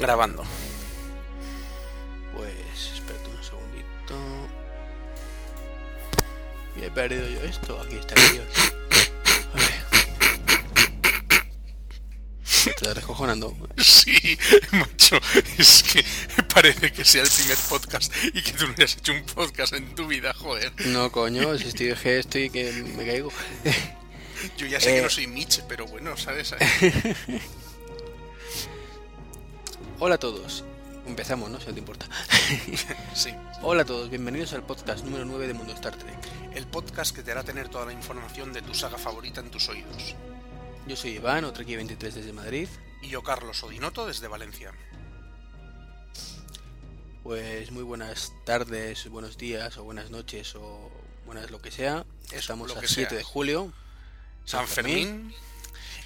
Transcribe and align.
Grabando. 0.00 0.44
Pues 2.36 2.92
espérate 2.94 3.28
un 3.30 3.42
segundito. 3.42 4.48
Y 6.76 6.84
he 6.84 6.90
perdido 6.90 7.28
yo 7.28 7.40
esto. 7.42 7.80
Aquí 7.80 7.96
está 7.96 8.14
el. 8.14 8.42
Te 12.64 12.70
estás 12.70 12.94
descojonando. 12.96 13.56
Sí, 13.78 14.38
macho, 14.72 15.18
es 15.58 15.82
que 15.82 16.04
parece 16.52 16.92
que 16.92 17.04
sea 17.04 17.22
el 17.22 17.28
primer 17.30 17.56
podcast 17.68 18.12
y 18.34 18.42
que 18.42 18.52
tú 18.52 18.66
no 18.66 18.74
hayas 18.76 18.96
hecho 18.96 19.12
un 19.12 19.22
podcast 19.24 19.72
en 19.74 19.94
tu 19.94 20.06
vida, 20.06 20.32
joder. 20.34 20.72
No, 20.86 21.10
coño, 21.10 21.56
si 21.58 21.68
estoy 21.68 21.86
de 21.88 22.18
esto 22.18 22.38
y 22.38 22.50
que 22.50 22.72
me 22.72 23.06
caigo. 23.06 23.32
Yo 24.56 24.66
ya 24.66 24.80
sé 24.80 24.90
que 24.92 24.98
Eh. 24.98 25.02
no 25.02 25.08
soy 25.10 25.26
Mitch, 25.28 25.62
pero 25.68 25.86
bueno, 25.86 26.16
¿sabes? 26.16 26.54
Hola 30.08 30.14
a 30.14 30.20
todos. 30.20 30.64
Empezamos, 31.06 31.50
¿no? 31.50 31.60
Si 31.60 31.66
no 31.66 31.74
te 31.74 31.80
importa. 31.80 32.06
Sí, 33.14 33.28
Hola 33.60 33.82
a 33.82 33.84
todos, 33.84 34.08
bienvenidos 34.08 34.54
al 34.54 34.62
podcast 34.62 35.04
número 35.04 35.26
9 35.26 35.48
de 35.48 35.52
Mundo 35.52 35.74
Star 35.74 35.94
Trek. 35.96 36.16
el 36.54 36.66
podcast 36.66 37.14
que 37.14 37.22
te 37.22 37.30
hará 37.30 37.44
tener 37.44 37.68
toda 37.68 37.84
la 37.84 37.92
información 37.92 38.54
de 38.54 38.62
tu 38.62 38.72
saga 38.72 38.96
favorita 38.96 39.42
en 39.42 39.50
tus 39.50 39.68
oídos. 39.68 40.14
Yo 40.86 40.96
soy 40.96 41.10
Iván, 41.10 41.44
aquí 41.44 41.76
23 41.76 42.14
desde 42.14 42.32
Madrid. 42.32 42.70
Y 43.02 43.08
yo, 43.10 43.22
Carlos 43.22 43.62
Odinoto, 43.62 44.06
desde 44.06 44.28
Valencia. 44.28 44.72
Pues 47.22 47.70
muy 47.70 47.82
buenas 47.82 48.32
tardes, 48.46 49.10
buenos 49.10 49.36
días 49.36 49.76
o 49.76 49.84
buenas 49.84 50.08
noches 50.08 50.54
o 50.54 50.90
buenas 51.26 51.50
lo 51.50 51.60
que 51.60 51.70
sea. 51.70 52.06
Eso, 52.28 52.36
Estamos 52.38 52.74
a 52.74 52.80
que 52.80 52.88
7 52.88 53.10
sea. 53.10 53.18
de 53.18 53.24
julio. 53.24 53.74
San 54.46 54.66
Fermín. 54.66 55.34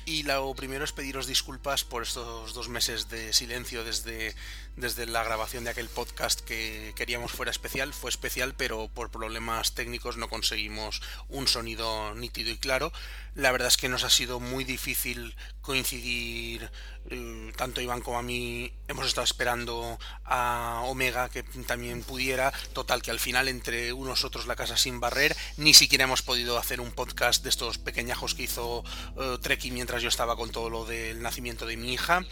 Y 0.05 0.25
lo 0.25 0.53
primero 0.55 0.85
es 0.85 0.93
pediros 0.93 1.27
disculpas 1.27 1.85
por 1.85 2.03
estos 2.03 2.55
dos 2.55 2.69
meses 2.69 3.09
de 3.09 3.33
silencio 3.33 3.85
desde, 3.85 4.35
desde 4.77 5.07
la 5.07 5.23
grabación 5.23 5.63
de 5.63 5.71
aquel 5.71 5.89
podcast 5.89 6.41
que 6.41 6.93
queríamos 6.97 7.31
fuera 7.31 7.51
especial. 7.51 7.95
Fue 7.95 8.11
especial, 8.11 8.55
pero 8.57 8.89
por 8.89 9.11
problemas 9.11 9.75
técnicos 9.75 10.17
no 10.17 10.29
conseguimos 10.29 11.03
un 11.29 11.47
sonido 11.47 12.15
nítido 12.15 12.51
y 12.51 12.59
claro. 12.59 12.93
La 13.35 13.53
verdad 13.53 13.69
es 13.69 13.77
que 13.77 13.89
nos 13.89 14.05
ha 14.05 14.11
sido 14.11 14.41
muy 14.41 14.65
difícil 14.65 15.35
coincidir, 15.63 16.71
eh, 17.09 17.53
tanto 17.57 17.81
Iván 17.81 18.01
como 18.01 18.19
a 18.19 18.23
mí 18.23 18.73
hemos 18.89 19.07
estado 19.07 19.25
esperando 19.25 19.99
a 20.25 20.83
Omega 20.85 21.29
que 21.29 21.43
también 21.43 22.03
pudiera. 22.03 22.53
Total, 22.73 23.03
que 23.03 23.11
al 23.11 23.21
final 23.21 23.49
entre 23.49 23.93
unos 23.93 24.25
otros 24.25 24.47
la 24.47 24.57
casa 24.57 24.77
sin 24.77 25.01
barrer, 25.01 25.37
ni 25.57 25.75
siquiera 25.75 26.05
hemos 26.05 26.23
podido 26.23 26.59
hacer 26.59 26.81
un 26.81 26.93
podcast 26.93 27.43
de 27.43 27.51
estos 27.51 27.79
pequeñajos 27.79 28.35
que 28.35 28.45
hizo 28.45 28.85
eh, 29.19 29.39
Treki 29.41 29.71
mientras 29.71 29.92
yo 30.01 30.09
estaba 30.09 30.37
con 30.37 30.51
todo 30.51 30.71
lo 30.71 30.85
del 30.85 31.21
nacimiento 31.21 31.67
de 31.67 31.77
mi 31.77 31.93
hija. 31.93 32.25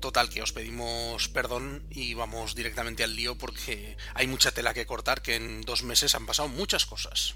Total, 0.00 0.28
que 0.28 0.42
os 0.42 0.52
pedimos 0.52 1.28
perdón 1.28 1.84
y 1.90 2.14
vamos 2.14 2.54
directamente 2.54 3.04
al 3.04 3.14
lío 3.14 3.36
porque 3.36 3.96
hay 4.14 4.26
mucha 4.26 4.52
tela 4.52 4.74
que 4.74 4.86
cortar, 4.86 5.22
que 5.22 5.36
en 5.36 5.62
dos 5.62 5.82
meses 5.82 6.14
han 6.14 6.26
pasado 6.26 6.48
muchas 6.48 6.86
cosas. 6.86 7.34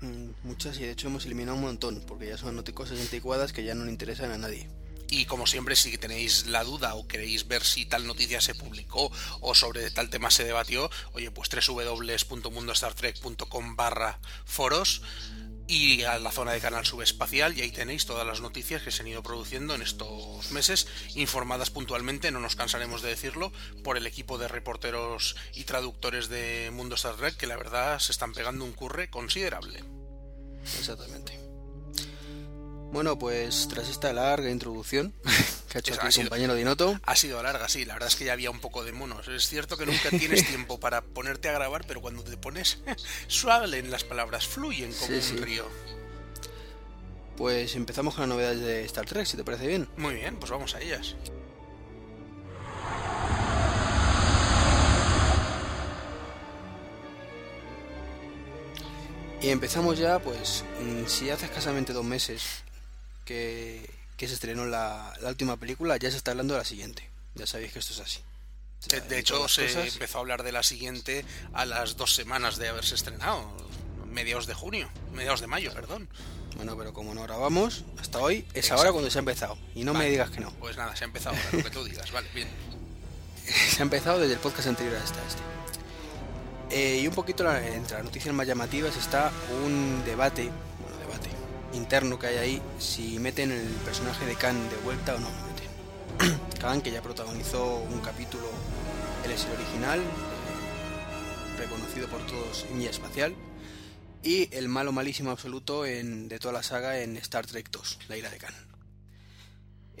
Mm, 0.00 0.30
Muchas 0.44 0.78
y 0.78 0.84
de 0.84 0.92
hecho 0.92 1.08
hemos 1.08 1.26
eliminado 1.26 1.56
un 1.56 1.64
montón 1.64 2.02
porque 2.06 2.28
ya 2.28 2.38
son 2.38 2.62
cosas 2.72 3.00
anticuadas 3.00 3.52
que 3.52 3.64
ya 3.64 3.74
no 3.74 3.84
le 3.84 3.90
interesan 3.90 4.30
a 4.30 4.38
nadie. 4.38 4.68
Y 5.10 5.24
como 5.24 5.48
siempre, 5.48 5.74
si 5.74 5.98
tenéis 5.98 6.46
la 6.46 6.62
duda 6.62 6.94
o 6.94 7.08
queréis 7.08 7.48
ver 7.48 7.64
si 7.64 7.84
tal 7.84 8.06
noticia 8.06 8.40
se 8.40 8.54
publicó 8.54 9.10
o 9.40 9.56
sobre 9.56 9.90
tal 9.90 10.08
tema 10.08 10.30
se 10.30 10.44
debatió, 10.44 10.88
oye, 11.12 11.32
pues 11.32 11.48
www.mundostartrek.com 11.50 13.74
barra 13.74 14.20
foros 14.44 15.02
y 15.70 16.02
a 16.02 16.18
la 16.18 16.32
zona 16.32 16.50
de 16.50 16.60
canal 16.60 16.84
subespacial 16.84 17.56
y 17.56 17.62
ahí 17.62 17.70
tenéis 17.70 18.04
todas 18.04 18.26
las 18.26 18.40
noticias 18.40 18.82
que 18.82 18.90
se 18.90 19.02
han 19.02 19.08
ido 19.08 19.22
produciendo 19.22 19.72
en 19.76 19.82
estos 19.82 20.50
meses, 20.50 20.88
informadas 21.14 21.70
puntualmente, 21.70 22.32
no 22.32 22.40
nos 22.40 22.56
cansaremos 22.56 23.02
de 23.02 23.10
decirlo, 23.10 23.52
por 23.84 23.96
el 23.96 24.06
equipo 24.06 24.36
de 24.36 24.48
reporteros 24.48 25.36
y 25.54 25.64
traductores 25.64 26.28
de 26.28 26.70
Mundo 26.72 26.96
Star 26.96 27.14
Trek 27.14 27.36
que 27.36 27.46
la 27.46 27.56
verdad 27.56 28.00
se 28.00 28.10
están 28.10 28.32
pegando 28.32 28.64
un 28.64 28.72
curre 28.72 29.10
considerable. 29.10 29.84
Exactamente. 30.78 31.38
Bueno, 32.92 33.16
pues 33.16 33.68
tras 33.68 33.88
esta 33.88 34.12
larga 34.12 34.50
introducción 34.50 35.14
que 35.70 35.78
ha 35.78 35.80
hecho 35.80 35.92
Eso 35.92 36.00
aquí 36.00 36.08
ha 36.08 36.12
sido- 36.12 36.24
compañero 36.28 36.54
Dinoto, 36.54 37.00
Ha 37.06 37.16
sido 37.16 37.42
larga, 37.42 37.68
sí, 37.68 37.84
la 37.86 37.94
verdad 37.94 38.08
es 38.08 38.16
que 38.16 38.24
ya 38.26 38.32
había 38.34 38.50
un 38.50 38.60
poco 38.60 38.84
de 38.84 38.92
monos. 38.92 39.26
Es 39.28 39.48
cierto 39.48 39.76
que 39.78 39.86
nunca 39.86 40.10
tienes 40.10 40.44
tiempo 40.48 40.78
para 40.80 41.00
ponerte 41.02 41.48
a 41.48 41.52
grabar, 41.52 41.84
pero 41.86 42.00
cuando 42.02 42.22
te 42.24 42.36
pones 42.36 42.80
suaven 43.28 43.90
las 43.90 44.04
palabras, 44.04 44.46
fluyen 44.46 44.92
como 44.92 45.06
Sí, 45.06 45.14
un 45.14 45.22
sí. 45.22 45.36
río. 45.36 45.66
pues 47.36 47.74
empezamos 47.76 48.14
con 48.14 48.22
las 48.22 48.28
novedades 48.28 48.60
de 48.60 48.84
Star 48.84 49.06
Trek, 49.06 49.24
si 49.26 49.36
te 49.38 49.44
parece 49.44 49.66
bien. 49.66 49.88
Muy 49.96 50.14
bien, 50.14 50.36
pues 50.36 50.50
vamos 50.50 50.74
a 50.74 50.80
ellas. 50.80 51.14
Y 59.42 59.48
empezamos 59.48 59.98
ya, 59.98 60.18
pues, 60.18 60.64
mm, 60.82 61.06
si 61.06 61.30
hace 61.30 61.46
escasamente 61.46 61.92
dos 61.92 62.04
meses 62.04 62.62
que, 63.24 63.88
que 64.20 64.28
se 64.28 64.34
estrenó 64.34 64.66
la, 64.66 65.14
la 65.22 65.30
última 65.30 65.56
película, 65.56 65.96
ya 65.96 66.10
se 66.10 66.18
está 66.18 66.32
hablando 66.32 66.52
de 66.52 66.58
la 66.58 66.64
siguiente. 66.66 67.08
Ya 67.36 67.46
sabéis 67.46 67.72
que 67.72 67.78
esto 67.78 67.94
es 67.94 68.00
así. 68.00 68.20
De, 69.08 69.18
hecho, 69.18 69.48
se 69.48 69.66
cosas- 69.66 69.94
empezó 69.94 70.18
a 70.18 70.20
hablar 70.20 70.42
de 70.42 70.52
la 70.52 70.62
siguiente 70.62 71.24
a 71.54 71.64
las 71.64 71.96
dos 71.96 72.14
semanas 72.14 72.58
de 72.58 72.68
haberse 72.68 72.94
estrenado. 72.96 73.50
Mediados 74.04 74.46
de 74.46 74.52
junio, 74.52 74.90
mediados 75.14 75.40
de 75.40 75.46
mayo, 75.46 75.72
perdón. 75.72 76.06
Bueno, 76.56 76.76
pero 76.76 76.92
como 76.92 77.14
no 77.14 77.22
grabamos, 77.22 77.86
hasta 77.98 78.18
hoy 78.18 78.44
es 78.50 78.56
Exacto. 78.66 78.80
ahora 78.82 78.92
cuando 78.92 79.10
se 79.10 79.16
ha 79.16 79.20
empezado. 79.20 79.56
Y 79.74 79.84
no 79.84 79.94
Vale. 79.94 80.04
me 80.04 80.10
digas 80.10 80.28
que 80.28 80.40
no. 80.40 80.50
Pues 80.56 80.76
nada, 80.76 80.94
se 80.94 81.04
ha 81.04 81.06
empezado 81.06 81.34
ahora, 81.36 81.48
lo 81.52 81.64
que 81.64 81.70
tú 81.70 81.82
digas, 81.84 82.12
vale, 82.12 82.28
bien. 82.34 82.48
Se 83.70 83.80
ha 83.80 83.84
empezado 83.84 84.18
desde 84.18 84.34
el 84.34 84.40
podcast 84.40 84.68
anterior 84.68 84.96
a 84.96 85.02
este. 85.02 85.18
a 85.18 85.26
este. 85.26 85.42
Eh, 86.72 87.00
y 87.00 87.06
un 87.08 87.14
poquito 87.14 87.50
entre 87.56 87.96
las 87.96 88.04
noticias 88.04 88.34
más 88.34 88.46
llamativas 88.46 88.94
está 88.98 89.32
un 89.64 90.02
debate 90.04 90.50
interno 91.72 92.18
que 92.18 92.28
hay 92.28 92.36
ahí, 92.36 92.62
si 92.78 93.18
meten 93.18 93.52
el 93.52 93.66
personaje 93.84 94.26
de 94.26 94.34
Khan 94.34 94.68
de 94.70 94.76
vuelta 94.76 95.14
o 95.14 95.18
no 95.18 95.28
meten. 95.28 96.40
Khan, 96.60 96.80
que 96.80 96.90
ya 96.90 97.02
protagonizó 97.02 97.76
un 97.76 98.00
capítulo, 98.00 98.48
él 99.24 99.30
el 99.30 99.52
original, 99.52 100.00
eh, 100.00 101.58
reconocido 101.58 102.08
por 102.08 102.26
todos 102.26 102.66
en 102.70 102.80
Guía 102.80 102.90
Espacial, 102.90 103.34
y 104.22 104.54
el 104.54 104.68
malo 104.68 104.92
malísimo 104.92 105.30
absoluto 105.30 105.86
en, 105.86 106.28
de 106.28 106.38
toda 106.38 106.52
la 106.52 106.62
saga 106.62 107.00
en 107.00 107.16
Star 107.16 107.46
Trek 107.46 107.70
2, 107.70 107.98
La 108.08 108.16
ira 108.16 108.30
de 108.30 108.38
Khan. 108.38 108.54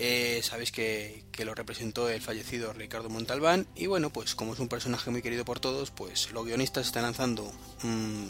Eh, 0.02 0.40
sabéis 0.42 0.72
que, 0.72 1.24
que 1.30 1.44
lo 1.44 1.54
representó 1.54 2.08
el 2.08 2.22
fallecido 2.22 2.72
Ricardo 2.72 3.10
Montalbán 3.10 3.66
y 3.74 3.86
bueno, 3.86 4.08
pues 4.10 4.34
como 4.34 4.54
es 4.54 4.58
un 4.58 4.68
personaje 4.68 5.10
muy 5.10 5.20
querido 5.20 5.44
por 5.44 5.60
todos, 5.60 5.90
pues 5.90 6.32
los 6.32 6.46
guionistas 6.46 6.86
están 6.86 7.02
lanzando 7.02 7.52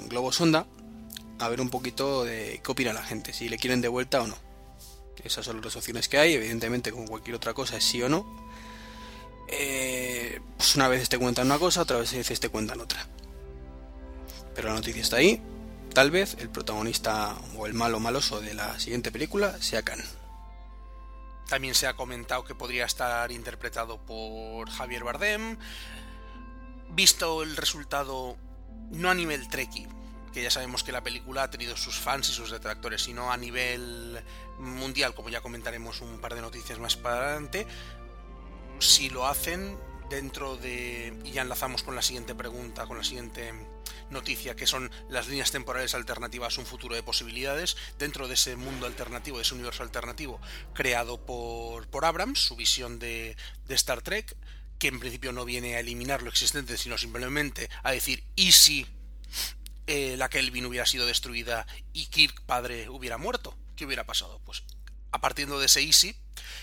globo 0.08 0.32
sonda 0.32 0.66
a 1.40 1.48
ver 1.48 1.60
un 1.60 1.70
poquito 1.70 2.24
de 2.24 2.60
qué 2.62 2.72
opina 2.72 2.92
la 2.92 3.02
gente, 3.02 3.32
si 3.32 3.48
le 3.48 3.58
quieren 3.58 3.80
de 3.80 3.88
vuelta 3.88 4.22
o 4.22 4.26
no. 4.26 4.36
Esas 5.24 5.44
son 5.44 5.60
las 5.60 5.74
opciones 5.76 6.08
que 6.08 6.18
hay, 6.18 6.34
evidentemente 6.34 6.92
como 6.92 7.06
cualquier 7.06 7.36
otra 7.36 7.54
cosa 7.54 7.76
es 7.76 7.84
sí 7.84 8.02
o 8.02 8.08
no. 8.08 8.26
Eh, 9.48 10.40
pues 10.56 10.76
una 10.76 10.88
vez 10.88 11.08
te 11.08 11.18
cuentan 11.18 11.46
una 11.46 11.58
cosa, 11.58 11.82
otra 11.82 11.98
vez 11.98 12.40
te 12.40 12.48
cuentan 12.48 12.80
otra. 12.80 13.06
Pero 14.54 14.68
la 14.68 14.74
noticia 14.74 15.02
está 15.02 15.16
ahí. 15.16 15.42
Tal 15.92 16.10
vez 16.10 16.36
el 16.38 16.50
protagonista 16.50 17.36
o 17.56 17.66
el 17.66 17.74
malo 17.74 17.98
maloso 17.98 18.40
de 18.40 18.54
la 18.54 18.78
siguiente 18.78 19.10
película 19.10 19.60
sea 19.60 19.82
Khan. 19.82 20.02
También 21.48 21.74
se 21.74 21.88
ha 21.88 21.96
comentado 21.96 22.44
que 22.44 22.54
podría 22.54 22.84
estar 22.84 23.32
interpretado 23.32 23.98
por 23.98 24.70
Javier 24.70 25.02
Bardem. 25.02 25.58
Visto 26.90 27.42
el 27.42 27.56
resultado, 27.56 28.36
no 28.90 29.10
a 29.10 29.14
nivel 29.14 29.48
Treki, 29.48 29.88
que 30.32 30.42
ya 30.42 30.50
sabemos 30.50 30.84
que 30.84 30.92
la 30.92 31.02
película 31.02 31.44
ha 31.44 31.50
tenido 31.50 31.76
sus 31.76 31.96
fans 31.96 32.28
y 32.28 32.32
sus 32.32 32.50
detractores, 32.50 33.02
sino 33.02 33.32
a 33.32 33.36
nivel 33.36 34.22
mundial, 34.58 35.14
como 35.14 35.28
ya 35.28 35.40
comentaremos 35.40 36.00
un 36.00 36.20
par 36.20 36.34
de 36.34 36.40
noticias 36.40 36.78
más 36.78 36.96
para 36.96 37.26
adelante. 37.26 37.66
Si 38.78 39.10
lo 39.10 39.26
hacen 39.26 39.78
dentro 40.08 40.56
de... 40.56 41.16
Y 41.24 41.32
ya 41.32 41.42
enlazamos 41.42 41.82
con 41.82 41.94
la 41.94 42.02
siguiente 42.02 42.34
pregunta, 42.34 42.86
con 42.86 42.98
la 42.98 43.04
siguiente 43.04 43.52
noticia, 44.10 44.56
que 44.56 44.66
son 44.66 44.90
las 45.08 45.28
líneas 45.28 45.50
temporales 45.52 45.94
alternativas, 45.94 46.58
un 46.58 46.66
futuro 46.66 46.94
de 46.94 47.02
posibilidades, 47.02 47.76
dentro 47.98 48.28
de 48.28 48.34
ese 48.34 48.56
mundo 48.56 48.86
alternativo, 48.86 49.38
de 49.38 49.44
ese 49.44 49.54
universo 49.54 49.82
alternativo, 49.82 50.40
creado 50.74 51.24
por, 51.24 51.88
por 51.88 52.04
Abrams, 52.04 52.40
su 52.40 52.56
visión 52.56 52.98
de, 52.98 53.36
de 53.66 53.74
Star 53.74 54.02
Trek, 54.02 54.36
que 54.78 54.88
en 54.88 54.98
principio 54.98 55.32
no 55.32 55.44
viene 55.44 55.76
a 55.76 55.80
eliminar 55.80 56.22
lo 56.22 56.30
existente, 56.30 56.76
sino 56.76 56.98
simplemente 56.98 57.70
a 57.82 57.92
decir, 57.92 58.24
¿y 58.34 58.52
si 58.52 58.86
eh, 59.92 60.16
la 60.16 60.28
Kelvin 60.28 60.66
hubiera 60.66 60.86
sido 60.86 61.04
destruida 61.04 61.66
y 61.92 62.06
Kirk 62.06 62.42
padre 62.46 62.88
hubiera 62.88 63.18
muerto? 63.18 63.58
¿Qué 63.74 63.84
hubiera 63.84 64.06
pasado? 64.06 64.40
Pues 64.44 64.62
a 65.10 65.20
partir 65.20 65.48
de 65.48 65.66
ese 65.66 65.82
easy, 65.82 66.14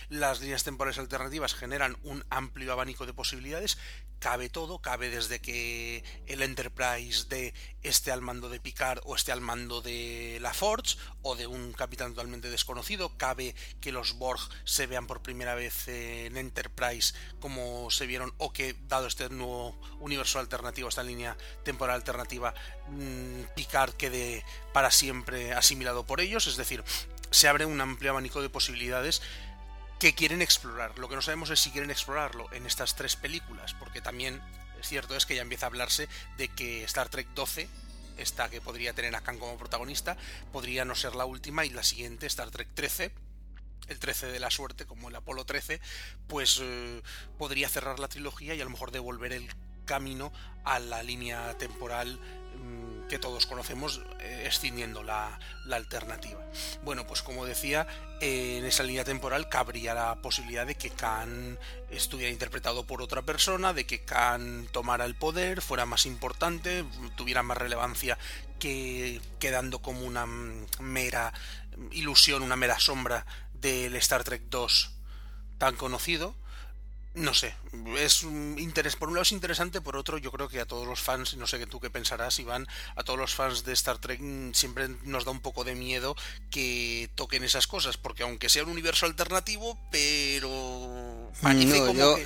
las 0.09 0.41
líneas 0.41 0.63
temporales 0.63 0.99
alternativas 0.99 1.53
generan 1.53 1.97
un 2.03 2.23
amplio 2.29 2.71
abanico 2.73 3.05
de 3.05 3.13
posibilidades. 3.13 3.77
Cabe 4.19 4.49
todo, 4.49 4.79
cabe 4.79 5.09
desde 5.09 5.39
que 5.39 6.03
el 6.25 6.41
Enterprise 6.41 7.25
de 7.29 7.53
esté 7.83 8.11
al 8.11 8.21
mando 8.21 8.49
de 8.49 8.59
Picard 8.59 8.99
o 9.05 9.15
esté 9.15 9.31
al 9.31 9.41
mando 9.41 9.81
de 9.81 10.39
la 10.41 10.53
Forge 10.53 10.97
o 11.21 11.35
de 11.35 11.47
un 11.47 11.73
capitán 11.73 12.13
totalmente 12.13 12.49
desconocido, 12.49 13.17
cabe 13.17 13.55
que 13.79 13.91
los 13.91 14.13
Borg 14.13 14.41
se 14.63 14.87
vean 14.87 15.07
por 15.07 15.21
primera 15.21 15.55
vez 15.55 15.87
en 15.87 16.35
Enterprise 16.37 17.13
como 17.39 17.91
se 17.91 18.07
vieron 18.07 18.33
o 18.37 18.51
que 18.51 18.75
dado 18.87 19.07
este 19.07 19.29
nuevo 19.29 19.79
universo 19.99 20.39
alternativo, 20.39 20.89
esta 20.89 21.03
línea 21.03 21.37
temporal 21.63 21.95
alternativa, 21.95 22.53
mm, 22.89 23.55
Picard 23.55 23.93
quede 23.93 24.43
para 24.73 24.91
siempre 24.91 25.53
asimilado 25.53 26.05
por 26.05 26.21
ellos, 26.21 26.47
es 26.47 26.57
decir, 26.57 26.83
se 27.31 27.47
abre 27.47 27.65
un 27.65 27.79
amplio 27.81 28.11
abanico 28.11 28.41
de 28.41 28.49
posibilidades 28.49 29.21
que 29.99 30.13
quieren 30.13 30.41
explorar. 30.41 30.97
Lo 30.99 31.09
que 31.09 31.15
no 31.15 31.21
sabemos 31.21 31.49
es 31.49 31.59
si 31.59 31.71
quieren 31.71 31.91
explorarlo 31.91 32.51
en 32.53 32.65
estas 32.65 32.95
tres 32.95 33.15
películas, 33.15 33.73
porque 33.73 34.01
también 34.01 34.41
es 34.79 34.87
cierto 34.87 35.15
es 35.15 35.25
que 35.25 35.35
ya 35.35 35.41
empieza 35.41 35.65
a 35.65 35.69
hablarse 35.69 36.07
de 36.37 36.49
que 36.49 36.83
Star 36.83 37.09
Trek 37.09 37.27
12, 37.33 37.67
esta 38.17 38.49
que 38.49 38.61
podría 38.61 38.93
tener 38.93 39.15
a 39.15 39.21
Khan 39.21 39.39
como 39.39 39.57
protagonista, 39.57 40.17
podría 40.51 40.85
no 40.85 40.95
ser 40.95 41.15
la 41.15 41.25
última 41.25 41.65
y 41.65 41.69
la 41.69 41.83
siguiente, 41.83 42.27
Star 42.27 42.51
Trek 42.51 42.69
13, 42.73 43.11
el 43.87 43.99
13 43.99 44.27
de 44.27 44.39
la 44.39 44.51
suerte, 44.51 44.85
como 44.85 45.09
el 45.09 45.15
Apolo 45.15 45.45
13, 45.45 45.79
pues 46.27 46.59
eh, 46.61 47.01
podría 47.37 47.69
cerrar 47.69 47.99
la 47.99 48.07
trilogía 48.07 48.53
y 48.53 48.61
a 48.61 48.65
lo 48.65 48.69
mejor 48.69 48.91
devolver 48.91 49.33
el 49.33 49.49
camino 49.85 50.31
a 50.65 50.79
la 50.79 51.01
línea 51.01 51.57
temporal 51.57 52.19
que 53.07 53.19
todos 53.19 53.45
conocemos, 53.45 54.01
eh, 54.19 54.43
escindiendo 54.47 55.03
la, 55.03 55.39
alternativa. 55.71 56.39
Bueno, 56.83 57.05
pues 57.05 57.21
como 57.21 57.45
decía, 57.45 57.87
en 58.21 58.65
esa 58.65 58.83
línea 58.83 59.03
temporal 59.03 59.49
cabría 59.49 59.93
la 59.93 60.15
posibilidad 60.21 60.65
de 60.65 60.75
que 60.75 60.89
Khan 60.89 61.59
estuviera 61.89 62.31
interpretado 62.31 62.85
por 62.85 63.01
otra 63.01 63.21
persona, 63.21 63.73
de 63.73 63.85
que 63.85 64.05
Khan 64.05 64.69
tomara 64.71 65.05
el 65.05 65.15
poder, 65.15 65.61
fuera 65.61 65.85
más 65.85 66.05
importante, 66.05 66.85
tuviera 67.15 67.43
más 67.43 67.57
relevancia 67.57 68.17
que 68.59 69.21
quedando 69.39 69.79
como 69.79 70.05
una 70.05 70.25
mera 70.25 71.33
ilusión, 71.91 72.43
una 72.43 72.55
mera 72.55 72.79
sombra 72.79 73.25
del 73.53 73.95
Star 73.97 74.23
Trek 74.23 74.43
2 74.49 74.91
tan 75.57 75.75
conocido 75.75 76.35
no 77.17 77.33
sé, 77.33 77.55
es 77.97 78.23
un 78.23 78.57
interés, 78.59 78.95
por 78.95 79.09
un 79.09 79.15
lado 79.15 79.23
es 79.23 79.31
interesante, 79.31 79.81
por 79.81 79.97
otro 79.97 80.19
yo 80.19 80.31
creo 80.31 80.47
que 80.47 80.59
a 80.59 80.65
todos 80.65 80.87
los 80.87 81.01
fans, 81.01 81.35
no 81.35 81.47
sé 81.47 81.57
qué 81.57 81.65
tú 81.65 81.79
qué 81.79 81.89
pensarás, 81.89 82.37
Iván, 82.37 82.67
a 82.95 83.03
todos 83.03 83.17
los 83.17 83.33
fans 83.33 83.65
de 83.65 83.73
Star 83.73 83.97
Trek 83.97 84.21
siempre 84.53 84.87
nos 85.03 85.25
da 85.25 85.31
un 85.31 85.39
poco 85.39 85.63
de 85.63 85.73
miedo 85.73 86.15
que 86.51 87.09
toquen 87.15 87.43
esas 87.43 87.65
cosas, 87.65 87.97
porque 87.97 88.21
aunque 88.21 88.49
sea 88.49 88.63
un 88.63 88.69
universo 88.69 89.07
alternativo, 89.07 89.79
pero 89.91 91.31
parece 91.41 91.79
como 91.79 91.93
yo, 91.93 92.17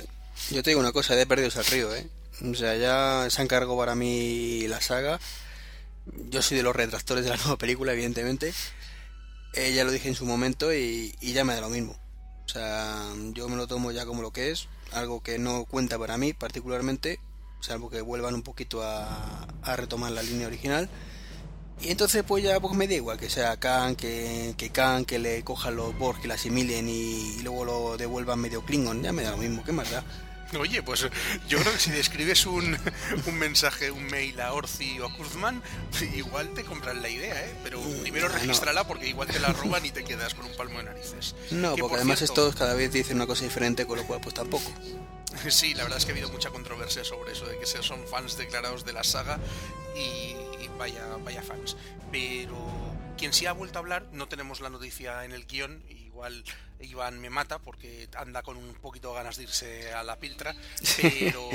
yo 0.50 0.62
te 0.62 0.70
digo 0.70 0.80
una 0.80 0.92
cosa, 0.92 1.18
he 1.18 1.26
perdido 1.26 1.50
al 1.56 1.66
río, 1.66 1.94
¿eh? 1.94 2.06
O 2.44 2.54
sea, 2.54 2.76
ya 2.76 3.30
se 3.30 3.40
encargó 3.40 3.78
para 3.78 3.94
mí 3.94 4.66
la 4.68 4.80
saga. 4.80 5.20
Yo 6.28 6.42
soy 6.42 6.56
de 6.56 6.62
los 6.62 6.74
retractores 6.74 7.24
de 7.24 7.30
la 7.30 7.36
nueva 7.44 7.56
película, 7.56 7.92
evidentemente. 7.92 8.52
Eh, 9.54 9.72
ya 9.74 9.84
lo 9.84 9.90
dije 9.90 10.08
en 10.08 10.14
su 10.14 10.24
momento 10.24 10.74
y, 10.74 11.14
y 11.20 11.34
ya 11.34 11.44
me 11.44 11.54
da 11.54 11.60
lo 11.60 11.68
mismo. 11.68 11.96
O 12.44 12.48
sea, 12.48 13.06
yo 13.32 13.48
me 13.48 13.56
lo 13.56 13.66
tomo 13.66 13.92
ya 13.92 14.04
como 14.04 14.22
lo 14.22 14.32
que 14.32 14.50
es 14.50 14.68
algo 14.94 15.22
que 15.22 15.38
no 15.38 15.64
cuenta 15.64 15.98
para 15.98 16.16
mí 16.16 16.32
particularmente, 16.32 17.20
salvo 17.60 17.90
que 17.90 18.00
vuelvan 18.00 18.34
un 18.34 18.42
poquito 18.42 18.82
a, 18.82 19.46
retomar 19.76 20.12
la 20.12 20.22
línea 20.22 20.46
original. 20.46 20.88
Y 21.80 21.90
entonces 21.90 22.22
pues 22.26 22.44
ya 22.44 22.60
pues 22.60 22.74
me 22.74 22.86
da 22.86 22.94
igual 22.94 23.18
que 23.18 23.28
sea 23.28 23.56
Khan, 23.56 23.96
que, 23.96 24.54
que 24.56 24.70
Khan, 24.70 25.04
que 25.04 25.18
le 25.18 25.42
cojan 25.42 25.74
los 25.74 25.98
Borg, 25.98 26.20
que 26.20 26.28
la 26.28 26.34
asimilen 26.34 26.88
y, 26.88 27.40
luego 27.42 27.64
lo 27.64 27.96
devuelvan 27.96 28.38
medio 28.38 28.64
Klingon, 28.64 29.02
ya 29.02 29.12
me 29.12 29.22
da 29.22 29.32
lo 29.32 29.38
mismo, 29.38 29.64
¿qué 29.64 29.72
más 29.72 29.90
da? 29.90 30.04
Oye, 30.58 30.82
pues 30.82 31.08
yo 31.48 31.58
creo 31.58 31.72
que 31.72 31.78
si 31.78 31.90
describes 31.90 32.46
un, 32.46 32.76
un 33.26 33.38
mensaje, 33.38 33.90
un 33.90 34.04
mail 34.06 34.40
a 34.40 34.52
Orci 34.52 35.00
o 35.00 35.06
a 35.06 35.16
Kuzman, 35.16 35.62
igual 36.14 36.52
te 36.54 36.64
compran 36.64 37.02
la 37.02 37.08
idea, 37.08 37.44
¿eh? 37.44 37.54
Pero 37.62 37.80
mm, 37.80 38.02
primero 38.02 38.28
registrala 38.28 38.86
porque 38.86 39.08
igual 39.08 39.28
te 39.28 39.40
la 39.40 39.52
roban 39.52 39.84
y 39.84 39.90
te 39.90 40.04
quedas 40.04 40.34
con 40.34 40.46
un 40.46 40.56
palmo 40.56 40.78
de 40.78 40.84
narices. 40.84 41.34
No, 41.50 41.76
porque 41.76 41.96
además 41.96 42.22
estos 42.22 42.54
cada 42.54 42.74
vez 42.74 42.92
dicen 42.92 43.16
una 43.16 43.26
cosa 43.26 43.44
diferente, 43.44 43.86
con 43.86 43.98
lo 43.98 44.06
cual 44.06 44.20
pues 44.20 44.34
tampoco. 44.34 44.70
Sí, 45.48 45.74
la 45.74 45.84
verdad 45.84 45.98
es 45.98 46.04
que 46.04 46.12
ha 46.12 46.14
habido 46.14 46.30
mucha 46.30 46.50
controversia 46.50 47.04
sobre 47.04 47.32
eso, 47.32 47.46
de 47.46 47.58
que 47.58 47.66
son 47.66 48.06
fans 48.06 48.36
declarados 48.36 48.84
de 48.84 48.92
la 48.92 49.02
saga 49.02 49.38
y, 49.96 50.36
vaya, 50.78 51.04
vaya 51.24 51.42
fans. 51.42 51.76
Pero 52.10 52.56
quien 53.16 53.32
sí 53.32 53.46
ha 53.46 53.52
vuelto 53.52 53.78
a 53.78 53.80
hablar, 53.80 54.06
no 54.12 54.28
tenemos 54.28 54.60
la 54.60 54.70
noticia 54.70 55.24
en 55.24 55.32
el 55.32 55.46
guion, 55.46 55.82
igual 56.22 56.44
Iván 56.80 57.20
me 57.20 57.30
mata 57.30 57.58
porque 57.58 58.08
anda 58.16 58.42
con 58.42 58.56
un 58.56 58.74
poquito 58.74 59.10
de 59.10 59.14
ganas 59.14 59.36
de 59.36 59.44
irse 59.44 59.92
a 59.92 60.02
la 60.02 60.18
piltra, 60.18 60.54
pero 60.96 61.48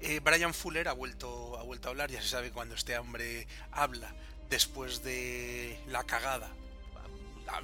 eh, 0.00 0.20
Brian 0.20 0.54
Fuller 0.54 0.88
ha 0.88 0.92
vuelto, 0.92 1.58
ha 1.58 1.62
vuelto 1.62 1.88
a 1.88 1.90
hablar, 1.90 2.10
ya 2.10 2.22
se 2.22 2.28
sabe 2.28 2.50
cuando 2.50 2.74
este 2.74 2.96
hombre 2.98 3.46
habla 3.70 4.14
después 4.48 5.02
de 5.02 5.80
la 5.88 6.04
cagada 6.04 6.50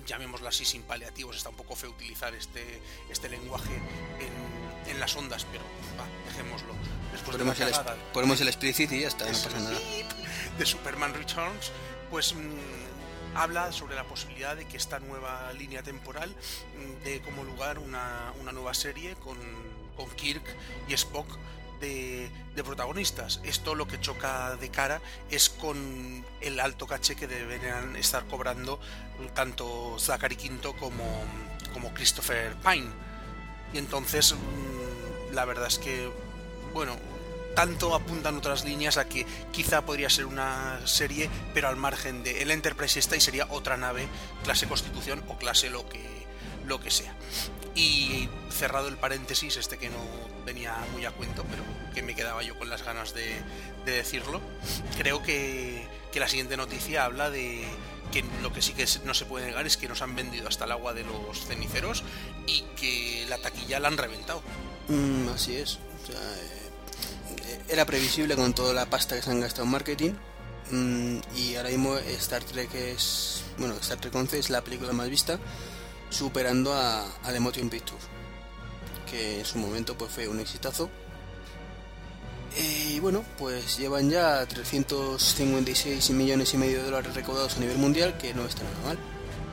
llamémosla 0.06 0.50
así 0.50 0.64
sin 0.64 0.82
paliativos, 0.82 1.36
está 1.36 1.48
un 1.48 1.56
poco 1.56 1.74
feo 1.74 1.90
utilizar 1.90 2.34
este, 2.34 2.82
este 3.08 3.28
lenguaje 3.28 3.72
en, 3.74 4.90
en 4.90 5.00
las 5.00 5.16
ondas, 5.16 5.46
pero 5.50 5.64
va, 5.98 6.04
dejémoslo. 6.30 6.74
Después 7.12 7.36
ponemos, 7.36 7.58
de 7.58 7.64
la 7.64 7.70
cagada, 7.70 7.94
el, 7.94 8.00
ponemos 8.12 8.40
el 8.40 8.48
explicit 8.48 8.92
y 8.92 9.00
ya 9.00 9.08
está, 9.08 9.24
no 9.24 9.32
pasa 9.32 9.58
nada. 9.58 9.78
De 10.58 10.66
Superman 10.66 11.14
Returns, 11.14 11.72
pues 12.10 12.34
mm, 12.34 12.38
habla 13.38 13.70
sobre 13.72 13.94
la 13.94 14.04
posibilidad 14.04 14.56
de 14.56 14.66
que 14.66 14.76
esta 14.76 14.98
nueva 14.98 15.52
línea 15.52 15.82
temporal 15.82 16.28
mm, 16.28 17.04
dé 17.04 17.20
como 17.20 17.44
lugar 17.44 17.78
una, 17.78 18.32
nueva 18.52 18.74
serie 18.74 19.14
con, 19.16 19.36
con, 19.96 20.10
Kirk 20.10 20.42
y 20.88 20.94
Spock 20.94 21.38
de, 21.80 22.30
protagonistas. 22.64 23.40
Esto 23.44 23.76
lo 23.76 23.86
que 23.86 24.00
choca 24.00 24.56
de 24.56 24.68
cara 24.70 25.00
es 25.30 25.48
con 25.48 26.24
el 26.40 26.58
alto 26.58 26.88
caché 26.88 27.14
que 27.14 27.28
deben 27.28 27.94
estar 27.94 28.26
cobrando 28.26 28.80
tanto 29.34 29.96
Zachary 30.00 30.34
Quinto 30.34 30.74
como, 30.74 31.04
como 31.72 31.94
Christopher 31.94 32.56
Pine. 32.56 32.88
Y 33.72 33.78
entonces 33.78 34.34
mm, 34.34 35.34
la 35.34 35.44
verdad 35.44 35.68
es 35.68 35.78
que, 35.78 36.10
bueno, 36.74 36.96
tanto 37.54 37.94
apuntan 37.94 38.36
otras 38.36 38.64
líneas 38.64 38.96
a 38.96 39.08
que 39.08 39.26
quizá 39.52 39.84
podría 39.84 40.10
ser 40.10 40.26
una 40.26 40.80
serie, 40.86 41.28
pero 41.54 41.68
al 41.68 41.76
margen 41.76 42.22
de 42.22 42.42
el 42.42 42.50
Enterprise 42.50 42.98
esta 42.98 43.16
y 43.16 43.20
sería 43.20 43.46
otra 43.50 43.76
nave, 43.76 44.08
clase 44.44 44.68
Constitución 44.68 45.22
o 45.28 45.36
clase 45.38 45.70
lo 45.70 45.88
que, 45.88 46.04
lo 46.66 46.80
que 46.80 46.90
sea. 46.90 47.14
Y 47.74 48.28
cerrado 48.50 48.88
el 48.88 48.96
paréntesis, 48.96 49.56
este 49.56 49.78
que 49.78 49.88
no 49.88 49.98
venía 50.44 50.76
muy 50.92 51.04
a 51.04 51.10
cuento, 51.10 51.44
pero 51.50 51.62
que 51.94 52.02
me 52.02 52.14
quedaba 52.14 52.42
yo 52.42 52.58
con 52.58 52.68
las 52.70 52.84
ganas 52.84 53.14
de, 53.14 53.42
decirlo, 53.84 54.40
creo 54.98 55.22
que, 55.22 55.86
que 56.12 56.20
la 56.20 56.28
siguiente 56.28 56.56
noticia 56.56 57.04
habla 57.04 57.30
de 57.30 57.66
que 58.12 58.24
lo 58.42 58.52
que 58.52 58.62
sí 58.62 58.72
que 58.72 58.86
no 59.04 59.14
se 59.14 59.24
puede 59.24 59.46
negar 59.46 59.66
es 59.66 59.76
que 59.76 59.88
nos 59.88 60.02
han 60.02 60.14
vendido 60.14 60.48
hasta 60.48 60.64
el 60.64 60.72
agua 60.72 60.94
de 60.94 61.04
los 61.04 61.46
ceniceros 61.46 62.04
y 62.46 62.62
que 62.76 63.26
la 63.28 63.38
taquilla 63.38 63.80
la 63.80 63.88
han 63.88 63.98
reventado. 63.98 64.42
Mm, 64.88 65.28
así 65.28 65.56
es. 65.56 65.78
O 66.02 66.06
sea, 66.06 66.18
era 67.68 67.84
previsible 67.84 68.36
con 68.36 68.54
toda 68.54 68.74
la 68.74 68.86
pasta 68.86 69.16
que 69.16 69.22
se 69.22 69.30
han 69.30 69.40
gastado 69.40 69.64
en 69.64 69.70
marketing. 69.70 70.12
Mm, 70.70 71.18
y 71.36 71.56
ahora 71.56 71.70
mismo 71.70 71.96
Star 71.96 72.44
Trek 72.44 72.74
es. 72.74 73.44
Bueno, 73.58 73.74
Star 73.80 74.00
Trek 74.00 74.14
11 74.14 74.38
es 74.38 74.50
la 74.50 74.62
película 74.62 74.92
más 74.92 75.08
vista, 75.08 75.38
superando 76.10 76.72
a, 76.74 77.04
a 77.04 77.32
The 77.32 77.40
Motion 77.40 77.70
Picture, 77.70 77.98
que 79.10 79.40
en 79.40 79.44
su 79.44 79.58
momento 79.58 79.96
pues 79.96 80.12
fue 80.12 80.28
un 80.28 80.40
exitazo. 80.40 80.90
Y 82.56 82.98
bueno, 83.00 83.24
pues 83.38 83.78
llevan 83.78 84.10
ya 84.10 84.44
356 84.46 86.10
millones 86.10 86.54
y 86.54 86.56
medio 86.56 86.78
de 86.78 86.84
dólares 86.84 87.14
recaudados 87.14 87.56
a 87.56 87.60
nivel 87.60 87.78
mundial, 87.78 88.16
que 88.18 88.34
no 88.34 88.44
está 88.46 88.62
nada 88.64 88.80
mal. 88.84 88.98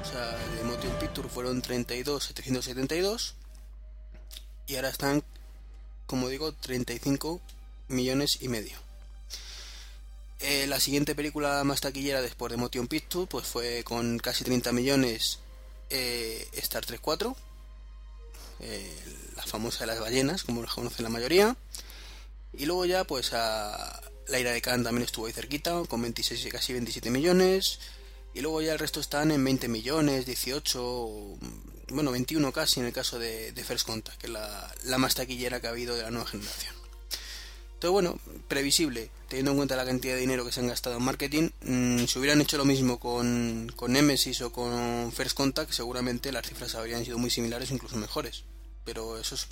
O 0.01 0.05
sea, 0.05 0.37
The 0.57 0.63
Motion 0.63 0.93
Picture 0.99 1.29
fueron 1.29 1.61
32,772 1.61 3.35
y 4.67 4.75
ahora 4.75 4.89
están, 4.89 5.23
como 6.07 6.29
digo, 6.29 6.53
35 6.53 7.41
millones 7.87 8.39
y 8.41 8.49
medio. 8.49 8.77
Eh, 10.39 10.67
la 10.67 10.79
siguiente 10.79 11.15
película 11.15 11.63
más 11.63 11.81
taquillera 11.81 12.21
después 12.21 12.51
de 12.51 12.57
Motion 12.57 12.87
Picture 12.87 13.25
pues 13.25 13.47
fue 13.47 13.83
con 13.83 14.19
casi 14.19 14.43
30 14.43 14.71
millones 14.73 15.39
eh, 15.89 16.47
Star 16.53 16.85
Trek 16.85 16.99
4, 17.01 17.35
eh, 18.59 18.95
la 19.35 19.43
famosa 19.43 19.81
de 19.81 19.87
las 19.87 19.99
ballenas, 19.99 20.43
como 20.43 20.61
la 20.61 20.67
conocen 20.67 21.03
la 21.03 21.09
mayoría. 21.09 21.55
Y 22.53 22.65
luego 22.65 22.85
ya 22.85 23.05
pues 23.05 23.33
a 23.33 24.01
La 24.27 24.39
ira 24.39 24.51
de 24.51 24.61
Khan 24.61 24.83
también 24.83 25.05
estuvo 25.05 25.27
ahí 25.27 25.33
cerquita, 25.33 25.81
con 25.87 26.01
26 26.01 26.45
y 26.45 26.49
casi 26.49 26.73
27 26.73 27.09
millones. 27.09 27.79
Y 28.33 28.41
luego 28.41 28.61
ya 28.61 28.73
el 28.73 28.79
resto 28.79 28.99
están 28.99 29.31
en 29.31 29.43
20 29.43 29.67
millones, 29.69 30.25
18, 30.25 31.37
bueno, 31.89 32.11
21 32.11 32.51
casi 32.51 32.81
en 32.81 32.87
el 32.87 32.93
caso 32.93 33.17
de, 33.17 33.53
First 33.65 33.87
Contact, 33.87 34.19
que 34.19 34.27
es 34.27 34.33
la, 34.33 34.73
la 34.83 34.97
más 34.97 35.15
taquillera 35.15 35.61
que 35.61 35.67
ha 35.67 35.69
habido 35.69 35.95
de 35.95 36.03
la 36.03 36.11
nueva 36.11 36.27
generación. 36.27 36.74
Entonces, 37.75 37.91
bueno, 37.91 38.19
previsible, 38.47 39.11
teniendo 39.27 39.51
en 39.51 39.57
cuenta 39.57 39.75
la 39.75 39.85
cantidad 39.85 40.15
de 40.15 40.21
dinero 40.21 40.45
que 40.45 40.51
se 40.51 40.61
han 40.61 40.67
gastado 40.67 40.97
en 40.97 41.03
marketing. 41.03 41.49
Mm, 41.61 42.05
si 42.05 42.19
hubieran 42.19 42.41
hecho 42.41 42.57
lo 42.57 42.65
mismo 42.65 42.99
con, 42.99 43.71
con 43.75 43.91
Nemesis 43.91 44.41
o 44.41 44.51
con 44.51 45.11
First 45.11 45.35
Contact, 45.35 45.71
seguramente 45.71 46.31
las 46.31 46.47
cifras 46.47 46.75
habrían 46.75 47.03
sido 47.05 47.17
muy 47.17 47.29
similares, 47.29 47.71
incluso 47.71 47.97
mejores. 47.97 48.43
Pero 48.85 49.19
eso 49.19 49.35
es 49.35 49.47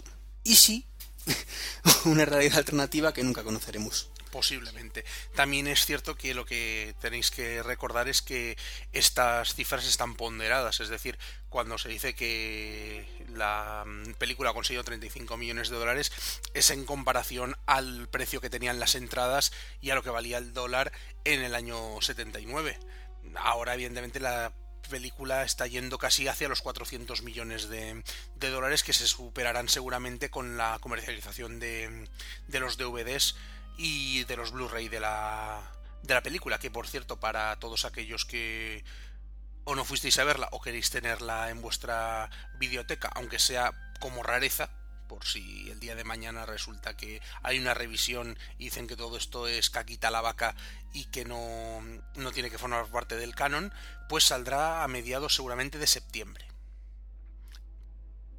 easy, 0.45 0.85
una 2.05 2.25
realidad 2.25 2.57
alternativa 2.57 3.13
que 3.13 3.23
nunca 3.23 3.43
conoceremos 3.43 4.09
posiblemente. 4.33 5.05
También 5.35 5.67
es 5.67 5.85
cierto 5.85 6.15
que 6.15 6.33
lo 6.33 6.43
que 6.43 6.95
tenéis 6.99 7.29
que 7.29 7.61
recordar 7.61 8.07
es 8.07 8.23
que 8.23 8.57
estas 8.91 9.53
cifras 9.53 9.85
están 9.85 10.15
ponderadas, 10.15 10.79
es 10.79 10.89
decir, 10.89 11.19
cuando 11.49 11.77
se 11.77 11.87
dice 11.87 12.15
que 12.15 13.05
la 13.29 13.83
mm, 13.85 14.13
película 14.13 14.49
ha 14.49 14.53
conseguido 14.55 14.83
35 14.83 15.37
millones 15.37 15.69
de 15.69 15.77
dólares 15.77 16.11
es 16.55 16.71
en 16.71 16.83
comparación 16.83 17.55
al 17.67 18.09
precio 18.09 18.41
que 18.41 18.49
tenían 18.49 18.79
las 18.79 18.95
entradas 18.95 19.53
y 19.81 19.91
a 19.91 19.95
lo 19.95 20.01
que 20.01 20.09
valía 20.09 20.39
el 20.39 20.51
dólar 20.51 20.91
en 21.25 21.43
el 21.43 21.53
año 21.53 22.01
79. 22.01 22.79
Ahora, 23.35 23.75
evidentemente, 23.75 24.19
la 24.19 24.51
película 24.89 25.43
está 25.43 25.67
yendo 25.67 25.99
casi 25.99 26.27
hacia 26.27 26.49
los 26.49 26.63
400 26.63 27.21
millones 27.21 27.69
de, 27.69 28.03
dólares 28.39 28.83
que 28.83 28.93
se 28.93 29.05
superarán 29.05 29.69
seguramente 29.69 30.31
con 30.31 30.57
la 30.57 30.79
comercialización 30.81 31.59
de, 31.59 32.07
de 32.47 32.59
los 32.59 32.77
DVDs 32.77 33.35
y 33.77 34.23
de 34.25 34.35
los 34.35 34.51
Blu-ray 34.51 34.89
de 34.89 34.99
la, 34.99 35.61
de 36.03 36.13
la 36.13 36.23
película, 36.23 36.59
que 36.59 36.71
por 36.71 36.87
cierto, 36.87 37.19
para 37.19 37.57
todos 37.59 37.85
aquellos 37.85 38.25
que 38.25 38.83
o 39.65 39.75
no 39.75 39.85
fuisteis 39.85 40.19
a 40.19 40.25
verla 40.25 40.49
o 40.51 40.61
queréis 40.61 40.89
tenerla 40.89 41.49
en 41.49 41.61
vuestra 41.61 42.29
biblioteca, 42.59 43.09
aunque 43.15 43.39
sea 43.39 43.71
como 43.99 44.23
rareza, 44.23 44.69
por 45.07 45.25
si 45.25 45.69
el 45.69 45.79
día 45.79 45.95
de 45.95 46.03
mañana 46.03 46.45
resulta 46.45 46.97
que 46.97 47.21
hay 47.43 47.59
una 47.59 47.73
revisión 47.73 48.37
y 48.57 48.65
dicen 48.65 48.87
que 48.87 48.97
todo 48.97 49.15
esto 49.15 49.47
es 49.47 49.69
caquita 49.69 50.11
la 50.11 50.21
vaca 50.21 50.55
y 50.91 51.05
que 51.05 51.23
no, 51.23 51.81
no 52.15 52.31
tiene 52.31 52.49
que 52.49 52.57
formar 52.57 52.87
parte 52.87 53.15
del 53.15 53.35
canon, 53.35 53.73
pues 54.09 54.25
saldrá 54.25 54.83
a 54.83 54.87
mediados 54.87 55.35
seguramente 55.35 55.77
de 55.77 55.87
septiembre 55.87 56.52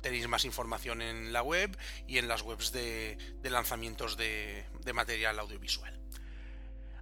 tenéis 0.04 0.28
más 0.28 0.44
información 0.44 1.00
en 1.00 1.32
la 1.32 1.42
web 1.42 1.74
y 2.06 2.18
en 2.18 2.28
las 2.28 2.42
webs 2.42 2.72
de, 2.72 3.16
lanzamientos 3.42 4.18
de, 4.18 4.66
material 4.92 5.38
audiovisual. 5.38 5.98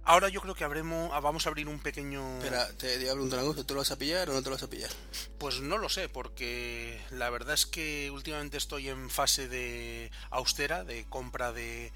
Ahora 0.05 0.29
yo 0.29 0.39
creo 0.39 0.55
que 0.55 0.63
habremos, 0.63 1.11
ah, 1.13 1.19
vamos 1.19 1.45
a 1.45 1.49
abrir 1.49 1.67
un 1.67 1.79
pequeño... 1.79 2.37
Espera, 2.37 2.65
te 2.77 2.95
voy 2.97 3.07
a 3.09 3.11
preguntar 3.11 3.39
algo, 3.39 3.53
¿te 3.55 3.73
lo 3.73 3.79
vas 3.81 3.91
a 3.91 3.97
pillar 3.97 4.29
o 4.29 4.33
no 4.33 4.41
te 4.41 4.49
lo 4.49 4.55
vas 4.55 4.63
a 4.63 4.69
pillar? 4.69 4.89
Pues 5.37 5.59
no 5.59 5.77
lo 5.77 5.89
sé, 5.89 6.07
porque 6.07 6.97
la 7.11 7.29
verdad 7.29 7.55
es 7.55 7.65
que 7.65 8.09
últimamente 8.09 8.55
estoy 8.55 8.87
en 8.87 9.09
fase 9.09 9.49
de 9.49 10.09
austera, 10.29 10.85
de 10.85 11.05
compra 11.09 11.51
de, 11.51 11.91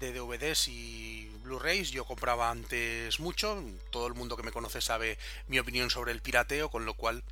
de 0.00 0.12
DVDs 0.12 0.66
y 0.66 1.30
Blu-rays. 1.44 1.92
Yo 1.92 2.04
compraba 2.04 2.50
antes 2.50 3.20
mucho, 3.20 3.62
todo 3.90 4.08
el 4.08 4.14
mundo 4.14 4.36
que 4.36 4.42
me 4.42 4.50
conoce 4.50 4.80
sabe 4.80 5.18
mi 5.46 5.60
opinión 5.60 5.88
sobre 5.88 6.10
el 6.10 6.20
pirateo, 6.20 6.68
con 6.68 6.84
lo 6.84 6.94
cual 6.94 7.22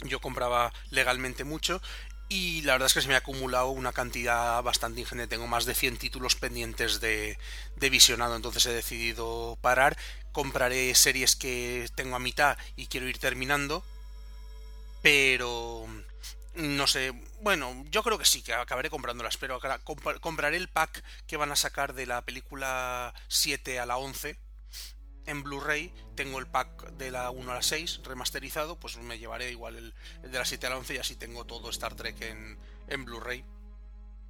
yo 0.00 0.20
compraba 0.20 0.72
legalmente 0.90 1.44
mucho 1.44 1.80
y 2.28 2.62
la 2.62 2.72
verdad 2.72 2.86
es 2.86 2.94
que 2.94 3.02
se 3.02 3.08
me 3.08 3.14
ha 3.14 3.18
acumulado 3.18 3.68
una 3.68 3.92
cantidad 3.92 4.62
bastante 4.62 5.00
ingente. 5.00 5.26
Tengo 5.26 5.46
más 5.46 5.64
de 5.64 5.74
100 5.74 5.98
títulos 5.98 6.36
pendientes 6.36 7.00
de, 7.00 7.38
de 7.76 7.90
visionado, 7.90 8.36
entonces 8.36 8.66
he 8.66 8.72
decidido 8.72 9.58
parar. 9.60 9.96
Compraré 10.32 10.94
series 10.94 11.36
que 11.36 11.88
tengo 11.94 12.16
a 12.16 12.20
mitad 12.20 12.58
y 12.76 12.86
quiero 12.86 13.08
ir 13.08 13.18
terminando. 13.18 13.84
Pero 15.02 15.86
no 16.54 16.86
sé, 16.86 17.12
bueno, 17.42 17.84
yo 17.90 18.02
creo 18.02 18.18
que 18.18 18.24
sí, 18.24 18.42
que 18.42 18.54
acabaré 18.54 18.88
comprándolas, 18.88 19.36
pero 19.36 19.60
compraré 20.20 20.56
el 20.56 20.68
pack 20.68 21.02
que 21.26 21.36
van 21.36 21.52
a 21.52 21.56
sacar 21.56 21.94
de 21.94 22.06
la 22.06 22.22
película 22.22 23.12
7 23.28 23.80
a 23.80 23.86
la 23.86 23.96
11 23.96 24.38
en 25.26 25.42
Blu-ray 25.42 25.92
tengo 26.14 26.38
el 26.38 26.46
pack 26.46 26.92
de 26.92 27.10
la 27.10 27.30
1 27.30 27.50
a 27.50 27.54
la 27.54 27.62
6 27.62 28.00
remasterizado, 28.04 28.78
pues 28.78 28.96
me 28.98 29.18
llevaré 29.18 29.50
igual 29.50 29.76
el, 29.76 29.94
de 30.22 30.38
la 30.38 30.44
7 30.44 30.66
a 30.66 30.70
la 30.70 30.78
11 30.78 30.94
y 30.94 30.98
así 30.98 31.16
tengo 31.16 31.44
todo 31.44 31.70
Star 31.70 31.94
Trek 31.94 32.20
en, 32.20 33.04
Blu-ray. 33.04 33.44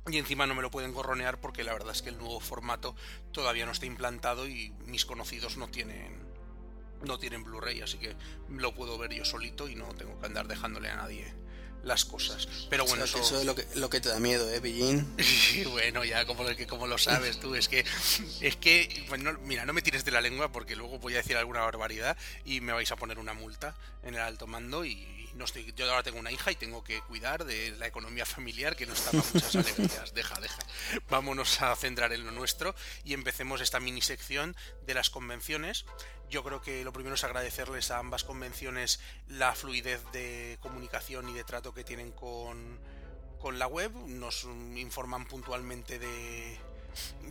Y 0.06 0.18
encima 0.18 0.46
no 0.46 0.54
me 0.54 0.62
lo 0.62 0.70
pueden 0.70 0.92
gorronear 0.92 1.40
porque 1.40 1.64
la 1.64 1.72
verdad 1.72 1.92
es 1.92 2.02
que 2.02 2.10
el 2.10 2.18
nuevo 2.18 2.38
formato 2.38 2.94
todavía 3.32 3.64
no 3.64 3.72
está 3.72 3.86
implantado 3.86 4.46
y 4.46 4.70
mis 4.86 5.04
conocidos 5.04 5.56
no 5.56 5.68
tienen 5.68 6.22
no 7.02 7.18
tienen 7.18 7.44
Blu-ray, 7.44 7.82
así 7.82 7.98
que 7.98 8.16
lo 8.48 8.74
puedo 8.74 8.96
ver 8.96 9.12
yo 9.12 9.26
solito 9.26 9.68
y 9.68 9.74
no 9.74 9.86
tengo 9.94 10.18
que 10.18 10.26
andar 10.26 10.48
dejándole 10.48 10.88
a 10.88 10.96
nadie 10.96 11.34
las 11.84 12.04
cosas. 12.04 12.48
Pero 12.70 12.84
bueno, 12.86 13.04
eso... 13.04 13.18
es 13.18 13.44
lo 13.44 13.54
que, 13.54 13.66
lo 13.74 13.90
que 13.90 14.00
te 14.00 14.08
da 14.08 14.18
miedo, 14.18 14.50
¿eh, 14.52 14.60
Pillín? 14.60 15.06
bueno, 15.70 16.04
ya 16.04 16.26
como, 16.26 16.44
como 16.68 16.86
lo 16.86 16.98
sabes 16.98 17.40
tú, 17.40 17.54
es 17.54 17.68
que, 17.68 17.84
es 18.40 18.56
que, 18.56 19.04
bueno, 19.08 19.32
mira, 19.44 19.64
no 19.66 19.72
me 19.72 19.82
tires 19.82 20.04
de 20.04 20.10
la 20.10 20.20
lengua 20.20 20.52
porque 20.52 20.76
luego 20.76 20.98
voy 20.98 21.14
a 21.14 21.18
decir 21.18 21.36
alguna 21.36 21.60
barbaridad 21.60 22.16
y 22.44 22.60
me 22.60 22.72
vais 22.72 22.90
a 22.90 22.96
poner 22.96 23.18
una 23.18 23.34
multa 23.34 23.74
en 24.02 24.14
el 24.14 24.20
alto 24.20 24.46
mando 24.46 24.84
y 24.84 25.23
no 25.34 25.44
estoy, 25.44 25.72
yo 25.76 25.90
ahora 25.90 26.02
tengo 26.02 26.18
una 26.18 26.30
hija 26.30 26.52
y 26.52 26.56
tengo 26.56 26.84
que 26.84 27.00
cuidar 27.02 27.44
de 27.44 27.72
la 27.72 27.86
economía 27.86 28.24
familiar 28.24 28.76
que 28.76 28.86
no 28.86 28.92
está 28.92 29.10
para 29.10 29.24
muchas 29.32 29.56
alegrías. 29.56 30.14
Deja, 30.14 30.40
deja. 30.40 30.58
Vámonos 31.08 31.60
a 31.62 31.74
centrar 31.76 32.12
en 32.12 32.24
lo 32.24 32.30
nuestro 32.30 32.74
y 33.04 33.14
empecemos 33.14 33.60
esta 33.60 33.80
mini 33.80 34.00
sección 34.00 34.56
de 34.86 34.94
las 34.94 35.10
convenciones. 35.10 35.84
Yo 36.30 36.44
creo 36.44 36.60
que 36.60 36.84
lo 36.84 36.92
primero 36.92 37.14
es 37.16 37.24
agradecerles 37.24 37.90
a 37.90 37.98
ambas 37.98 38.24
convenciones 38.24 39.00
la 39.28 39.54
fluidez 39.54 40.02
de 40.12 40.58
comunicación 40.60 41.28
y 41.28 41.34
de 41.34 41.44
trato 41.44 41.74
que 41.74 41.84
tienen 41.84 42.12
con, 42.12 42.78
con 43.38 43.58
la 43.58 43.66
web. 43.66 43.92
Nos 44.06 44.44
informan 44.76 45.26
puntualmente 45.26 45.98
de, 45.98 46.58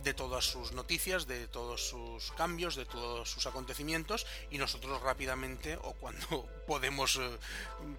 de 0.04 0.14
todas 0.14 0.44
sus 0.44 0.72
noticias, 0.72 1.26
de 1.26 1.48
todos 1.48 1.88
sus 1.88 2.30
cambios, 2.32 2.76
de 2.76 2.84
todos 2.84 3.30
sus 3.30 3.46
acontecimientos 3.46 4.26
y 4.50 4.58
nosotros 4.58 5.00
rápidamente 5.02 5.78
o 5.82 5.94
cuando 5.94 6.46
podemos 6.66 7.16
eh, 7.16 7.38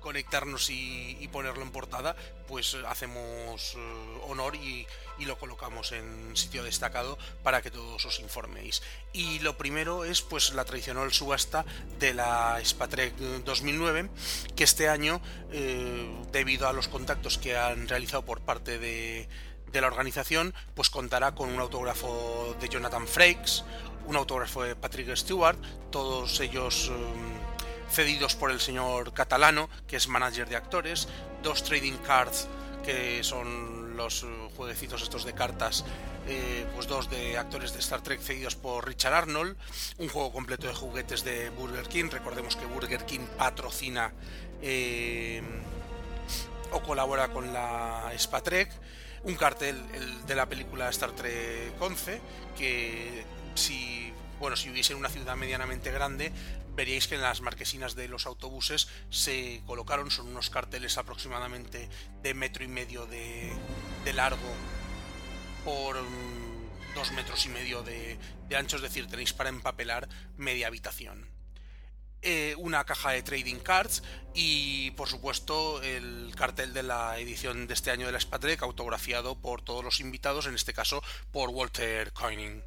conectarnos 0.02 0.70
y, 0.70 1.28
ponerlo 1.32 1.64
en 1.64 1.72
portada, 1.72 2.16
pues 2.48 2.78
hacemos 2.88 3.76
eh, 3.76 4.20
honor 4.28 4.56
y, 4.56 4.88
lo 5.20 5.40
colocamos 5.40 5.92
en 5.92 6.38
sitio 6.38 6.62
destacado 6.62 7.18
para 7.42 7.62
que 7.64 7.72
todos 7.72 8.06
os 8.06 8.20
informéis. 8.20 8.84
Y 9.12 9.40
lo 9.40 9.58
primero 9.58 10.06
es 10.06 10.22
pues 10.22 10.54
la 10.54 10.66
tradicional 10.66 11.12
subasta 11.14 11.66
de 12.00 12.14
la 12.14 12.60
Spatrek 12.64 13.16
2009 13.16 14.10
que 14.56 14.64
este 14.66 14.88
año, 14.88 15.22
eh, 15.52 16.08
debido 16.32 16.68
a 16.68 16.74
los 16.74 16.90
contactos 16.90 17.38
que 17.40 17.58
han 17.58 17.88
realizado 17.88 18.24
por 18.24 18.42
parte 18.42 18.78
de 18.78 19.28
de 19.76 19.82
la 19.82 19.88
organización, 19.88 20.54
pues 20.74 20.90
contará 20.90 21.36
con 21.36 21.50
un 21.50 21.60
autógrafo 21.60 22.56
de 22.60 22.70
Jonathan 22.70 23.08
Frakes, 23.08 23.64
un 24.08 24.16
autógrafo 24.16 24.64
de 24.64 24.76
Patrick 24.76 25.14
Stewart, 25.16 25.58
todos 25.92 26.40
ellos 26.40 26.90
um, 26.90 27.92
cedidos 27.92 28.36
por 28.36 28.52
el 28.52 28.62
señor 28.62 29.14
Catalano, 29.14 29.70
que 29.86 29.98
es 29.98 30.08
manager 30.08 30.48
de 30.48 30.56
actores, 30.56 31.10
dos 31.44 31.64
trading 31.64 31.98
cards 31.98 32.48
que 32.86 33.24
son 33.24 33.98
los 33.98 34.24
uh, 34.24 34.28
jueguecitos 34.56 35.02
estos 35.02 35.26
de 35.26 35.34
cartas, 35.34 35.84
eh, 36.28 36.66
pues 36.74 36.88
dos 36.88 37.10
de 37.10 37.38
actores 37.38 37.74
de 37.74 37.80
Star 37.80 38.02
Trek 38.02 38.22
cedidos 38.22 38.56
por 38.56 38.88
Richard 38.88 39.14
Arnold, 39.14 39.58
un 39.98 40.08
juego 40.08 40.32
completo 40.32 40.68
de 40.68 40.74
juguetes 40.74 41.24
de 41.24 41.50
Burger 41.50 41.88
King, 41.88 42.10
recordemos 42.12 42.56
que 42.56 42.66
Burger 42.66 43.06
King 43.06 43.26
patrocina 43.38 44.14
eh, 44.62 45.42
o 46.72 46.82
colabora 46.82 47.30
con 47.30 47.52
la 47.52 48.12
Spatrek, 48.18 48.72
un 49.26 49.36
cartel 49.36 49.84
el 49.94 50.26
de 50.26 50.36
la 50.36 50.46
película 50.46 50.88
Star 50.90 51.12
Trek 51.12 51.74
11 51.80 52.22
que 52.58 53.26
si 53.56 54.14
bueno 54.40 54.56
si 54.56 54.70
hubiese 54.70 54.94
una 54.94 55.10
ciudad 55.10 55.36
medianamente 55.36 55.92
grande 55.92 56.32
veríais 56.76 57.08
que 57.08 57.16
en 57.16 57.22
las 57.22 57.42
marquesinas 57.42 57.96
de 57.96 58.08
los 58.08 58.28
autobuses 58.28 58.88
se 59.10 59.62
colocaron 59.66 60.12
son 60.12 60.28
unos 60.28 60.50
carteles 60.52 60.98
aproximadamente 60.98 61.90
de 62.22 62.34
metro 62.34 62.64
y 62.64 62.68
medio 62.68 63.08
de, 63.08 63.52
largo 64.14 64.54
por 65.64 66.00
mm, 66.00 66.94
dos 66.94 67.12
metros 67.14 67.46
y 67.48 67.50
medio 67.50 67.82
de, 67.82 68.20
de 68.48 68.56
ancho 68.56 68.76
es 68.76 68.84
decir 68.84 69.08
tenéis 69.08 69.34
para 69.34 69.50
empapelar 69.50 70.08
media 70.38 70.68
habitación 70.68 71.35
eh, 72.28 72.56
una 72.58 72.84
caja 72.86 73.12
de 73.12 73.22
trading 73.22 73.60
cards 73.60 74.02
y 74.34 74.90
por 74.92 75.08
supuesto 75.08 75.80
el 75.84 76.34
cartel 76.36 76.74
de 76.74 76.82
la 76.82 77.20
edición 77.20 77.68
de 77.68 77.76
este 77.76 77.92
año 77.92 78.08
de 78.08 78.12
la 78.12 78.20
Spatrek 78.20 78.64
autografiado 78.64 79.36
por 79.36 79.62
todos 79.62 79.84
los 79.84 80.00
invitados, 80.00 80.48
en 80.48 80.56
este 80.56 80.74
caso 80.74 81.04
por 81.32 81.50
Walter 81.50 82.12
Coining. 82.14 82.64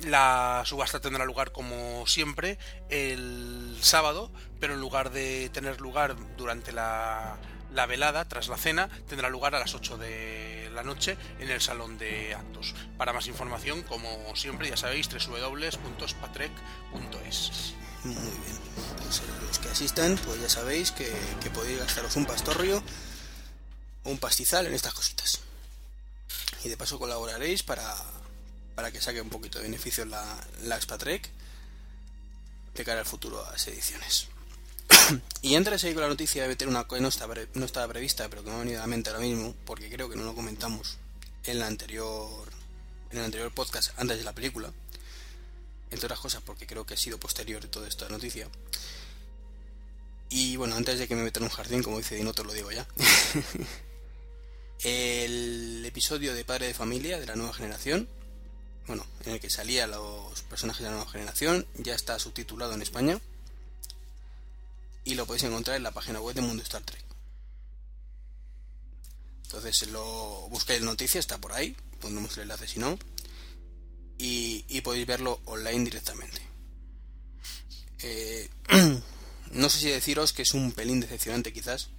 La 0.00 0.62
subasta 0.64 0.98
tendrá 0.98 1.26
lugar 1.26 1.52
como 1.52 2.06
siempre 2.06 2.58
el 2.88 3.76
sábado, 3.82 4.32
pero 4.60 4.72
en 4.72 4.80
lugar 4.80 5.10
de 5.10 5.50
tener 5.52 5.82
lugar 5.82 6.16
durante 6.38 6.72
la, 6.72 7.36
la 7.72 7.84
velada, 7.84 8.26
tras 8.26 8.48
la 8.48 8.56
cena, 8.56 8.88
tendrá 9.08 9.28
lugar 9.28 9.54
a 9.54 9.58
las 9.58 9.74
8 9.74 9.98
de 9.98 10.70
la 10.72 10.82
noche 10.82 11.18
en 11.38 11.50
el 11.50 11.60
salón 11.60 11.98
de 11.98 12.34
actos. 12.34 12.74
Para 12.96 13.12
más 13.12 13.28
información, 13.28 13.82
como 13.82 14.34
siempre, 14.34 14.70
ya 14.70 14.78
sabéis, 14.78 15.10
www.spatrek.es. 15.10 17.76
Muy 18.06 18.14
bien. 18.14 18.58
Pues, 19.02 19.22
los 19.46 19.58
que 19.58 19.68
asistan, 19.68 20.18
pues 20.24 20.40
ya 20.40 20.48
sabéis 20.48 20.92
que, 20.92 21.12
podéis 21.54 21.78
gastaros 21.78 22.16
un 22.16 22.26
pastorrio 22.26 22.82
o 24.04 24.10
un 24.10 24.18
pastizal 24.18 24.66
en 24.66 24.74
estas 24.74 24.94
cositas. 24.94 25.40
Y 26.64 26.68
de 26.68 26.76
paso 26.76 26.98
colaboraréis 26.98 27.62
para, 27.62 27.94
para 28.74 28.90
que 28.90 29.00
saque 29.00 29.20
un 29.20 29.30
poquito 29.30 29.58
de 29.58 29.64
beneficio 29.64 30.04
la, 30.04 30.24
la 30.64 30.78
de 30.78 31.20
cara 32.84 33.00
al 33.00 33.06
futuro 33.06 33.44
a 33.44 33.52
las 33.52 33.66
ediciones. 33.68 34.28
y 35.42 35.54
antes 35.54 35.82
de 35.82 35.94
con 35.94 36.02
la 36.02 36.08
noticia 36.08 36.42
de 36.42 36.48
meter 36.48 36.68
una 36.68 36.86
cosa 36.86 37.00
no 37.00 37.08
estaba, 37.08 37.34
no 37.54 37.64
estaba 37.64 37.88
prevista, 37.88 38.28
pero 38.28 38.44
que 38.44 38.50
me 38.50 38.56
ha 38.56 38.60
venido 38.60 38.78
a 38.78 38.82
la 38.82 38.86
mente 38.86 39.10
ahora 39.10 39.22
mismo, 39.22 39.54
porque 39.64 39.90
creo 39.90 40.08
que 40.08 40.16
no 40.16 40.24
lo 40.24 40.34
comentamos 40.34 40.98
en 41.44 41.58
la 41.58 41.66
anterior 41.66 42.46
en 43.10 43.18
el 43.18 43.24
anterior 43.24 43.52
podcast 43.52 43.98
antes 43.98 44.18
de 44.18 44.24
la 44.24 44.34
película. 44.34 44.72
Entre 45.90 46.06
otras 46.06 46.20
cosas 46.20 46.42
porque 46.42 46.66
creo 46.66 46.84
que 46.84 46.94
ha 46.94 46.96
sido 46.96 47.18
posterior 47.18 47.62
de 47.62 47.68
toda 47.68 47.88
esta 47.88 48.08
noticia. 48.08 48.48
Y 50.28 50.56
bueno, 50.56 50.74
antes 50.76 50.98
de 50.98 51.06
que 51.06 51.14
me 51.14 51.22
meta 51.22 51.38
en 51.38 51.44
un 51.44 51.50
jardín, 51.50 51.82
como 51.82 51.98
dice 51.98 52.16
Dino, 52.16 52.32
te 52.32 52.42
lo 52.42 52.52
digo 52.52 52.70
ya. 52.72 52.86
el 54.82 55.84
episodio 55.86 56.34
de 56.34 56.44
Padre 56.44 56.66
de 56.66 56.74
Familia 56.74 57.20
de 57.20 57.26
la 57.26 57.36
nueva 57.36 57.54
generación, 57.54 58.08
bueno, 58.86 59.06
en 59.24 59.34
el 59.34 59.40
que 59.40 59.50
salían 59.50 59.90
los 59.90 60.42
personajes 60.42 60.82
de 60.82 60.90
la 60.90 60.96
nueva 60.96 61.10
generación, 61.10 61.66
ya 61.76 61.94
está 61.94 62.18
subtitulado 62.18 62.72
en 62.74 62.82
España 62.82 63.20
y 65.04 65.14
lo 65.14 65.26
podéis 65.26 65.44
encontrar 65.44 65.76
en 65.76 65.84
la 65.84 65.92
página 65.92 66.20
web 66.20 66.34
de 66.34 66.42
Mundo 66.42 66.62
Star 66.62 66.82
Trek. 66.82 67.04
Entonces 69.44 69.88
lo 69.88 70.48
buscáis 70.50 70.82
noticias, 70.82 71.20
está 71.22 71.38
por 71.38 71.52
ahí, 71.52 71.76
pondremos 72.00 72.36
el 72.36 72.42
enlace 72.42 72.66
si 72.66 72.80
no, 72.80 72.98
y, 74.18 74.80
podéis 74.82 75.06
verlo 75.06 75.40
online 75.44 75.84
directamente. 75.84 76.40
Eh, 78.00 78.48
no 79.52 79.68
sé 79.68 79.78
si 79.78 79.88
deciros 79.88 80.32
que 80.32 80.42
es 80.42 80.54
un 80.54 80.72
pelín 80.72 81.00
decepcionante 81.00 81.52
quizás, 81.52 81.90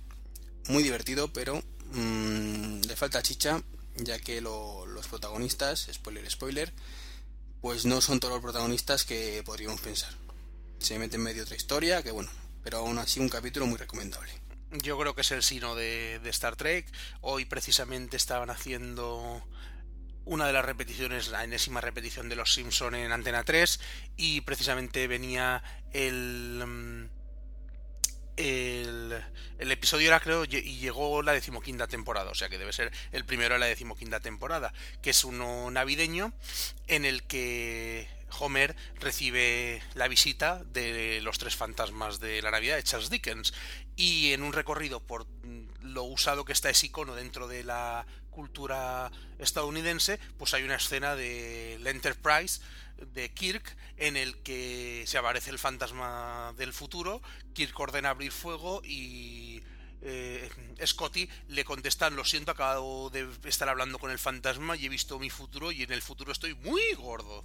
muy 0.67 0.83
divertido, 0.83 1.31
pero 1.33 1.61
mmm, 1.91 2.81
le 2.81 2.95
falta 2.95 3.21
chicha, 3.21 3.61
ya 3.95 4.19
que 4.19 4.41
los 4.41 5.07
protagonistas, 5.07 5.87
spoiler, 5.91 6.29
spoiler, 6.29 6.73
pues 7.61 7.85
no 7.85 8.01
son 8.01 8.19
todos 8.19 8.35
los 8.35 8.43
protagonistas 8.43 9.03
que 9.03 9.41
podríamos 9.43 9.81
pensar. 9.81 10.13
Se 10.79 10.99
mete 10.99 11.15
en 11.15 11.23
medio 11.23 11.43
otra 11.43 11.55
historia, 11.55 12.03
que 12.03 12.11
bueno, 12.11 12.29
pero 12.63 12.79
aún 12.79 12.97
así 12.99 13.19
un 13.19 13.29
capítulo 13.29 13.65
muy 13.65 13.77
recomendable. 13.77 14.31
Yo 14.71 14.99
creo 14.99 15.15
que 15.15 15.21
es 15.21 15.31
el 15.31 15.43
sino 15.43 15.75
de, 15.75 16.19
Star 16.25 16.55
Trek. 16.55 16.91
Hoy 17.21 17.45
precisamente 17.45 18.17
estaban 18.17 18.49
haciendo 18.49 19.41
una 20.27 20.45
de 20.45 20.53
las 20.53 20.65
repeticiones, 20.65 21.29
la 21.29 21.43
enésima 21.43 21.81
repetición 21.81 22.29
de 22.29 22.35
Los 22.35 22.53
Simpson 22.53 22.95
en 22.95 23.11
Antena 23.11 23.43
3 23.43 23.79
y 24.17 24.41
precisamente 24.41 25.07
venía 25.07 25.63
el... 25.91 26.63
Mm, 26.65 27.17
el, 28.37 29.19
el, 29.57 29.71
episodio 29.71 30.09
era 30.09 30.19
creo 30.19 30.45
y 30.45 30.77
llegó 30.77 31.23
la 31.23 31.33
decimoquinta 31.33 31.87
temporada, 31.87 32.29
o 32.29 32.35
sea 32.35 32.49
que 32.49 32.59
debe 32.59 32.71
ser 32.71 32.91
el 33.11 33.25
primero 33.25 33.55
de 33.55 33.59
la 33.59 33.65
decimoquinta 33.65 34.19
temporada, 34.19 34.73
que 35.01 35.09
es 35.09 35.23
uno 35.23 35.71
navideño 35.71 36.31
en 36.85 37.05
el 37.05 37.23
que 37.23 38.07
Homer 38.39 38.75
recibe 38.99 39.81
la 39.95 40.07
visita 40.07 40.63
de 40.65 41.19
los 41.21 41.37
tres 41.37 41.55
fantasmas 41.55 42.19
de 42.19 42.41
la 42.41 42.51
Navidad 42.51 42.75
de 42.75 42.83
Charles 42.83 43.09
Dickens 43.09 43.53
y 43.95 44.33
en 44.33 44.43
un 44.43 44.53
recorrido 44.53 44.99
por 44.99 45.25
lo 45.81 46.03
usado 46.03 46.45
que 46.45 46.53
está 46.53 46.69
ese 46.69 46.87
icono 46.87 47.15
dentro 47.15 47.47
de 47.47 47.63
la 47.63 48.05
cultura 48.37 49.11
estadounidense, 49.39 50.19
pues 50.37 50.53
hay 50.53 50.61
una 50.61 50.75
escena 50.75 51.15
de 51.15 51.79
la 51.81 51.89
Enterprise 51.89 52.61
de 53.15 53.33
Kirk 53.33 53.75
en 53.97 54.15
el 54.15 54.37
que 54.43 55.05
se 55.07 55.17
aparece 55.17 55.49
el 55.49 55.57
fantasma 55.57 56.53
del 56.55 56.71
futuro, 56.71 57.23
Kirk 57.55 57.79
ordena 57.79 58.11
abrir 58.11 58.31
fuego 58.31 58.83
y 58.83 59.63
eh, 60.03 60.47
Scotty 60.85 61.27
le 61.47 61.65
contestan, 61.65 62.15
lo 62.15 62.23
siento, 62.23 62.51
acabo 62.51 63.09
de 63.09 63.27
estar 63.45 63.69
hablando 63.69 63.97
con 63.97 64.11
el 64.11 64.19
fantasma 64.19 64.77
y 64.77 64.85
he 64.85 64.89
visto 64.89 65.17
mi 65.17 65.31
futuro 65.31 65.71
y 65.71 65.81
en 65.81 65.91
el 65.91 66.03
futuro 66.03 66.31
estoy 66.31 66.53
muy 66.53 66.93
gordo. 66.93 67.43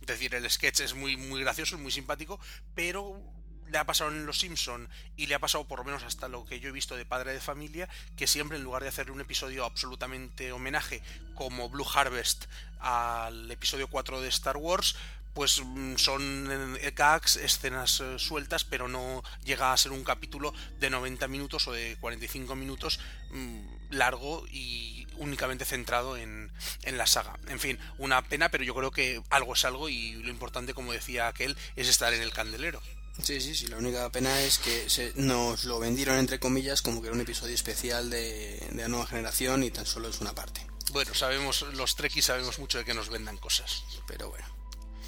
Es 0.00 0.06
decir, 0.06 0.34
el 0.34 0.50
sketch 0.50 0.80
es 0.80 0.94
muy, 0.94 1.18
muy 1.18 1.42
gracioso, 1.42 1.76
muy 1.76 1.92
simpático, 1.92 2.40
pero 2.74 3.22
le 3.70 3.78
ha 3.78 3.84
pasado 3.84 4.10
en 4.10 4.26
Los 4.26 4.38
Simpson 4.38 4.88
y 5.16 5.26
le 5.26 5.34
ha 5.34 5.38
pasado 5.38 5.64
por 5.64 5.78
lo 5.78 5.84
menos 5.84 6.02
hasta 6.02 6.28
lo 6.28 6.44
que 6.44 6.60
yo 6.60 6.68
he 6.68 6.72
visto 6.72 6.96
de 6.96 7.06
Padre 7.06 7.32
de 7.32 7.40
Familia, 7.40 7.88
que 8.16 8.26
siempre 8.26 8.56
en 8.56 8.64
lugar 8.64 8.82
de 8.82 8.88
hacerle 8.88 9.12
un 9.12 9.20
episodio 9.20 9.64
absolutamente 9.64 10.52
homenaje 10.52 11.02
como 11.34 11.68
Blue 11.68 11.86
Harvest 11.94 12.46
al 12.80 13.50
episodio 13.50 13.88
4 13.88 14.20
de 14.20 14.28
Star 14.28 14.56
Wars, 14.56 14.96
pues 15.34 15.62
mm, 15.64 15.96
son 15.96 16.76
eh, 16.80 16.92
gags, 16.94 17.36
escenas 17.36 18.00
eh, 18.00 18.18
sueltas, 18.18 18.64
pero 18.64 18.88
no 18.88 19.22
llega 19.44 19.72
a 19.72 19.76
ser 19.76 19.92
un 19.92 20.02
capítulo 20.02 20.52
de 20.80 20.90
90 20.90 21.28
minutos 21.28 21.68
o 21.68 21.72
de 21.72 21.96
45 22.00 22.56
minutos 22.56 22.98
mm, 23.30 23.60
largo 23.90 24.44
y 24.50 25.06
únicamente 25.18 25.64
centrado 25.64 26.16
en, 26.16 26.50
en, 26.82 26.98
la 26.98 27.06
saga. 27.06 27.38
En 27.48 27.60
fin, 27.60 27.78
una 27.98 28.22
pena, 28.22 28.48
pero 28.48 28.64
yo 28.64 28.74
creo 28.74 28.90
que 28.90 29.22
algo 29.30 29.54
es 29.54 29.64
algo 29.64 29.88
y 29.88 30.14
lo 30.14 30.30
importante, 30.30 30.74
como 30.74 30.92
decía 30.92 31.28
aquel, 31.28 31.56
es 31.76 31.88
estar 31.88 32.12
en 32.12 32.22
el 32.22 32.32
candelero. 32.32 32.82
Sí, 33.22 33.40
sí, 33.40 33.54
sí, 33.54 33.66
la 33.66 33.76
única 33.76 34.10
pena 34.10 34.40
es 34.42 34.58
que 34.58 34.88
se, 34.88 35.12
nos 35.16 35.64
lo 35.64 35.78
vendieron 35.78 36.18
entre 36.18 36.40
comillas 36.40 36.80
como 36.80 37.00
que 37.00 37.08
era 37.08 37.14
un 37.14 37.20
episodio 37.20 37.54
especial 37.54 38.08
de, 38.08 38.66
de 38.70 38.82
la 38.82 38.88
nueva 38.88 39.06
generación 39.06 39.62
y 39.62 39.70
tan 39.70 39.86
solo 39.86 40.08
es 40.08 40.20
una 40.20 40.34
parte. 40.34 40.66
Bueno, 40.92 41.14
sabemos, 41.14 41.62
los 41.74 41.96
trekkies 41.96 42.24
sabemos 42.24 42.58
mucho 42.58 42.78
de 42.78 42.84
que 42.84 42.94
nos 42.94 43.10
vendan 43.10 43.36
cosas. 43.36 43.84
Pero 44.06 44.30
bueno. 44.30 44.46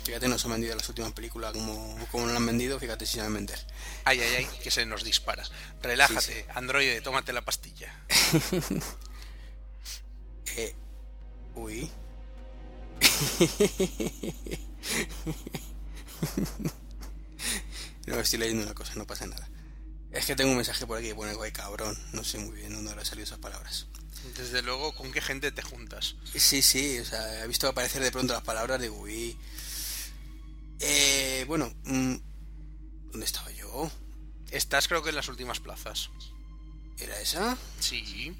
Fíjate, 0.05 0.29
nos 0.29 0.45
han 0.45 0.53
vendido 0.53 0.75
las 0.75 0.88
últimas 0.88 1.12
películas 1.12 1.53
como, 1.53 1.97
como 2.11 2.27
nos 2.27 2.37
han 2.37 2.47
vendido, 2.47 2.81
fíjate 2.81 3.07
si 3.07 3.19
saben 3.19 3.35
vender. 3.35 3.59
Ay, 4.05 4.21
ay, 4.21 4.35
ay, 4.38 4.49
que 4.62 4.71
se 4.71 4.85
nos 4.85 5.05
dispara. 5.05 5.45
Relájate, 5.81 6.47
androide, 6.55 7.01
tómate 7.01 7.33
la 7.33 7.45
pastilla. 7.45 8.05
eh, 10.57 10.75
uy. 11.55 11.91
no, 18.12 18.20
estoy 18.20 18.38
leyendo 18.38 18.64
una 18.64 18.75
cosa, 18.75 18.94
no 18.96 19.07
pasa 19.07 19.27
nada. 19.27 19.48
Es 20.11 20.27
que 20.27 20.37
tengo 20.37 20.51
un 20.51 20.57
mensaje 20.57 20.87
por 20.87 20.98
aquí 20.98 21.09
que 21.09 21.14
pone 21.14 21.35
guay 21.35 21.53
cabrón. 21.53 21.98
No 22.12 22.22
sé 22.22 22.38
muy 22.38 22.55
bien 22.55 22.75
dónde 22.75 22.90
habrá 22.90 23.05
salido 23.05 23.25
esas 23.25 23.38
palabras. 23.38 23.87
Desde 24.37 24.62
luego, 24.62 24.94
¿con 24.94 25.11
qué 25.11 25.20
gente 25.20 25.51
te 25.51 25.62
juntas? 25.62 26.16
Sí, 26.35 26.62
sí, 26.62 26.98
o 26.98 27.05
sea, 27.05 27.42
he 27.42 27.48
visto 27.48 27.66
aparecer 27.66 28.03
de 28.03 28.12
pronto 28.12 28.35
las 28.35 28.42
palabras 28.42 28.81
de 28.81 28.90
uy. 28.90 29.37
Eh, 30.81 31.44
bueno, 31.48 31.72
mm, 31.85 32.16
¿dónde 33.11 33.27
estaba 33.27 33.51
yo? 33.53 33.90
Estás 34.51 34.87
creo 34.87 35.03
que 35.03 35.09
en 35.09 35.16
las 35.16 35.29
últimas 35.29 35.61
plazas. 35.61 36.11
¿Era 36.98 37.18
esa? 37.20 37.57
Sí. 37.81 38.37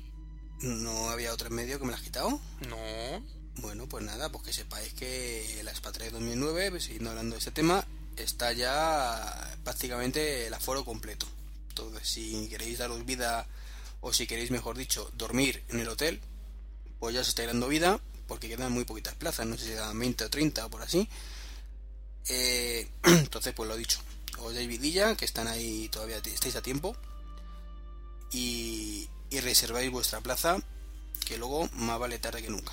¿No 0.61 1.09
había 1.09 1.33
otra 1.33 1.49
en 1.49 1.55
medio 1.55 1.79
que 1.79 1.85
me 1.85 1.91
la 1.91 1.97
has 1.97 2.03
quitado? 2.03 2.41
No. 2.69 3.25
Bueno, 3.57 3.89
pues 3.89 4.05
nada, 4.05 4.31
pues 4.31 4.45
que 4.45 4.53
sepáis 4.53 4.93
que 4.95 5.61
la 5.65 5.75
Spatre 5.75 6.11
2009, 6.11 6.71
pues, 6.71 6.85
siguiendo 6.85 7.11
hablando 7.11 7.35
de 7.35 7.39
este 7.39 7.51
tema, 7.51 7.87
está 8.17 8.53
ya 8.53 9.57
prácticamente 9.65 10.47
el 10.47 10.55
aforo 10.55 10.85
completo. 10.85 11.27
Entonces, 11.69 12.09
si 12.09 12.49
queréis 12.49 12.79
daros 12.79 13.05
vida, 13.07 13.47
o 14.01 14.13
si 14.13 14.27
queréis, 14.27 14.51
mejor 14.51 14.77
dicho, 14.77 15.11
dormir 15.15 15.63
en 15.69 15.81
el 15.81 15.89
hotel, 15.89 16.21
pues 16.99 17.15
ya 17.15 17.25
se 17.25 17.31
está 17.31 17.47
dando 17.47 17.69
vida, 17.69 18.01
porque 18.27 18.49
quedan 18.49 18.73
muy 18.73 18.85
poquitas 18.85 19.15
plazas, 19.15 19.47
no 19.47 19.57
sé 19.57 19.65
si 19.65 19.71
quedan 19.71 19.99
20 19.99 20.25
o 20.25 20.31
30 20.31 20.67
o 20.67 20.71
por 20.71 20.83
así. 20.83 21.09
Eh, 22.29 22.89
entonces, 23.05 23.53
pues 23.55 23.69
lo 23.69 23.77
dicho, 23.77 24.01
os 24.39 24.55
dais 24.55 24.69
vidilla, 24.69 25.17
que 25.17 25.25
están 25.25 25.49
ahí 25.49 25.89
todavía, 25.89 26.19
estáis 26.19 26.57
a 26.57 26.63
tiempo, 26.63 26.97
y, 28.33 29.09
reserváis 29.31 29.91
vuestra 29.91 30.21
plaza, 30.21 30.59
que 31.25 31.39
luego 31.39 31.69
más 31.75 31.99
vale 31.99 32.19
tarde 32.19 32.43
que 32.43 32.51
nunca. 32.51 32.73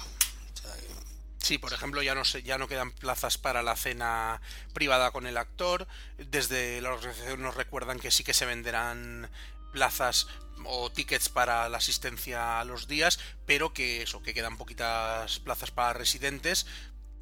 Sí, 1.50 1.58
por 1.58 1.74
ejemplo, 1.74 2.04
ya 2.04 2.14
no 2.14 2.22
ya 2.22 2.60
no 2.60 2.68
quedan 2.68 2.92
plazas 2.92 3.40
para 3.40 3.64
la 3.64 3.76
cena 3.76 4.40
privada 4.72 5.10
con 5.10 5.26
el 5.26 5.36
actor. 5.36 5.88
Desde 6.20 6.80
la 6.80 6.94
organización 6.94 7.42
nos 7.42 7.56
recuerdan 7.56 8.00
que 8.00 8.12
sí 8.12 8.24
que 8.24 8.36
se 8.36 8.46
venderán 8.46 9.32
plazas 9.74 10.28
o 10.64 10.92
tickets 10.92 11.28
para 11.28 11.68
la 11.68 11.78
asistencia 11.80 12.60
a 12.60 12.66
los 12.66 12.88
días, 12.88 13.20
pero 13.48 13.74
que 13.74 14.04
eso, 14.04 14.22
que 14.22 14.36
quedan 14.36 14.58
poquitas 14.58 15.40
plazas 15.40 15.72
para 15.72 15.94
residentes, 15.94 16.68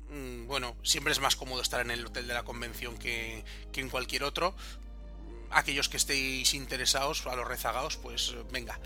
Mm, 0.10 0.48
bueno, 0.48 0.76
siempre 0.84 1.12
es 1.12 1.20
más 1.20 1.36
cómodo 1.36 1.62
estar 1.62 1.82
en 1.82 1.92
el 1.92 2.06
hotel 2.06 2.28
de 2.28 2.34
la 2.34 2.44
convención 2.44 2.98
que, 2.98 3.44
que 3.72 3.82
en 3.82 3.90
cualquier 3.90 4.24
otro. 4.24 4.56
Aquellos 5.52 5.90
que 5.90 5.98
estéis 5.98 6.54
interesados, 6.54 7.26
a 7.26 7.36
los 7.36 7.48
rezagados, 7.48 7.98
pues 7.98 8.36
venga, 8.52 8.80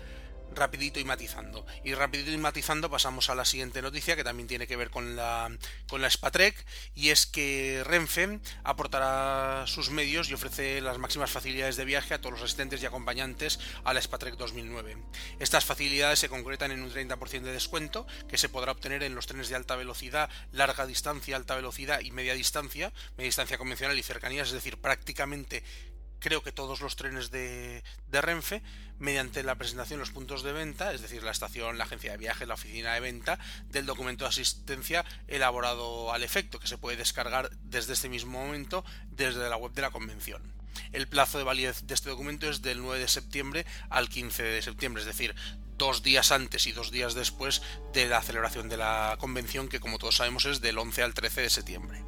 rapidito 0.54 1.00
y 1.00 1.04
matizando. 1.04 1.66
Y 1.84 1.94
rapidito 1.94 2.30
y 2.30 2.38
matizando 2.38 2.90
pasamos 2.90 3.30
a 3.30 3.34
la 3.34 3.44
siguiente 3.44 3.82
noticia 3.82 4.16
que 4.16 4.24
también 4.24 4.48
tiene 4.48 4.66
que 4.66 4.76
ver 4.76 4.90
con 4.90 5.16
la, 5.16 5.50
con 5.88 6.02
la 6.02 6.10
Spatrek 6.10 6.64
y 6.94 7.10
es 7.10 7.26
que 7.26 7.82
Renfe 7.84 8.40
aportará 8.64 9.64
sus 9.66 9.90
medios 9.90 10.30
y 10.30 10.34
ofrece 10.34 10.80
las 10.80 10.98
máximas 10.98 11.30
facilidades 11.30 11.76
de 11.76 11.84
viaje 11.84 12.14
a 12.14 12.20
todos 12.20 12.34
los 12.34 12.42
asistentes 12.42 12.82
y 12.82 12.86
acompañantes 12.86 13.58
a 13.84 13.92
la 13.94 14.00
Spatrek 14.00 14.36
2009. 14.36 14.96
Estas 15.40 15.64
facilidades 15.64 16.18
se 16.18 16.28
concretan 16.28 16.70
en 16.70 16.82
un 16.82 16.90
30% 16.90 17.42
de 17.42 17.52
descuento 17.52 18.06
que 18.28 18.38
se 18.38 18.48
podrá 18.48 18.72
obtener 18.72 19.02
en 19.02 19.14
los 19.14 19.26
trenes 19.26 19.48
de 19.48 19.56
alta 19.56 19.76
velocidad, 19.76 20.30
larga 20.52 20.86
distancia, 20.86 21.36
alta 21.36 21.56
velocidad 21.56 22.00
y 22.00 22.10
media 22.10 22.34
distancia, 22.34 22.92
media 23.16 23.28
distancia 23.28 23.58
convencional 23.58 23.98
y 23.98 24.02
cercanías, 24.02 24.48
es 24.48 24.54
decir, 24.54 24.78
prácticamente 24.78 25.62
creo 26.22 26.42
que 26.42 26.52
todos 26.52 26.80
los 26.80 26.96
trenes 26.96 27.30
de, 27.30 27.82
Renfe 28.10 28.62
mediante 28.98 29.42
la 29.42 29.56
presentación 29.56 29.98
de 29.98 30.02
los 30.02 30.12
puntos 30.12 30.42
de 30.42 30.52
venta, 30.52 30.92
es 30.94 31.02
decir, 31.02 31.24
la 31.24 31.32
estación, 31.32 31.76
la 31.76 31.84
agencia 31.84 32.12
de 32.12 32.18
viajes, 32.18 32.46
la 32.46 32.54
oficina 32.54 32.94
de 32.94 33.00
venta, 33.00 33.38
del 33.70 33.84
documento 33.84 34.24
de 34.24 34.28
asistencia 34.28 35.04
elaborado 35.26 36.12
al 36.12 36.22
efecto, 36.22 36.60
que 36.60 36.68
se 36.68 36.78
puede 36.78 36.96
descargar 36.96 37.50
desde 37.64 37.94
este 37.94 38.08
mismo 38.08 38.38
momento 38.38 38.84
desde 39.10 39.48
la 39.50 39.56
web 39.56 39.72
de 39.72 39.82
la 39.82 39.90
convención. 39.90 40.40
El 40.92 41.08
plazo 41.08 41.38
de 41.38 41.44
validez 41.44 41.86
de 41.86 41.94
este 41.94 42.10
documento 42.10 42.48
es 42.48 42.62
del 42.62 42.80
9 42.80 43.00
de 43.00 43.08
septiembre 43.08 43.66
al 43.90 44.08
15 44.08 44.42
de 44.42 44.62
septiembre, 44.62 45.02
es 45.02 45.06
decir, 45.06 45.34
dos 45.76 46.02
días 46.02 46.30
antes 46.30 46.66
y 46.68 46.72
dos 46.72 46.92
días 46.92 47.14
después 47.14 47.60
de 47.92 48.06
la 48.06 48.22
celebración 48.22 48.68
de 48.68 48.76
la 48.76 49.16
convención, 49.18 49.68
que 49.68 49.80
como 49.80 49.98
todos 49.98 50.16
sabemos 50.16 50.44
es 50.44 50.60
del 50.60 50.78
11 50.78 51.02
al 51.02 51.14
13 51.14 51.40
de 51.40 51.50
septiembre. 51.50 52.04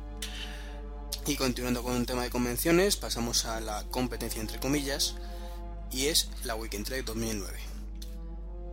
Y 1.26 1.36
continuando 1.36 1.82
con 1.82 1.94
un 1.94 2.04
tema 2.04 2.22
de 2.22 2.28
convenciones, 2.28 2.96
pasamos 2.96 3.46
a 3.46 3.58
la 3.58 3.82
competencia 3.84 4.42
entre 4.42 4.60
comillas, 4.60 5.14
y 5.90 6.06
es 6.06 6.28
la 6.42 6.54
Weekend 6.54 6.84
Trade 6.84 7.02
2009. 7.02 7.58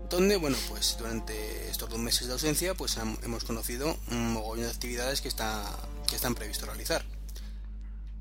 Donde, 0.10 0.36
bueno, 0.36 0.58
pues 0.68 0.98
durante 1.00 1.70
estos 1.70 1.90
dos 1.90 2.00
meses 2.00 2.28
de 2.28 2.34
ausencia, 2.34 2.76
pues 2.76 2.98
hemos 2.98 3.46
conocido 3.46 3.98
un 4.10 4.34
mogollón 4.34 4.66
de 4.66 4.72
actividades 4.72 5.22
que, 5.22 5.30
está, 5.30 5.64
que 6.10 6.18
están 6.18 6.36
previsto 6.36 6.66
realizar. 6.66 7.06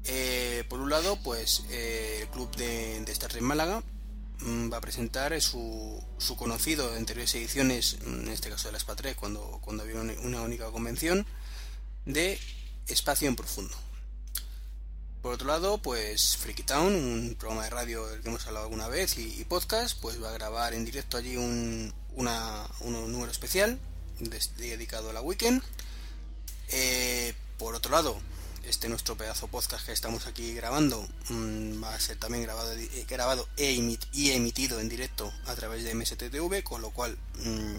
Eh, 0.05 0.62
por 0.69 0.79
un 0.79 0.90
lado, 0.90 1.19
pues 1.25 1.64
eh, 1.71 2.21
el 2.23 2.29
club 2.29 2.55
de, 2.55 3.01
de 3.01 3.12
Star 3.12 3.31
Trek 3.31 3.43
Málaga 3.43 3.83
mm, 4.38 4.73
va 4.73 4.77
a 4.77 4.81
presentar 4.81 5.38
su, 5.40 6.01
su 6.19 6.37
conocido 6.37 6.88
de 6.88 6.99
anteriores 6.99 7.35
ediciones, 7.35 7.99
en 8.07 8.29
este 8.29 8.49
caso 8.49 8.69
de 8.69 8.73
la 8.73 8.79
SPA3, 8.79 9.16
cuando, 9.16 9.59
cuando 9.61 9.83
había 9.83 9.97
una 9.97 10.43
única 10.43 10.71
convención, 10.71 11.27
de 12.07 12.38
Espacio 12.87 13.27
en 13.27 13.35
Profundo. 13.35 13.89
Por 15.22 15.35
otro 15.35 15.48
lado, 15.48 15.76
pues 15.78 16.38
Freaky 16.38 16.62
Town, 16.62 16.94
un 16.94 17.37
programa 17.38 17.64
de 17.64 17.70
radio 17.70 18.06
del 18.06 18.22
que 18.22 18.28
hemos 18.28 18.46
hablado 18.46 18.64
alguna 18.64 18.88
vez 18.88 19.18
y, 19.18 19.44
podcast, 19.44 20.00
pues 20.00 20.22
va 20.22 20.30
a 20.30 20.33
grabar 20.33 20.72
en 20.72 20.87
directo 20.87 21.18
allí 21.18 21.37
un, 21.37 21.92
número 22.16 23.30
especial 23.30 23.78
dedicado 24.56 25.11
a 25.11 25.12
la 25.12 25.20
weekend. 25.20 25.62
Eh, 26.68 27.35
por 27.59 27.74
otro 27.74 27.92
lado, 27.92 28.18
este 28.64 28.88
nuestro 28.88 29.14
pedazo 29.14 29.46
podcast 29.48 29.85
que 29.85 29.92
estamos 29.92 30.26
aquí 30.26 30.54
grabando 30.54 31.06
mmm, 31.28 31.83
va 31.83 31.94
a 31.94 32.00
ser 32.00 32.16
también 32.16 32.44
grabado, 32.44 32.72
eh, 32.72 33.06
grabado 33.06 33.46
e 33.59 33.72
y 34.12 34.30
emitido 34.30 34.80
en 34.80 34.88
directo 34.88 35.30
a 35.46 35.54
través 35.54 35.85
de 35.85 35.94
MSTV, 35.94 36.62
con 36.62 36.80
lo 36.80 36.92
cual 36.92 37.18
mmm, 37.44 37.76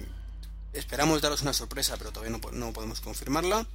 esperamos 0.74 1.24
daros 1.24 1.42
una 1.42 1.54
sorpresa, 1.54 1.98
pero 1.98 2.12
todavía 2.12 2.38
no 2.52 2.72
podemos 2.72 3.02
confirmarla. 3.02 3.66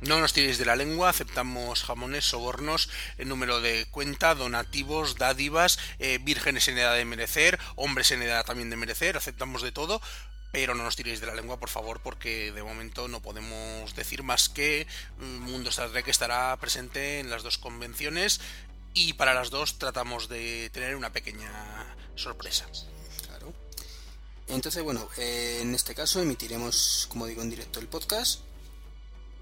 No 0.00 0.20
nos 0.20 0.34
tiréis 0.34 0.58
de 0.58 0.66
la 0.66 0.76
lengua, 0.76 1.08
aceptamos 1.08 1.82
jamones, 1.82 2.26
sobornos, 2.26 2.90
el 3.16 3.28
número 3.28 3.62
de 3.62 3.86
cuenta, 3.90 4.34
donativos, 4.34 5.16
dádivas, 5.16 5.78
eh, 5.98 6.18
vírgenes 6.20 6.68
en 6.68 6.76
edad 6.76 6.94
de 6.94 7.06
merecer, 7.06 7.58
hombres 7.76 8.10
en 8.10 8.22
edad 8.22 8.44
también 8.44 8.68
de 8.68 8.76
merecer, 8.76 9.16
aceptamos 9.16 9.62
de 9.62 9.72
todo, 9.72 10.02
pero 10.52 10.74
no 10.74 10.84
nos 10.84 10.96
tiréis 10.96 11.20
de 11.20 11.26
la 11.26 11.34
lengua, 11.34 11.58
por 11.58 11.70
favor, 11.70 12.00
porque 12.00 12.52
de 12.52 12.62
momento 12.62 13.08
no 13.08 13.22
podemos 13.22 13.94
decir 13.94 14.22
más 14.22 14.50
que 14.50 14.86
mm, 15.18 15.38
Mundo 15.50 15.70
Star 15.70 15.90
Trek 15.90 16.08
estará 16.08 16.54
presente 16.58 17.18
en 17.20 17.30
las 17.30 17.42
dos 17.42 17.56
convenciones 17.56 18.40
y 18.92 19.14
para 19.14 19.32
las 19.32 19.48
dos 19.48 19.78
tratamos 19.78 20.28
de 20.28 20.68
tener 20.74 20.94
una 20.94 21.12
pequeña 21.12 21.50
sorpresa. 22.16 22.66
Claro. 23.26 23.54
Entonces, 24.48 24.82
bueno, 24.82 25.08
eh, 25.16 25.60
en 25.62 25.74
este 25.74 25.94
caso 25.94 26.20
emitiremos, 26.20 27.06
como 27.08 27.26
digo, 27.26 27.40
en 27.40 27.50
directo 27.50 27.80
el 27.80 27.88
podcast 27.88 28.45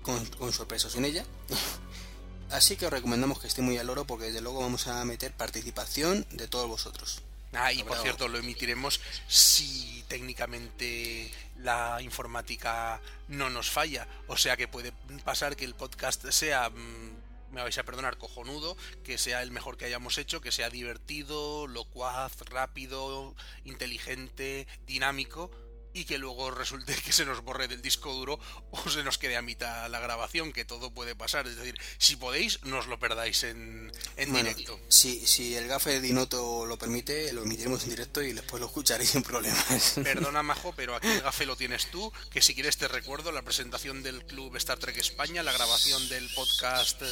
con, 0.04 0.24
con 0.26 0.52
sorpresa 0.52 0.88
sin 0.88 1.04
ella. 1.04 1.24
Así 2.50 2.76
que 2.76 2.86
os 2.86 2.92
recomendamos 2.92 3.40
que 3.40 3.48
esté 3.48 3.62
muy 3.62 3.78
al 3.78 3.90
oro 3.90 4.06
porque 4.06 4.26
desde 4.26 4.40
luego 4.40 4.60
vamos 4.60 4.86
a 4.86 5.04
meter 5.04 5.32
participación 5.32 6.24
de 6.30 6.46
todos 6.46 6.68
vosotros. 6.68 7.22
Ah, 7.52 7.72
y 7.72 7.82
por 7.82 7.98
cierto, 7.98 8.28
lo 8.28 8.38
emitiremos 8.38 9.00
si 9.28 10.04
técnicamente 10.08 11.32
la 11.58 12.00
informática 12.02 13.00
no 13.28 13.50
nos 13.50 13.70
falla. 13.70 14.06
O 14.26 14.36
sea 14.36 14.56
que 14.56 14.68
puede 14.68 14.92
pasar 15.24 15.56
que 15.56 15.64
el 15.64 15.74
podcast 15.74 16.28
sea, 16.30 16.70
mm, 16.70 17.52
me 17.52 17.62
vais 17.62 17.78
a 17.78 17.84
perdonar, 17.84 18.18
cojonudo, 18.18 18.76
que 19.04 19.18
sea 19.18 19.42
el 19.42 19.50
mejor 19.50 19.76
que 19.76 19.86
hayamos 19.86 20.18
hecho, 20.18 20.40
que 20.40 20.52
sea 20.52 20.68
divertido, 20.70 21.66
locuaz, 21.66 22.40
rápido, 22.50 23.34
inteligente, 23.64 24.66
dinámico 24.86 25.50
y 25.94 26.04
que 26.04 26.18
luego 26.18 26.50
resulte 26.50 26.94
que 26.94 27.12
se 27.12 27.24
nos 27.24 27.42
borre 27.42 27.68
del 27.68 27.80
disco 27.80 28.12
duro 28.12 28.38
o 28.72 28.90
se 28.90 29.02
nos 29.02 29.16
quede 29.16 29.36
a 29.36 29.42
mitad 29.42 29.88
la 29.88 30.00
grabación, 30.00 30.52
que 30.52 30.64
todo 30.64 30.92
puede 30.92 31.14
pasar. 31.14 31.46
Es 31.46 31.56
decir, 31.56 31.78
si 31.98 32.16
podéis, 32.16 32.62
no 32.64 32.78
os 32.78 32.88
lo 32.88 32.98
perdáis 32.98 33.44
en, 33.44 33.90
en 34.16 34.34
directo. 34.34 34.78
Si, 34.88 35.26
si 35.26 35.54
el 35.54 35.68
gafe 35.68 35.90
de 35.90 36.00
Dinoto 36.00 36.66
lo 36.66 36.76
permite, 36.76 37.32
lo 37.32 37.44
emitiremos 37.44 37.84
en 37.84 37.90
directo 37.90 38.20
y 38.22 38.32
después 38.32 38.60
lo 38.60 38.66
escucharéis 38.66 39.10
sin 39.14 39.22
problemas. 39.22 39.94
Perdona, 40.02 40.42
Majo, 40.42 40.74
pero 40.76 40.96
aquí 40.96 41.06
el 41.06 41.22
gafe 41.22 41.46
lo 41.46 41.56
tienes 41.56 41.90
tú, 41.90 42.12
que 42.30 42.42
si 42.42 42.54
quieres 42.54 42.76
te 42.76 42.88
recuerdo 42.88 43.30
la 43.30 43.42
presentación 43.42 44.02
del 44.02 44.24
Club 44.26 44.56
Star 44.56 44.78
Trek 44.78 44.98
España, 44.98 45.42
la 45.42 45.52
grabación 45.52 46.08
del 46.08 46.28
podcast 46.34 47.02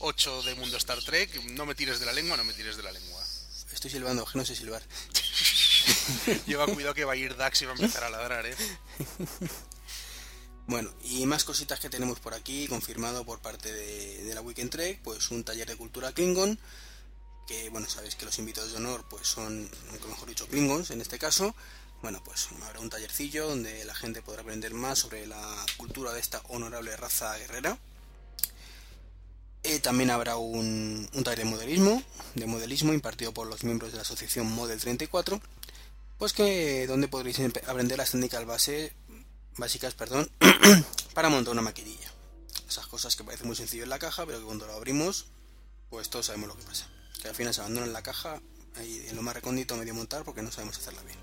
8 0.00 0.42
de 0.42 0.54
Mundo 0.56 0.76
Star 0.76 1.02
Trek. 1.02 1.32
No 1.52 1.64
me 1.64 1.76
tires 1.76 2.00
de 2.00 2.06
la 2.06 2.12
lengua, 2.12 2.36
no 2.36 2.44
me 2.44 2.52
tires 2.52 2.76
de 2.76 2.82
la 2.82 2.90
lengua. 2.90 3.22
Estoy 3.72 3.90
silbando, 3.90 4.24
que 4.24 4.38
no 4.38 4.44
sé 4.44 4.54
silbar. 4.54 4.82
Lleva 6.46 6.66
cuidado 6.66 6.94
que 6.94 7.04
va 7.04 7.12
a 7.12 7.16
ir 7.16 7.36
Dax 7.36 7.62
y 7.62 7.64
va 7.66 7.72
a 7.72 7.74
empezar 7.74 8.04
a 8.04 8.10
ladrar, 8.10 8.46
¿eh? 8.46 8.54
Bueno, 10.66 10.90
y 11.02 11.26
más 11.26 11.44
cositas 11.44 11.80
que 11.80 11.90
tenemos 11.90 12.20
por 12.20 12.34
aquí, 12.34 12.68
confirmado 12.68 13.24
por 13.24 13.40
parte 13.40 13.72
de, 13.72 14.32
la 14.34 14.40
Weekend 14.40 14.70
Trek, 14.70 15.00
pues 15.02 15.30
un 15.30 15.44
taller 15.44 15.68
de 15.68 15.76
cultura 15.76 16.12
Klingon, 16.12 16.58
que 17.46 17.68
bueno, 17.70 17.88
sabéis 17.88 18.14
que 18.14 18.24
los 18.24 18.38
invitados 18.38 18.70
de 18.70 18.78
honor 18.78 19.04
pues 19.10 19.26
son, 19.26 19.68
mejor 20.08 20.28
dicho, 20.28 20.46
Klingons 20.46 20.90
en 20.90 21.00
este 21.00 21.18
caso. 21.18 21.54
Bueno, 22.00 22.22
pues 22.24 22.48
habrá 22.64 22.80
un 22.80 22.90
tallercillo 22.90 23.48
donde 23.48 23.84
la 23.84 23.94
gente 23.94 24.22
podrá 24.22 24.42
aprender 24.42 24.72
más 24.74 25.00
sobre 25.00 25.26
la 25.26 25.66
cultura 25.76 26.12
de 26.12 26.20
esta 26.20 26.40
honorable 26.48 26.96
raza 26.96 27.36
guerrera. 27.38 27.78
Eh, 29.64 29.78
también 29.78 30.10
habrá 30.10 30.36
un, 30.36 31.08
un, 31.12 31.24
taller 31.24 31.40
de 31.40 31.44
modelismo, 31.44 32.02
de 32.34 32.46
modelismo 32.46 32.92
impartido 32.92 33.32
por 33.32 33.46
los 33.46 33.62
miembros 33.62 33.92
de 33.92 33.96
la 33.96 34.02
asociación 34.02 34.50
Model 34.50 34.80
34 34.80 35.40
pues 36.18 36.32
que 36.32 36.86
donde 36.86 37.08
podréis 37.08 37.40
aprender 37.66 37.98
las 37.98 38.10
técnicas 38.10 38.44
básicas 39.56 39.94
perdón, 39.94 40.30
para 41.14 41.28
montar 41.28 41.52
una 41.52 41.62
maquinilla. 41.62 42.12
Esas 42.68 42.86
cosas 42.86 43.16
que 43.16 43.24
parecen 43.24 43.46
muy 43.46 43.56
sencillo 43.56 43.82
en 43.82 43.90
la 43.90 43.98
caja, 43.98 44.24
pero 44.24 44.38
que 44.38 44.44
cuando 44.44 44.66
lo 44.66 44.72
abrimos, 44.74 45.26
pues 45.90 46.08
todos 46.08 46.26
sabemos 46.26 46.48
lo 46.48 46.56
que 46.56 46.62
pasa. 46.62 46.86
Que 47.20 47.28
al 47.28 47.34
final 47.34 47.52
se 47.52 47.60
abandona 47.60 47.86
en 47.86 47.92
la 47.92 48.02
caja, 48.02 48.40
ahí 48.76 49.06
en 49.08 49.16
lo 49.16 49.22
más 49.22 49.34
recóndito 49.34 49.76
medio 49.76 49.94
montar 49.94 50.24
porque 50.24 50.42
no 50.42 50.50
sabemos 50.50 50.78
hacerla 50.78 51.02
bien. 51.02 51.18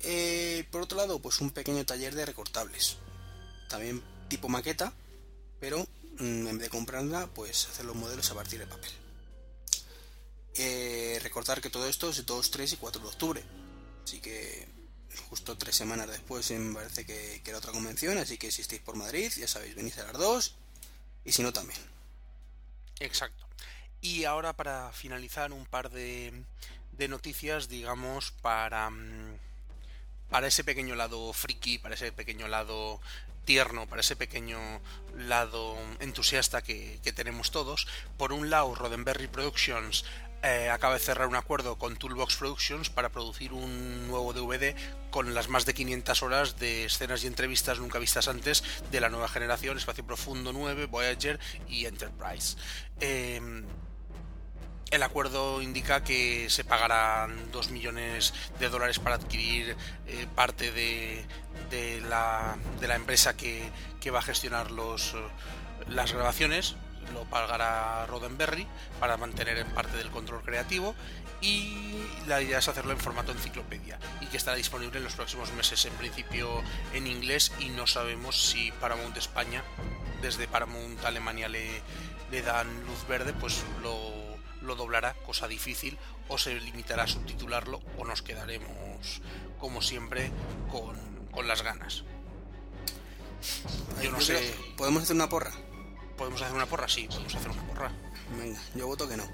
Eh, 0.00 0.68
por 0.70 0.82
otro 0.82 0.98
lado, 0.98 1.18
pues 1.20 1.40
un 1.40 1.50
pequeño 1.50 1.84
taller 1.84 2.14
de 2.14 2.26
recortables. 2.26 2.98
También 3.68 4.02
tipo 4.28 4.48
maqueta, 4.48 4.92
pero 5.60 5.86
mm, 6.18 6.46
en 6.46 6.58
vez 6.58 6.60
de 6.60 6.68
comprarla, 6.68 7.26
pues 7.34 7.66
hacer 7.66 7.86
los 7.86 7.96
modelos 7.96 8.30
a 8.30 8.34
partir 8.34 8.60
de 8.60 8.66
papel. 8.66 8.92
Eh, 10.56 11.18
recordar 11.22 11.60
que 11.60 11.70
todo 11.70 11.88
esto 11.88 12.10
es 12.10 12.24
2, 12.24 12.50
3 12.50 12.72
y 12.72 12.76
4 12.76 13.02
de 13.02 13.08
octubre. 13.08 13.42
Así 14.04 14.20
que 14.20 14.68
justo 15.28 15.56
tres 15.56 15.74
semanas 15.76 16.08
después 16.08 16.50
me 16.50 16.74
parece 16.74 17.04
que, 17.04 17.40
era 17.44 17.58
otra 17.58 17.72
convención. 17.72 18.18
Así 18.18 18.38
que 18.38 18.50
si 18.50 18.62
estáis 18.62 18.82
por 18.82 18.96
Madrid, 18.96 19.32
ya 19.36 19.48
sabéis, 19.48 19.74
venís 19.74 19.98
a 19.98 20.04
las 20.04 20.12
dos. 20.12 20.56
Y 21.24 21.32
si 21.32 21.42
no, 21.42 21.52
también. 21.52 21.80
Exacto. 23.00 23.46
Y 24.00 24.24
ahora 24.24 24.54
para 24.54 24.92
finalizar 24.92 25.52
un 25.52 25.64
par 25.64 25.90
de, 25.90 26.44
de 26.92 27.08
noticias, 27.08 27.68
digamos, 27.68 28.32
para, 28.42 28.90
mm, 28.90 29.38
para 30.28 30.46
ese 30.46 30.62
pequeño 30.64 30.94
lado 30.94 31.32
friki, 31.32 31.78
para 31.78 31.94
ese 31.94 32.12
pequeño 32.12 32.46
lado 32.46 33.00
tierno, 33.46 33.86
para 33.86 34.00
ese 34.00 34.16
pequeño 34.16 34.58
lado 35.16 35.76
entusiasta 36.00 36.62
que, 36.62 37.00
que, 37.02 37.12
tenemos 37.12 37.50
todos. 37.50 37.86
Por 38.18 38.32
un 38.32 38.50
lado, 38.50 38.74
Roddenberry 38.74 39.28
Productions 39.28 40.04
eh, 40.44 40.68
acaba 40.68 40.92
de 40.92 41.00
cerrar 41.00 41.26
un 41.26 41.36
acuerdo 41.36 41.78
con 41.78 41.96
Toolbox 41.96 42.36
Productions 42.36 42.90
para 42.90 43.08
producir 43.08 43.54
un 43.54 44.06
nuevo 44.08 44.34
DVD 44.34 44.76
con 45.10 45.32
las 45.32 45.48
más 45.48 45.64
de 45.64 45.72
500 45.72 46.22
horas 46.22 46.58
de 46.58 46.84
escenas 46.84 47.24
y 47.24 47.28
entrevistas 47.28 47.78
nunca 47.78 47.98
vistas 47.98 48.28
antes 48.28 48.62
de 48.90 49.00
la 49.00 49.08
nueva 49.08 49.28
generación, 49.28 49.78
Espacio 49.78 50.04
Profundo 50.04 50.52
9, 50.52 50.84
Voyager 50.84 51.40
y 51.66 51.86
Enterprise. 51.86 52.58
Em, 53.00 53.64
el 54.90 55.02
acuerdo 55.02 55.62
indica 55.62 56.04
que 56.04 56.50
se 56.50 56.62
pagarán 56.62 57.50
2 57.50 57.70
millones 57.70 58.34
de 58.60 58.68
dólares 58.68 58.98
para 58.98 59.16
adquirir 59.16 59.74
eh, 60.06 60.26
parte 60.34 60.72
de, 60.72 61.24
la, 62.06 62.58
empresa 62.94 63.34
que, 63.34 63.62
que 63.98 64.10
va 64.10 64.18
a 64.18 64.22
gestionar 64.22 64.70
los, 64.70 65.16
las 65.88 66.12
grabaciones 66.12 66.76
lo 67.12 67.24
pagará 67.24 68.06
Roddenberry 68.06 68.66
para 69.00 69.16
mantener 69.16 69.58
en 69.58 69.68
parte 69.68 69.96
del 69.96 70.10
control 70.10 70.42
creativo 70.42 70.94
y 71.40 72.02
la 72.26 72.40
idea 72.40 72.58
es 72.58 72.68
hacerlo 72.68 72.92
en 72.92 72.98
formato 72.98 73.32
enciclopedia 73.32 73.98
y 74.20 74.26
que 74.26 74.36
estará 74.36 74.56
disponible 74.56 74.98
en 74.98 75.04
los 75.04 75.14
próximos 75.14 75.52
meses 75.52 75.84
en 75.84 75.92
principio 75.94 76.62
en 76.92 77.06
inglés 77.06 77.52
y 77.58 77.68
no 77.68 77.86
sabemos 77.86 78.48
si 78.50 78.72
Paramount 78.72 79.16
España 79.16 79.62
desde 80.22 80.48
Paramount 80.48 81.04
Alemania 81.04 81.48
le, 81.48 81.82
le 82.30 82.42
dan 82.42 82.66
luz 82.86 83.06
verde 83.06 83.34
pues 83.34 83.62
lo, 83.82 84.24
lo 84.64 84.74
doblará, 84.74 85.14
cosa 85.26 85.46
difícil, 85.46 85.98
o 86.28 86.38
se 86.38 86.58
limitará 86.60 87.04
a 87.04 87.06
subtitularlo, 87.06 87.80
o 87.98 88.04
nos 88.04 88.22
quedaremos, 88.22 89.20
como 89.58 89.82
siempre, 89.82 90.30
con, 90.70 90.96
con 91.30 91.46
las 91.46 91.62
ganas. 91.62 92.04
Yo 94.02 94.10
no 94.10 94.20
sé. 94.20 94.54
¿Podemos 94.76 95.02
hacer 95.02 95.16
una 95.16 95.28
porra? 95.28 95.52
¿Podemos 96.16 96.40
hacer 96.42 96.54
una 96.54 96.66
porra? 96.66 96.88
Sí, 96.88 97.06
podemos 97.08 97.34
hacer 97.34 97.50
una 97.50 97.62
porra. 97.66 97.90
Venga, 98.38 98.60
yo 98.74 98.86
voto 98.86 99.08
que 99.08 99.16
no. 99.16 99.24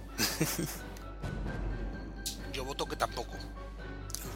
yo 2.52 2.64
voto 2.64 2.86
que 2.86 2.96
tampoco. 2.96 3.36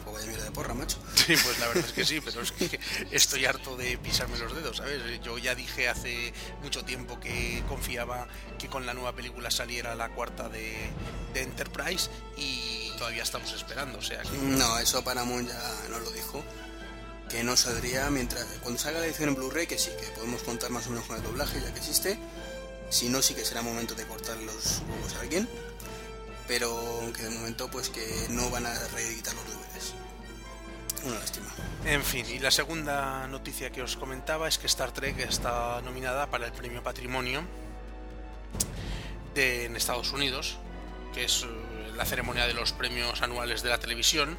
Pues 0.03 0.15
vaya 0.15 0.27
mierda 0.27 0.45
de 0.45 0.51
porra, 0.51 0.73
macho. 0.73 0.97
Sí, 1.15 1.33
pues 1.43 1.59
la 1.59 1.67
verdad 1.67 1.85
es 1.85 1.93
que 1.93 2.05
sí, 2.05 2.21
pero 2.21 2.41
es 2.41 2.51
que 2.51 2.79
estoy 3.11 3.45
harto 3.45 3.75
de 3.75 3.97
pisarme 3.97 4.37
los 4.37 4.55
dedos, 4.55 4.77
¿sabes? 4.77 5.01
Yo 5.23 5.37
ya 5.39 5.55
dije 5.55 5.89
hace 5.89 6.33
mucho 6.61 6.85
tiempo 6.85 7.19
que 7.19 7.63
confiaba 7.67 8.27
que 8.59 8.67
con 8.67 8.85
la 8.85 8.93
nueva 8.93 9.13
película 9.13 9.49
saliera 9.49 9.95
la 9.95 10.09
cuarta 10.09 10.49
de, 10.49 10.75
de 11.33 11.41
Enterprise 11.41 12.09
y 12.37 12.91
todavía 12.97 13.23
estamos 13.23 13.51
esperando, 13.53 13.97
o 13.97 14.01
sea 14.01 14.21
No, 14.41 14.77
eso 14.77 15.03
Paramount 15.03 15.49
ya 15.49 15.89
no 15.89 15.99
lo 15.99 16.11
dijo 16.11 16.43
que 17.29 17.43
no 17.43 17.57
saldría 17.57 18.09
mientras 18.09 18.45
cuando 18.61 18.79
salga 18.79 18.99
la 18.99 19.05
edición 19.05 19.29
en 19.29 19.35
Blu-ray 19.35 19.67
que 19.67 19.77
sí 19.77 19.91
que 19.99 20.07
podemos 20.07 20.43
contar 20.43 20.69
más 20.69 20.87
o 20.87 20.91
menos 20.91 21.05
con 21.05 21.17
el 21.17 21.23
doblaje 21.23 21.59
ya 21.61 21.71
que 21.71 21.79
existe. 21.79 22.17
Si 22.89 23.09
no 23.09 23.21
sí 23.21 23.33
que 23.33 23.43
será 23.43 23.61
momento 23.61 23.95
de 23.95 24.05
cortar 24.05 24.37
los 24.37 24.81
huevos 24.89 25.15
a 25.15 25.21
alguien. 25.21 25.47
Pero 26.47 27.11
que 27.15 27.23
de 27.23 27.29
momento 27.31 27.69
pues 27.69 27.89
que 27.89 28.27
no 28.29 28.49
van 28.49 28.65
a 28.65 28.73
reeditar 28.89 29.33
los 29.33 29.45
DVDs 29.45 29.93
una 31.05 31.19
lástima. 31.19 31.47
En 31.85 32.03
fin 32.03 32.25
y 32.27 32.39
la 32.39 32.49
segunda 32.49 33.27
noticia 33.27 33.71
que 33.71 33.81
os 33.81 33.95
comentaba 33.95 34.47
es 34.47 34.57
que 34.57 34.65
Star 34.67 34.91
Trek 34.91 35.19
está 35.19 35.81
nominada 35.83 36.29
para 36.31 36.47
el 36.47 36.51
premio 36.51 36.81
Patrimonio 36.81 37.43
de, 39.35 39.65
en 39.65 39.75
Estados 39.75 40.11
Unidos 40.13 40.57
que 41.15 41.23
es 41.23 41.43
eh, 41.43 41.91
la 41.95 42.05
ceremonia 42.05 42.45
de 42.45 42.53
los 42.53 42.73
premios 42.73 43.21
anuales 43.21 43.63
de 43.63 43.69
la 43.69 43.79
televisión. 43.79 44.37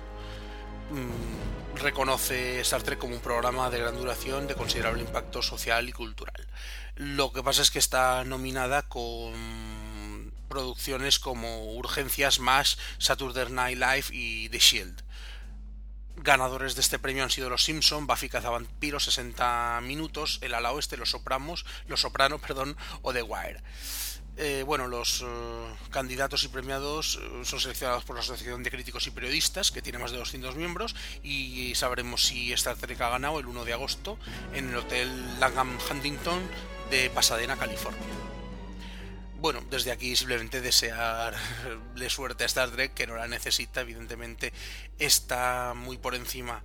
Mm, 0.90 1.55
reconoce 1.80 2.60
Star 2.60 2.82
Trek 2.82 2.98
como 2.98 3.14
un 3.14 3.20
programa 3.20 3.70
de 3.70 3.78
gran 3.78 3.96
duración 3.96 4.46
de 4.46 4.54
considerable 4.54 5.02
impacto 5.02 5.42
social 5.42 5.88
y 5.88 5.92
cultural. 5.92 6.46
Lo 6.96 7.32
que 7.32 7.42
pasa 7.42 7.62
es 7.62 7.70
que 7.70 7.78
está 7.78 8.24
nominada 8.24 8.82
con 8.82 10.32
producciones 10.48 11.18
como 11.18 11.74
Urgencias 11.74 12.40
Más, 12.40 12.78
Saturday 12.98 13.50
Night 13.50 13.78
Live 13.78 14.06
y 14.12 14.48
The 14.48 14.58
Shield. 14.58 15.02
Ganadores 16.16 16.74
de 16.74 16.80
este 16.80 16.98
premio 16.98 17.24
han 17.24 17.30
sido 17.30 17.50
Los 17.50 17.64
Simpson, 17.64 18.06
Buffy 18.06 18.30
Cazavampiro, 18.30 18.98
60 18.98 19.80
minutos, 19.82 20.38
El 20.40 20.54
ala 20.54 20.72
oeste, 20.72 20.96
Los 20.96 21.10
Sopramos, 21.10 21.66
Los 21.88 22.00
Soprano, 22.00 22.38
perdón, 22.38 22.76
o 23.02 23.12
The 23.12 23.22
Wire. 23.22 23.62
Eh, 24.38 24.64
bueno, 24.66 24.86
los 24.86 25.22
eh, 25.22 25.26
candidatos 25.90 26.44
y 26.44 26.48
premiados 26.48 27.18
eh, 27.22 27.44
son 27.44 27.58
seleccionados 27.58 28.04
por 28.04 28.16
la 28.16 28.20
Asociación 28.20 28.62
de 28.62 28.70
Críticos 28.70 29.06
y 29.06 29.10
Periodistas, 29.10 29.70
que 29.70 29.80
tiene 29.80 29.98
más 29.98 30.10
de 30.10 30.18
200 30.18 30.56
miembros, 30.56 30.94
y 31.22 31.74
sabremos 31.74 32.26
si 32.26 32.52
Star 32.52 32.76
Trek 32.76 33.00
ha 33.00 33.08
ganado 33.08 33.40
el 33.40 33.46
1 33.46 33.64
de 33.64 33.72
agosto 33.72 34.18
en 34.52 34.68
el 34.68 34.76
Hotel 34.76 35.40
Langham 35.40 35.78
Huntington 35.90 36.42
de 36.90 37.08
Pasadena, 37.08 37.56
California. 37.56 38.02
Bueno, 39.38 39.62
desde 39.70 39.90
aquí 39.90 40.14
simplemente 40.16 40.60
desearle 40.60 41.38
suerte 42.10 42.44
a 42.44 42.46
Star 42.46 42.70
Trek, 42.70 42.92
que 42.92 43.06
no 43.06 43.16
la 43.16 43.28
necesita, 43.28 43.80
evidentemente 43.80 44.52
está 44.98 45.72
muy 45.74 45.96
por 45.96 46.14
encima 46.14 46.62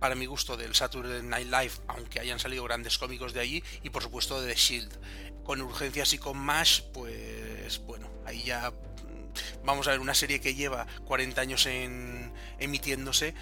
para 0.00 0.16
mi 0.16 0.26
gusto 0.26 0.56
del 0.56 0.74
Saturday 0.74 1.22
Night 1.22 1.46
Live, 1.46 1.72
aunque 1.86 2.18
hayan 2.18 2.40
salido 2.40 2.64
grandes 2.64 2.98
cómicos 2.98 3.32
de 3.32 3.40
allí, 3.40 3.62
y 3.82 3.90
por 3.90 4.02
supuesto 4.02 4.40
de 4.40 4.52
The 4.52 4.58
Shield 4.58 4.98
con 5.44 5.60
urgencias 5.60 6.12
y 6.12 6.18
con 6.18 6.38
más, 6.38 6.80
pues 6.92 7.80
bueno, 7.86 8.10
ahí 8.24 8.42
ya 8.42 8.70
mm, 8.70 9.64
vamos 9.64 9.86
a 9.88 9.92
ver 9.92 10.00
una 10.00 10.14
serie 10.14 10.40
que 10.40 10.54
lleva 10.54 10.86
40 11.04 11.40
años 11.40 11.66
en 11.66 12.32
emitiéndose 12.58 13.34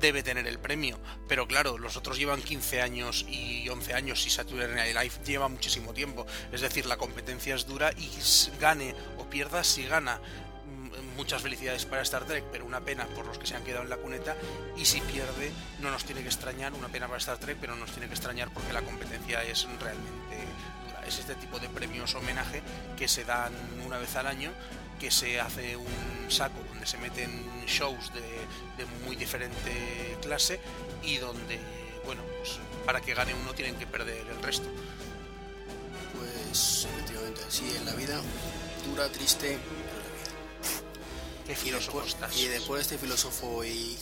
debe 0.00 0.22
tener 0.22 0.46
el 0.46 0.58
premio. 0.58 0.98
Pero 1.28 1.46
claro, 1.46 1.78
los 1.78 1.96
otros 1.96 2.18
llevan 2.18 2.42
15 2.42 2.82
años 2.82 3.24
y 3.28 3.68
11 3.68 3.94
años 3.94 4.26
y 4.26 4.30
Saturday 4.30 4.74
Night 4.74 4.96
Live 4.96 5.24
lleva 5.24 5.48
muchísimo 5.48 5.92
tiempo. 5.92 6.26
Es 6.52 6.60
decir, 6.60 6.86
la 6.86 6.96
competencia 6.96 7.54
es 7.54 7.66
dura 7.66 7.92
y 7.96 8.10
gane 8.60 8.94
o 9.18 9.28
pierda 9.28 9.64
si 9.64 9.86
gana 9.86 10.20
muchas 11.16 11.42
felicidades 11.42 11.86
para 11.86 12.02
Star 12.02 12.24
Trek, 12.24 12.44
pero 12.52 12.64
una 12.64 12.80
pena 12.80 13.06
por 13.06 13.26
los 13.26 13.38
que 13.38 13.46
se 13.46 13.56
han 13.56 13.64
quedado 13.64 13.82
en 13.82 13.90
la 13.90 13.96
cuneta. 13.96 14.36
Y 14.76 14.84
si 14.84 15.00
pierde, 15.00 15.50
no 15.80 15.90
nos 15.90 16.04
tiene 16.04 16.22
que 16.22 16.28
extrañar, 16.28 16.74
una 16.74 16.88
pena 16.88 17.06
para 17.06 17.18
Star 17.18 17.38
Trek, 17.38 17.56
pero 17.60 17.74
nos 17.74 17.90
tiene 17.90 18.06
que 18.06 18.14
extrañar 18.14 18.50
porque 18.52 18.72
la 18.72 18.82
competencia 18.82 19.42
es 19.42 19.66
realmente 19.80 20.36
dura. 20.86 21.06
Es 21.06 21.18
este 21.18 21.34
tipo 21.36 21.58
de 21.58 21.68
premios 21.68 22.14
homenaje 22.14 22.62
que 22.96 23.08
se 23.08 23.24
dan 23.24 23.52
una 23.84 23.98
vez 23.98 24.14
al 24.16 24.26
año, 24.26 24.52
que 24.98 25.10
se 25.10 25.40
hace 25.40 25.76
un 25.76 26.26
saco 26.28 26.60
donde 26.68 26.86
se 26.86 26.98
meten 26.98 27.66
shows 27.66 28.12
de, 28.12 28.86
muy 29.04 29.16
diferente 29.16 30.16
clase 30.22 30.60
y 31.02 31.18
donde, 31.18 31.58
bueno, 32.04 32.22
pues 32.38 32.58
para 32.84 33.00
que 33.00 33.14
gane 33.14 33.34
uno 33.34 33.52
tienen 33.54 33.76
que 33.76 33.86
perder 33.86 34.26
el 34.28 34.42
resto. 34.42 34.68
Pues 36.16 36.86
efectivamente, 36.90 37.40
así 37.46 37.64
en 37.76 37.84
la 37.84 37.94
vida, 37.94 38.20
dura, 38.86 39.08
triste, 39.08 39.58
y 41.48 42.48
después, 42.48 42.78
de 42.78 42.80
este 42.80 42.98
filósofo 42.98 43.64
y, 43.64 43.96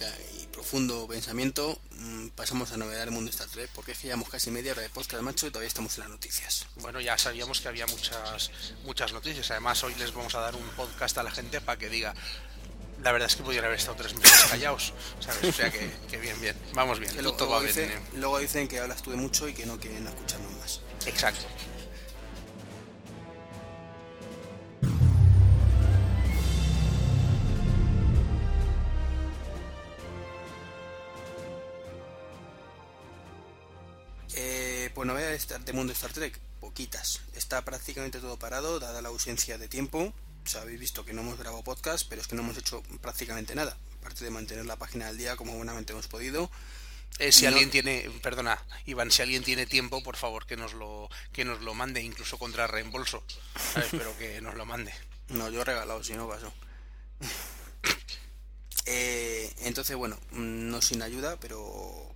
profundo 0.52 1.06
pensamiento, 1.06 1.78
mm, 1.90 2.28
pasamos 2.28 2.72
a 2.72 2.76
novedad 2.76 3.00
del 3.00 3.10
mundo 3.10 3.30
Star 3.30 3.48
Trek, 3.48 3.68
porque 3.74 3.92
es 3.92 3.98
que 3.98 4.06
llevamos 4.06 4.30
casi 4.30 4.50
media 4.50 4.72
hora 4.72 4.82
de 4.82 4.88
podcast, 4.88 5.22
macho, 5.22 5.46
y 5.46 5.50
todavía 5.50 5.68
estamos 5.68 5.96
en 5.98 6.04
las 6.04 6.10
noticias. 6.10 6.66
Bueno, 6.76 7.00
ya 7.00 7.18
sabíamos 7.18 7.60
que 7.60 7.68
había 7.68 7.86
muchas, 7.86 8.50
muchas 8.84 9.12
noticias. 9.12 9.50
Además, 9.50 9.82
hoy 9.84 9.94
les 9.96 10.14
vamos 10.14 10.34
a 10.34 10.40
dar 10.40 10.54
un 10.54 10.66
podcast 10.70 11.18
a 11.18 11.22
la 11.22 11.30
gente 11.30 11.60
para 11.60 11.78
que 11.78 11.88
diga. 11.90 12.14
La 13.02 13.12
verdad 13.12 13.28
es 13.28 13.36
que 13.36 13.42
podrían 13.42 13.66
haber 13.66 13.78
estado 13.78 13.96
tres 13.96 14.14
meses 14.14 14.46
callados, 14.50 14.94
O 15.18 15.52
sea 15.52 15.70
que, 15.70 16.18
bien, 16.18 16.40
bien. 16.40 16.56
Vamos 16.72 16.98
bien. 16.98 17.12
luego, 17.22 17.60
dicen, 17.60 17.92
luego 18.14 18.38
dicen 18.38 18.68
que 18.68 18.78
hablas 18.78 19.02
tú 19.02 19.10
de 19.10 19.16
mucho 19.16 19.46
y 19.48 19.52
que 19.52 19.66
no 19.66 19.78
quieren 19.78 20.06
escucharnos 20.06 20.52
más. 20.52 20.80
Exacto. 21.04 21.44
Novedades 35.04 35.48
de 35.48 35.72
mundo 35.72 35.92
Star 35.92 36.12
Trek, 36.12 36.38
poquitas. 36.60 37.20
Está 37.34 37.62
prácticamente 37.62 38.20
todo 38.20 38.38
parado, 38.38 38.80
dada 38.80 39.02
la 39.02 39.10
ausencia 39.10 39.58
de 39.58 39.68
tiempo. 39.68 40.14
O 40.54 40.58
habéis 40.58 40.80
visto 40.80 41.04
que 41.04 41.12
no 41.12 41.20
hemos 41.20 41.38
grabado 41.38 41.62
podcast, 41.62 42.06
pero 42.08 42.22
es 42.22 42.28
que 42.28 42.34
no 42.34 42.42
hemos 42.42 42.56
hecho 42.56 42.82
prácticamente 43.02 43.54
nada. 43.54 43.76
Aparte 44.00 44.24
de 44.24 44.30
mantener 44.30 44.64
la 44.64 44.76
página 44.76 45.08
al 45.08 45.18
día 45.18 45.36
como 45.36 45.54
buenamente 45.54 45.92
hemos 45.92 46.06
podido. 46.06 46.50
Eh, 47.18 47.32
si 47.32 47.46
alguien 47.46 47.70
tiene, 47.70 48.10
perdona, 48.22 48.62
Iván, 48.86 49.10
si 49.10 49.22
alguien 49.22 49.44
tiene 49.44 49.66
tiempo, 49.66 50.02
por 50.02 50.16
favor 50.16 50.46
que 50.46 50.56
nos 50.56 50.72
lo, 50.72 51.08
que 51.32 51.44
nos 51.44 51.60
lo 51.60 51.74
mande, 51.74 52.00
incluso 52.02 52.38
contra 52.38 52.66
reembolso. 52.66 53.22
Espero 53.76 54.16
que 54.18 54.40
nos 54.40 54.54
lo 54.54 54.64
mande. 54.64 54.92
No, 55.28 55.50
yo 55.50 55.60
he 55.60 55.64
regalado, 55.64 56.02
si 56.02 56.14
no 56.14 56.28
paso. 56.28 56.52
Eh, 58.86 59.50
entonces, 59.60 59.96
bueno, 59.96 60.18
mm, 60.32 60.68
no 60.68 60.82
sin 60.82 61.00
ayuda, 61.00 61.40
pero 61.40 62.13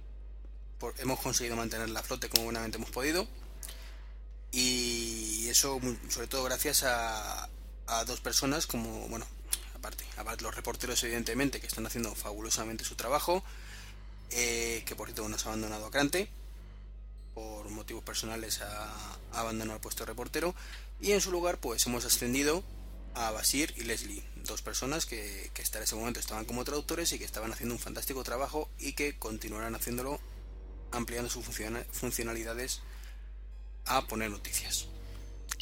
hemos 0.98 1.20
conseguido 1.20 1.56
mantener 1.56 1.90
la 1.90 2.02
flote 2.02 2.28
como 2.28 2.44
buenamente 2.44 2.78
hemos 2.78 2.90
podido. 2.90 3.26
Y 4.50 5.46
eso, 5.48 5.80
sobre 6.08 6.26
todo, 6.26 6.44
gracias 6.44 6.82
a, 6.84 7.48
dos 8.06 8.20
personas, 8.20 8.66
como, 8.66 9.08
bueno, 9.08 9.26
aparte, 9.74 10.04
aparte 10.16 10.42
los 10.42 10.54
reporteros, 10.54 11.02
evidentemente, 11.04 11.60
que 11.60 11.66
están 11.66 11.86
haciendo 11.86 12.14
fabulosamente 12.14 12.84
su 12.84 12.94
trabajo. 12.94 13.42
Eh, 14.30 14.82
que 14.84 14.94
por 14.94 15.06
cierto 15.06 15.26
nos 15.26 15.46
ha 15.46 15.48
abandonado 15.48 15.86
a 15.86 15.90
Crante 15.90 16.28
por 17.34 17.70
motivos 17.70 18.02
personales 18.02 18.60
ha, 18.60 19.16
abandonado 19.32 19.76
el 19.76 19.80
puesto 19.80 20.02
de 20.04 20.08
reportero 20.08 20.54
y 21.00 21.12
en 21.12 21.20
su 21.20 21.30
lugar 21.30 21.58
pues 21.58 21.86
hemos 21.86 22.04
ascendido 22.04 22.62
a 23.14 23.30
Basir 23.30 23.72
y 23.76 23.84
Leslie, 23.84 24.22
dos 24.44 24.60
personas 24.60 25.06
que, 25.06 25.50
que 25.54 25.62
hasta 25.62 25.80
ese 25.80 25.94
momento 25.94 26.20
estaban 26.20 26.44
como 26.44 26.64
traductores 26.64 27.12
y 27.12 27.18
que 27.18 27.24
estaban 27.24 27.52
haciendo 27.52 27.74
un 27.74 27.80
fantástico 27.80 28.22
trabajo 28.22 28.68
y 28.78 28.92
que 28.92 29.18
continuarán 29.18 29.74
haciéndolo 29.74 30.20
ampliando 30.92 31.30
sus 31.30 31.44
funcionalidades 31.44 32.82
a 33.86 34.06
poner 34.06 34.30
noticias. 34.30 34.86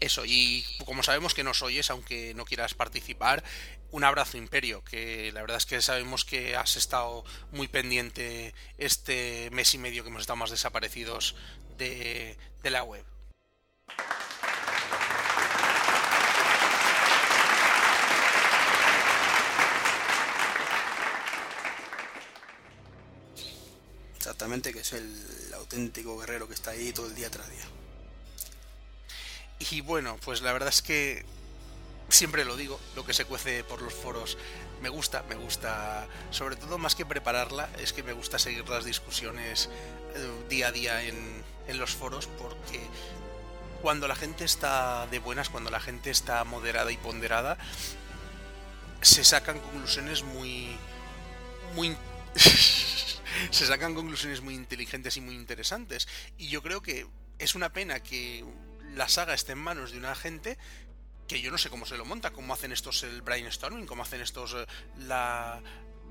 Eso, 0.01 0.25
y 0.27 0.65
como 0.85 1.03
sabemos 1.03 1.33
que 1.33 1.45
nos 1.45 1.63
oyes, 1.63 1.91
aunque 1.91 2.35
no 2.35 2.45
quieras 2.45 2.75
participar, 2.75 3.43
un 3.91 4.05
abrazo 4.05 4.37
Imperio, 4.37 4.85
que 4.85 5.31
la 5.33 5.41
verdad 5.41 5.57
es 5.57 5.65
que 5.65 5.81
sabemos 5.81 6.25
que 6.25 6.57
has 6.57 6.77
estado 6.77 7.25
muy 7.53 7.69
pendiente 7.69 8.55
este 8.77 9.49
mes 9.53 9.73
y 9.75 9.79
medio 9.79 10.03
que 10.03 10.11
hemos 10.11 10.23
estado 10.23 10.37
más 10.37 10.51
desaparecidos 10.51 11.35
de, 11.79 12.37
la 12.65 12.83
web. 12.83 13.05
Exactamente, 24.27 24.73
que 24.73 24.81
es 24.81 24.93
el 24.93 25.55
auténtico 25.55 26.19
guerrero 26.19 26.49
que 26.49 26.55
está 26.55 26.73
ahí 26.73 26.93
todo 26.93 27.07
el 27.07 27.15
día 27.15 27.31
tras 27.31 27.49
día. 27.49 27.63
Y 29.71 29.83
bueno, 29.83 30.17
pues 30.25 30.43
la 30.43 30.53
verdad 30.53 30.69
es 30.69 30.83
que 30.83 31.25
siempre 32.09 32.45
lo 32.45 32.57
digo, 32.57 32.81
lo 32.97 33.07
que 33.07 33.15
se 33.15 33.25
cuece 33.25 33.63
por 33.63 33.83
los 33.83 33.95
foros 33.95 34.37
me 34.83 34.89
gusta, 34.89 35.23
me 35.29 35.37
gusta, 35.37 36.09
sobre 36.33 36.57
todo 36.57 36.77
más 36.77 36.97
que 36.97 37.07
prepararla, 37.07 37.69
es 37.79 37.93
que 37.93 38.03
me 38.03 38.15
gusta 38.15 38.41
seguir 38.41 38.69
las 38.69 38.85
discusiones 38.85 39.71
eh, 40.17 40.29
día 40.49 40.69
a 40.69 40.73
día 40.73 41.03
en, 41.05 41.45
en 41.69 41.79
los 41.79 41.95
foros 41.95 42.27
porque 42.27 42.81
cuando 43.81 44.09
la 44.09 44.17
gente 44.17 44.45
está 44.45 45.07
de 45.07 45.21
buenas, 45.21 45.51
cuando 45.51 45.71
la 45.71 45.79
gente 45.79 46.11
está 46.11 46.43
moderada 46.43 46.91
y 46.91 46.97
ponderada, 46.97 47.59
se 49.03 49.23
sacan 49.23 49.61
conclusiones 49.61 50.25
muy 50.25 50.77
muy 51.77 51.97
se 53.51 53.67
sacan 53.67 53.95
conclusiones 53.95 54.41
muy 54.41 54.55
inteligentes 54.55 55.17
y 55.17 55.21
muy 55.21 55.35
interesantes. 55.35 56.09
Y 56.39 56.49
yo 56.49 56.63
creo 56.63 56.83
que 56.83 57.07
es 57.39 57.55
una 57.55 57.73
pena 57.73 58.01
que 58.01 58.45
la 58.95 59.09
saga 59.09 59.35
esté 59.35 59.53
en 59.53 59.59
manos 59.59 59.93
de 59.93 59.99
una 59.99 60.15
gente 60.15 60.59
que 61.29 61.41
yo 61.41 61.51
no 61.51 61.59
sé 61.59 61.71
cómo 61.71 61.87
se 61.87 61.97
lo 61.97 62.05
monta, 62.05 62.31
cómo 62.31 62.55
hacen 62.55 62.73
estos 62.73 63.03
el 63.03 63.23
brainstorming, 63.23 63.87
cómo 63.87 64.03
hacen 64.03 64.21
estos 64.21 64.55
eh, 64.55 64.67
la, 65.01 65.61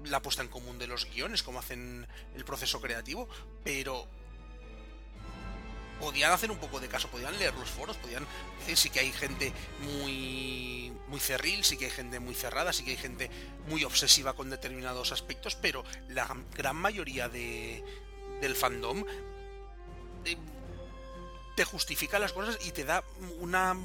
la 0.04 0.22
puesta 0.22 0.42
en 0.42 0.50
común 0.50 0.78
de 0.78 0.88
los 0.88 1.06
guiones, 1.06 1.42
cómo 1.42 1.60
hacen 1.60 2.06
el 2.36 2.46
proceso 2.46 2.82
creativo, 2.82 3.30
pero 3.64 4.08
podían 6.06 6.32
hacer 6.32 6.52
un 6.52 6.60
poco 6.60 6.80
de 6.80 6.88
caso, 6.88 7.08
podían 7.08 7.36
leer 7.40 7.56
los 7.56 7.68
foros, 7.68 7.98
podían 7.98 8.28
decir 8.60 8.78
sí 8.78 8.90
que 8.92 9.00
hay 9.00 9.12
gente 9.12 9.52
muy 9.82 10.94
muy 11.08 11.20
cerril, 11.20 11.64
sí 11.64 11.78
que 11.78 11.86
hay 11.86 11.92
gente 11.92 12.20
muy 12.20 12.36
cerrada, 12.36 12.74
sí 12.74 12.84
que 12.84 12.92
hay 12.92 12.98
gente 12.98 13.32
muy 13.68 13.84
obsesiva 13.84 14.34
con 14.34 14.52
determinados 14.52 15.12
aspectos, 15.12 15.56
pero 15.56 15.84
la 16.10 16.28
gran 16.56 16.76
mayoría 16.76 17.28
de, 17.28 17.84
del 18.40 18.56
fandom 18.56 19.04
eh, 20.26 20.38
te 21.56 21.66
justifica 21.66 22.20
las 22.20 22.34
cosas 22.34 22.60
y 22.64 22.72
te 22.72 22.84
da 22.84 23.04
una 23.40 23.76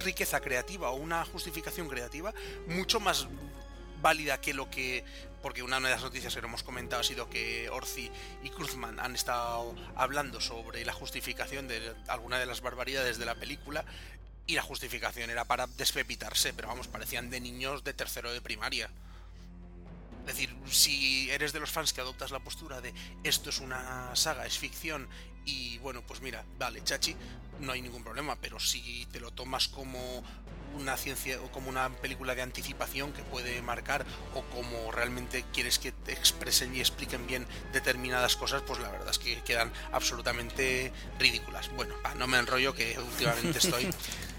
riqueza 0.00 0.40
creativa 0.40 0.90
o 0.90 0.96
una 0.96 1.24
justificación 1.24 1.88
creativa 1.88 2.34
mucho 2.66 3.00
más 3.00 3.26
válida 4.02 4.38
que 4.38 4.52
lo 4.52 4.68
que 4.68 5.02
porque 5.44 5.62
una 5.62 5.78
de 5.78 5.90
las 5.90 6.00
noticias 6.00 6.32
que 6.32 6.40
hemos 6.40 6.62
comentado 6.62 7.02
ha 7.02 7.04
sido 7.04 7.28
que 7.28 7.68
Orci 7.68 8.10
y 8.42 8.48
Cruzman 8.48 8.98
han 8.98 9.14
estado 9.14 9.74
hablando 9.94 10.40
sobre 10.40 10.86
la 10.86 10.94
justificación 10.94 11.68
de 11.68 11.94
alguna 12.08 12.38
de 12.38 12.46
las 12.46 12.62
barbaridades 12.62 13.18
de 13.18 13.26
la 13.26 13.34
película 13.34 13.84
y 14.46 14.54
la 14.54 14.62
justificación 14.62 15.28
era 15.28 15.44
para 15.44 15.66
despepitarse, 15.66 16.54
pero 16.54 16.68
vamos, 16.68 16.88
parecían 16.88 17.28
de 17.28 17.42
niños 17.42 17.84
de 17.84 17.92
tercero 17.92 18.32
de 18.32 18.40
primaria. 18.40 18.88
Es 20.20 20.26
decir, 20.28 20.56
si 20.70 21.30
eres 21.30 21.52
de 21.52 21.60
los 21.60 21.70
fans 21.70 21.92
que 21.92 22.00
adoptas 22.00 22.30
la 22.30 22.40
postura 22.40 22.80
de 22.80 22.94
esto 23.22 23.50
es 23.50 23.58
una 23.58 24.16
saga, 24.16 24.46
es 24.46 24.56
ficción 24.56 25.06
y 25.44 25.76
bueno, 25.80 26.00
pues 26.06 26.22
mira, 26.22 26.42
vale, 26.58 26.82
chachi, 26.82 27.14
no 27.60 27.72
hay 27.72 27.82
ningún 27.82 28.02
problema, 28.02 28.34
pero 28.36 28.58
si 28.58 29.06
te 29.12 29.20
lo 29.20 29.30
tomas 29.30 29.68
como 29.68 30.24
una 30.76 30.96
ciencia 30.96 31.40
o 31.40 31.50
como 31.50 31.68
una 31.68 31.88
película 31.90 32.34
de 32.34 32.42
anticipación 32.42 33.12
que 33.12 33.22
puede 33.22 33.60
marcar 33.62 34.04
o 34.34 34.42
como 34.42 34.92
realmente 34.92 35.44
quieres 35.52 35.78
que 35.78 35.92
te 35.92 36.12
expresen 36.12 36.74
y 36.74 36.80
expliquen 36.80 37.26
bien 37.26 37.46
determinadas 37.72 38.36
cosas, 38.36 38.62
pues 38.62 38.80
la 38.80 38.90
verdad 38.90 39.10
es 39.10 39.18
que 39.18 39.40
quedan 39.42 39.72
absolutamente 39.92 40.92
ridículas. 41.18 41.70
Bueno, 41.74 41.94
no 42.16 42.26
me 42.26 42.38
enrollo 42.38 42.74
que 42.74 42.98
últimamente 42.98 43.58
estoy 43.62 43.88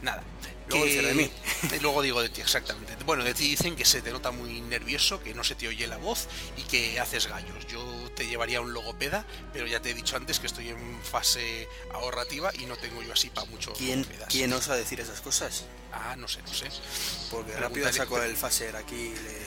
nada. 0.02 0.24
Luego 0.68 0.86
de 0.86 1.14
mí. 1.14 1.32
Y 1.76 1.80
luego 1.82 2.02
digo 2.02 2.22
de 2.22 2.30
ti, 2.30 2.42
exactamente. 2.42 2.96
Bueno, 3.06 3.24
de 3.24 3.34
ti 3.34 3.50
dicen 3.50 3.76
que 3.76 3.86
se 3.86 4.02
te 4.02 4.12
nota 4.12 4.32
muy 4.32 4.62
nervioso, 4.62 5.22
que 5.22 5.34
no 5.34 5.44
se 5.44 5.56
te 5.56 5.68
oye 5.68 5.88
la 5.88 5.98
voz 5.98 6.28
y 6.58 6.64
que 6.64 7.00
haces 7.00 7.28
gallos. 7.28 7.68
Yo 7.68 7.84
te 8.16 8.28
llevaría 8.28 8.62
un 8.62 8.74
logopeda, 8.74 9.26
pero 9.54 9.68
ya 9.68 9.80
te 9.82 9.92
he 9.92 9.94
dicho 9.94 10.16
antes 10.18 10.40
que 10.40 10.48
estoy 10.48 10.70
en 10.70 11.00
fase 11.04 11.68
ahorrativa 11.94 12.52
y 12.56 12.66
no 12.66 12.78
tengo 12.78 13.04
yo 13.04 13.14
así 13.14 13.30
para 13.30 13.46
mucho 13.48 13.74
¿Quién, 13.74 14.06
¿Quién 14.30 14.54
osa 14.54 14.76
decir 14.76 15.00
esas 15.00 15.22
cosas? 15.22 15.66
Ah, 15.92 16.16
no 16.18 16.28
sé, 16.28 16.42
no 16.42 16.54
sé. 16.54 16.68
Porque 17.32 17.54
rápido 17.54 17.92
saco 17.94 18.22
el 18.22 18.36
faser 18.36 18.76
aquí 18.76 18.96
y 18.96 19.45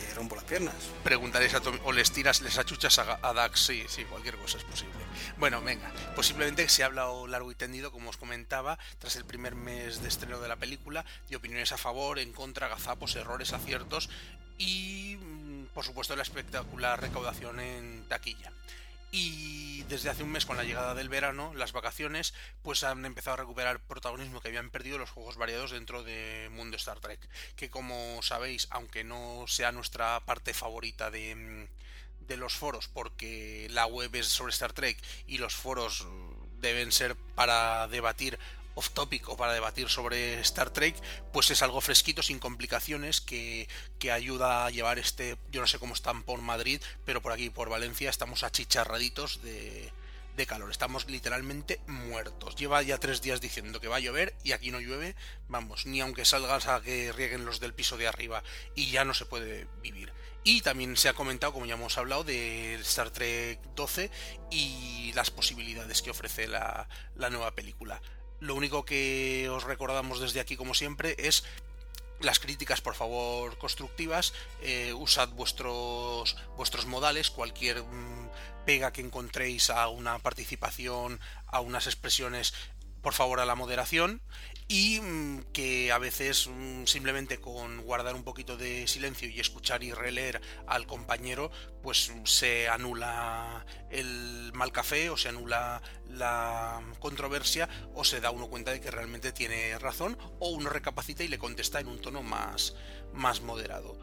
Preguntaréis 1.04 1.54
a 1.54 1.60
o 1.84 1.92
les 1.92 2.10
tiras, 2.12 2.40
les 2.42 2.58
achuchas 2.58 2.98
a, 2.98 3.18
a 3.22 3.32
Dax, 3.32 3.60
sí, 3.60 3.84
sí, 3.88 4.04
cualquier 4.04 4.36
cosa 4.36 4.58
es 4.58 4.64
posible. 4.64 4.98
Bueno, 5.36 5.60
venga, 5.62 5.92
posiblemente 6.14 6.68
se 6.68 6.82
ha 6.82 6.86
hablado 6.86 7.26
largo 7.26 7.50
y 7.50 7.54
tendido, 7.54 7.92
como 7.92 8.10
os 8.10 8.16
comentaba, 8.16 8.78
tras 8.98 9.16
el 9.16 9.24
primer 9.24 9.54
mes 9.54 10.02
de 10.02 10.08
estreno 10.08 10.40
de 10.40 10.48
la 10.48 10.56
película, 10.56 11.04
de 11.28 11.36
opiniones 11.36 11.72
a 11.72 11.78
favor, 11.78 12.18
en 12.18 12.32
contra, 12.32 12.68
gazapos, 12.68 13.16
errores, 13.16 13.52
aciertos 13.52 14.08
y, 14.58 15.16
mm, 15.20 15.66
por 15.74 15.84
supuesto, 15.84 16.16
la 16.16 16.22
espectacular 16.22 17.00
recaudación 17.00 17.60
en 17.60 18.04
taquilla. 18.08 18.52
Y 19.10 19.84
desde 19.84 20.10
hace 20.10 20.22
un 20.22 20.30
mes 20.30 20.44
con 20.44 20.56
la 20.56 20.64
llegada 20.64 20.94
del 20.94 21.08
verano, 21.08 21.54
las 21.54 21.72
vacaciones, 21.72 22.34
pues 22.62 22.84
han 22.84 23.06
empezado 23.06 23.34
a 23.34 23.38
recuperar 23.38 23.80
protagonismo 23.80 24.40
que 24.40 24.48
habían 24.48 24.70
perdido 24.70 24.98
los 24.98 25.10
juegos 25.10 25.36
variados 25.36 25.70
dentro 25.70 26.02
de 26.02 26.48
Mundo 26.52 26.76
Star 26.76 27.00
Trek. 27.00 27.20
Que 27.56 27.70
como 27.70 28.22
sabéis, 28.22 28.68
aunque 28.70 29.04
no 29.04 29.44
sea 29.46 29.72
nuestra 29.72 30.20
parte 30.20 30.52
favorita 30.52 31.10
de, 31.10 31.68
de 32.20 32.36
los 32.36 32.54
foros, 32.54 32.88
porque 32.88 33.66
la 33.70 33.86
web 33.86 34.14
es 34.14 34.26
sobre 34.26 34.52
Star 34.52 34.74
Trek 34.74 34.98
y 35.26 35.38
los 35.38 35.54
foros 35.54 36.06
deben 36.60 36.92
ser 36.92 37.16
para 37.34 37.88
debatir 37.88 38.38
off 38.78 38.90
topic 38.90 39.28
o 39.28 39.36
para 39.36 39.52
debatir 39.52 39.88
sobre 39.88 40.40
Star 40.40 40.70
Trek, 40.70 40.94
pues 41.32 41.50
es 41.50 41.62
algo 41.62 41.80
fresquito, 41.80 42.22
sin 42.22 42.38
complicaciones, 42.38 43.20
que, 43.20 43.68
que 43.98 44.12
ayuda 44.12 44.66
a 44.66 44.70
llevar 44.70 44.98
este, 44.98 45.36
yo 45.50 45.60
no 45.60 45.66
sé 45.66 45.78
cómo 45.78 45.94
están 45.94 46.22
por 46.22 46.40
Madrid, 46.40 46.80
pero 47.04 47.20
por 47.20 47.32
aquí, 47.32 47.50
por 47.50 47.68
Valencia, 47.68 48.08
estamos 48.08 48.44
achicharraditos 48.44 49.42
de, 49.42 49.92
de 50.36 50.46
calor. 50.46 50.70
Estamos 50.70 51.10
literalmente 51.10 51.80
muertos. 51.86 52.54
Lleva 52.54 52.80
ya 52.82 52.98
tres 52.98 53.20
días 53.20 53.40
diciendo 53.40 53.80
que 53.80 53.88
va 53.88 53.96
a 53.96 54.00
llover 54.00 54.34
y 54.44 54.52
aquí 54.52 54.70
no 54.70 54.80
llueve. 54.80 55.16
Vamos, 55.48 55.84
ni 55.84 56.00
aunque 56.00 56.24
salgas 56.24 56.68
a 56.68 56.80
que 56.80 57.12
rieguen 57.12 57.44
los 57.44 57.60
del 57.60 57.74
piso 57.74 57.96
de 57.96 58.06
arriba 58.06 58.42
y 58.74 58.90
ya 58.90 59.04
no 59.04 59.12
se 59.12 59.26
puede 59.26 59.66
vivir. 59.82 60.12
Y 60.44 60.62
también 60.62 60.96
se 60.96 61.08
ha 61.08 61.14
comentado, 61.14 61.52
como 61.52 61.66
ya 61.66 61.74
hemos 61.74 61.98
hablado, 61.98 62.24
de 62.24 62.74
Star 62.76 63.10
Trek 63.10 63.60
12 63.74 64.10
y 64.50 65.12
las 65.12 65.30
posibilidades 65.30 66.00
que 66.00 66.10
ofrece 66.10 66.46
la, 66.46 66.88
la 67.16 67.28
nueva 67.28 67.54
película. 67.54 68.00
Lo 68.40 68.54
único 68.54 68.84
que 68.84 69.48
os 69.50 69.64
recordamos 69.64 70.20
desde 70.20 70.40
aquí, 70.40 70.56
como 70.56 70.74
siempre, 70.74 71.16
es 71.18 71.44
las 72.20 72.38
críticas, 72.38 72.80
por 72.80 72.94
favor, 72.94 73.58
constructivas. 73.58 74.32
Eh, 74.62 74.92
usad 74.92 75.28
vuestros, 75.30 76.36
vuestros 76.56 76.86
modales, 76.86 77.30
cualquier 77.30 77.82
mm, 77.82 78.30
pega 78.66 78.92
que 78.92 79.00
encontréis 79.00 79.70
a 79.70 79.88
una 79.88 80.18
participación, 80.18 81.20
a 81.46 81.60
unas 81.60 81.86
expresiones, 81.86 82.54
por 83.02 83.12
favor, 83.12 83.40
a 83.40 83.46
la 83.46 83.54
moderación 83.54 84.20
y 84.68 85.00
mm, 85.00 85.44
que 85.52 85.90
a 85.90 85.98
veces 85.98 86.46
mm, 86.46 86.84
simplemente 86.84 87.40
con 87.40 87.80
guardar 87.82 88.14
un 88.14 88.22
poquito 88.22 88.58
de 88.58 88.86
silencio 88.86 89.28
y 89.28 89.40
escuchar 89.40 89.82
y 89.82 89.92
releer 89.92 90.42
al 90.66 90.86
compañero 90.86 91.50
pues 91.82 92.10
mm, 92.10 92.26
se 92.26 92.68
anula 92.68 93.64
el 93.90 94.52
mal 94.52 94.70
café 94.70 95.08
o 95.08 95.16
se 95.16 95.30
anula 95.30 95.80
la 96.10 96.82
controversia 97.00 97.68
o 97.94 98.04
se 98.04 98.20
da 98.20 98.30
uno 98.30 98.48
cuenta 98.48 98.70
de 98.72 98.80
que 98.80 98.90
realmente 98.90 99.32
tiene 99.32 99.78
razón 99.78 100.18
o 100.38 100.50
uno 100.50 100.68
recapacita 100.68 101.24
y 101.24 101.28
le 101.28 101.38
contesta 101.38 101.80
en 101.80 101.88
un 101.88 102.00
tono 102.00 102.22
más, 102.22 102.76
más 103.14 103.40
moderado. 103.40 103.98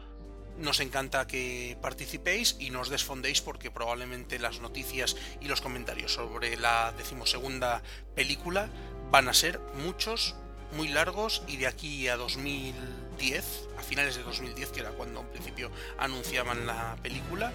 Nos 0.58 0.80
encanta 0.80 1.26
que 1.26 1.76
participéis 1.82 2.56
y 2.58 2.70
no 2.70 2.80
os 2.80 2.88
desfondéis 2.88 3.42
porque 3.42 3.70
probablemente 3.70 4.38
las 4.38 4.60
noticias 4.60 5.14
y 5.40 5.48
los 5.48 5.60
comentarios 5.60 6.14
sobre 6.14 6.56
la 6.56 6.92
decimosegunda 6.96 7.82
película 8.14 8.70
van 9.10 9.28
a 9.28 9.34
ser 9.34 9.60
muchos, 9.74 10.34
muy 10.72 10.88
largos 10.88 11.42
y 11.46 11.56
de 11.56 11.66
aquí 11.66 12.08
a 12.08 12.16
2010, 12.16 13.44
a 13.78 13.82
finales 13.82 14.16
de 14.16 14.22
2010, 14.22 14.70
que 14.70 14.80
era 14.80 14.90
cuando 14.90 15.20
en 15.20 15.26
principio 15.28 15.70
anunciaban 15.98 16.66
la 16.66 16.96
película, 17.02 17.52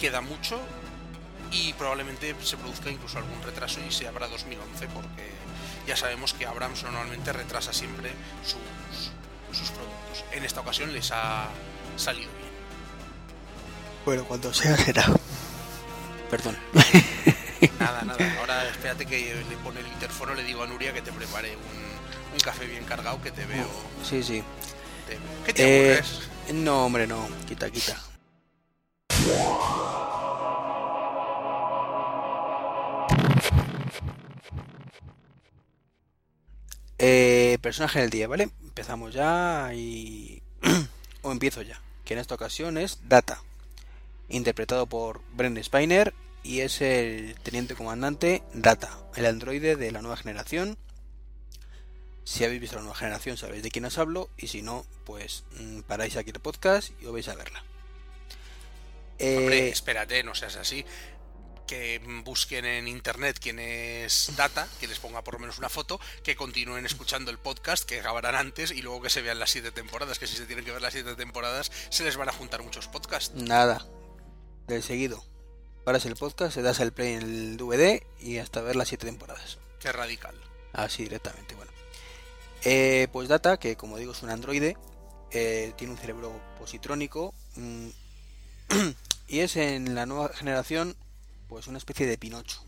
queda 0.00 0.20
mucho 0.20 0.60
y 1.50 1.72
probablemente 1.74 2.34
se 2.42 2.56
produzca 2.56 2.90
incluso 2.90 3.18
algún 3.18 3.42
retraso 3.42 3.80
y 3.86 3.92
se 3.92 4.08
abra 4.08 4.28
2011 4.28 4.88
porque 4.88 5.30
ya 5.86 5.96
sabemos 5.96 6.32
que 6.32 6.46
Abrams 6.46 6.82
normalmente 6.84 7.32
retrasa 7.32 7.72
siempre 7.72 8.10
sus, 8.44 9.10
sus 9.56 9.70
productos. 9.70 10.24
En 10.32 10.44
esta 10.44 10.60
ocasión 10.60 10.92
les 10.92 11.10
ha 11.12 11.48
salido 11.96 12.30
bien. 12.38 12.52
Bueno, 14.04 14.24
cuando 14.24 14.52
sea 14.54 14.76
será. 14.76 15.06
Perdón. 16.30 16.56
Nada, 17.78 18.02
nada. 18.02 18.38
Ahora 18.40 18.68
espérate 18.68 19.06
que 19.06 19.34
le 19.48 19.56
pone 19.58 19.80
el 19.80 19.86
interfono, 19.86 20.34
le 20.34 20.42
digo 20.42 20.62
a 20.62 20.66
Nuria 20.66 20.92
que 20.92 21.02
te 21.02 21.12
prepare 21.12 21.56
un, 21.56 21.91
un 22.32 22.40
café 22.40 22.66
bien 22.66 22.84
cargado 22.84 23.20
que 23.22 23.30
te 23.30 23.44
veo. 23.46 23.68
Sí, 24.02 24.22
sí. 24.22 24.42
Te, 25.06 25.18
¿Qué 25.46 25.52
te 25.52 25.98
Eh, 25.98 26.02
no, 26.54 26.86
hombre, 26.86 27.06
no. 27.06 27.26
Quita, 27.46 27.70
quita. 27.70 27.96
Eh, 36.98 37.58
personaje 37.60 38.00
del 38.00 38.10
día, 38.10 38.28
¿vale? 38.28 38.50
Empezamos 38.62 39.12
ya 39.12 39.70
y... 39.74 40.40
o 41.22 41.32
empiezo 41.32 41.62
ya. 41.62 41.80
Que 42.04 42.14
en 42.14 42.20
esta 42.20 42.36
ocasión 42.36 42.78
es 42.78 43.00
Data. 43.08 43.42
Interpretado 44.28 44.86
por 44.86 45.20
Bren 45.34 45.62
Spiner 45.62 46.14
y 46.44 46.60
es 46.60 46.80
el 46.80 47.34
teniente 47.42 47.74
comandante 47.74 48.42
Data, 48.54 48.98
el 49.16 49.26
androide 49.26 49.76
de 49.76 49.90
la 49.90 50.00
nueva 50.00 50.16
generación 50.16 50.78
Si 52.24 52.44
habéis 52.44 52.60
visto 52.60 52.76
la 52.76 52.82
nueva 52.82 52.96
generación 52.96 53.36
sabéis 53.36 53.62
de 53.62 53.70
quién 53.70 53.84
os 53.84 53.98
hablo 53.98 54.30
y 54.36 54.48
si 54.48 54.62
no, 54.62 54.86
pues 55.04 55.44
mm, 55.58 55.80
paráis 55.80 56.16
aquí 56.16 56.30
el 56.30 56.40
podcast 56.40 56.90
y 57.00 57.06
os 57.06 57.12
vais 57.12 57.28
a 57.28 57.34
verla. 57.34 57.64
Hombre, 59.20 59.68
espérate, 59.68 60.22
no 60.24 60.34
seas 60.34 60.56
así 60.56 60.84
que 61.72 62.00
busquen 62.24 62.66
en 62.66 62.86
internet 62.86 63.38
quién 63.40 63.58
es 63.58 64.32
Data, 64.36 64.68
que 64.78 64.86
les 64.86 64.98
ponga 64.98 65.24
por 65.24 65.34
lo 65.34 65.40
menos 65.40 65.58
una 65.58 65.70
foto, 65.70 65.98
que 66.22 66.36
continúen 66.36 66.84
escuchando 66.84 67.30
el 67.30 67.38
podcast, 67.38 67.84
que 67.84 68.00
acabarán 68.00 68.34
antes 68.34 68.72
y 68.72 68.82
luego 68.82 69.00
que 69.00 69.08
se 69.08 69.22
vean 69.22 69.38
las 69.38 69.50
siete 69.50 69.70
temporadas, 69.70 70.18
que 70.18 70.26
si 70.26 70.36
se 70.36 70.44
tienen 70.44 70.66
que 70.66 70.70
ver 70.70 70.82
las 70.82 70.92
siete 70.92 71.14
temporadas 71.14 71.72
se 71.88 72.04
les 72.04 72.18
van 72.18 72.28
a 72.28 72.32
juntar 72.32 72.62
muchos 72.62 72.88
podcasts. 72.88 73.34
Nada, 73.34 73.86
del 74.66 74.82
seguido. 74.82 75.24
Paras 75.84 76.04
el 76.04 76.14
podcast, 76.14 76.54
se 76.54 76.60
das 76.60 76.78
el 76.80 76.92
play 76.92 77.14
en 77.14 77.22
el 77.22 77.56
DVD 77.56 78.02
y 78.20 78.36
hasta 78.36 78.60
ver 78.60 78.76
las 78.76 78.88
siete 78.88 79.06
temporadas. 79.06 79.58
Qué 79.80 79.90
radical. 79.92 80.34
Así 80.74 81.04
directamente, 81.04 81.54
bueno. 81.54 81.72
Eh, 82.64 83.08
pues 83.12 83.28
Data, 83.28 83.56
que 83.56 83.76
como 83.76 83.98
digo 83.98 84.12
es 84.12 84.22
un 84.22 84.30
androide, 84.30 84.76
eh, 85.32 85.72
tiene 85.76 85.94
un 85.94 85.98
cerebro 85.98 86.40
positrónico 86.58 87.34
mm, 87.56 87.88
y 89.28 89.40
es 89.40 89.56
en 89.56 89.94
la 89.94 90.06
nueva 90.06 90.28
generación 90.28 90.94
pues 91.48 91.66
una 91.66 91.78
especie 91.78 92.06
de 92.06 92.18
Pinocho, 92.18 92.64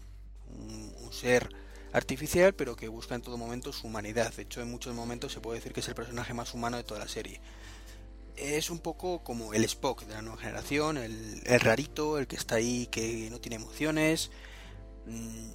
un, 0.49 1.13
ser 1.13 1.49
artificial 1.93 2.55
pero 2.55 2.75
que 2.75 2.89
busca 2.89 3.15
en 3.15 3.23
todo 3.23 3.39
momento 3.39 3.73
su 3.73 3.87
humanidad. 3.87 4.35
De 4.35 4.43
hecho, 4.43 4.61
en 4.61 4.71
muchos 4.71 4.95
momentos 4.95 5.33
se 5.33 5.41
puede 5.41 5.59
decir 5.59 5.73
que 5.73 5.81
es 5.81 5.89
el 5.89 5.95
personaje 5.95 6.35
más 6.35 6.53
humano 6.55 6.77
de 6.77 6.83
toda 6.83 6.99
la 6.99 7.09
serie. 7.09 7.41
Es 8.37 8.71
un 8.71 8.81
poco 8.81 9.23
como 9.23 9.55
el 9.55 9.65
Spock 9.65 10.05
de 10.07 10.15
la 10.15 10.23
nueva 10.23 10.39
generación, 10.39 10.97
el, 10.97 11.41
rarito, 11.61 12.19
el 12.19 12.27
que 12.27 12.35
está 12.35 12.57
ahí, 12.57 12.89
que 12.89 13.29
no 13.31 13.39
tiene 13.39 13.57
emociones. 13.57 14.33
Mm, 15.07 15.51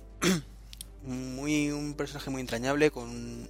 muy 1.35 1.71
un 1.71 1.93
personaje 1.95 2.29
muy 2.29 2.39
entrañable 2.39 2.89
con 2.89 3.49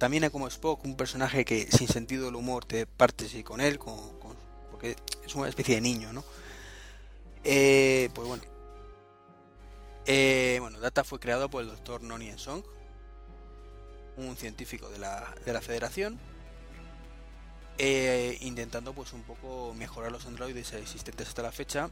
también 0.00 0.28
como 0.30 0.48
Spock 0.48 0.84
un 0.84 0.96
personaje 0.96 1.44
que 1.44 1.68
sin 1.70 1.86
sentido 1.86 2.24
del 2.24 2.34
humor 2.34 2.64
te 2.64 2.86
partes 2.86 3.32
y 3.34 3.44
con 3.44 3.60
él 3.60 3.78
porque 3.78 4.96
es 5.24 5.34
una 5.36 5.48
especie 5.48 5.76
de 5.76 5.80
niño 5.80 6.12
no 6.12 6.24
eh, 7.44 8.10
pues 8.12 8.26
bueno 8.26 8.42
eh, 10.06 10.58
bueno, 10.60 10.80
Data 10.80 11.04
fue 11.04 11.20
creado 11.20 11.48
por 11.48 11.62
el 11.62 11.68
doctor 11.68 12.02
Nonien 12.02 12.38
Song, 12.38 12.64
un 14.16 14.36
científico 14.36 14.88
de 14.88 14.98
la, 14.98 15.34
de 15.44 15.52
la 15.52 15.60
Federación, 15.60 16.18
eh, 17.78 18.36
intentando 18.40 18.92
pues 18.92 19.12
un 19.12 19.22
poco 19.22 19.72
mejorar 19.74 20.10
los 20.10 20.26
androides 20.26 20.72
existentes 20.72 21.28
hasta 21.28 21.42
la 21.42 21.52
fecha, 21.52 21.90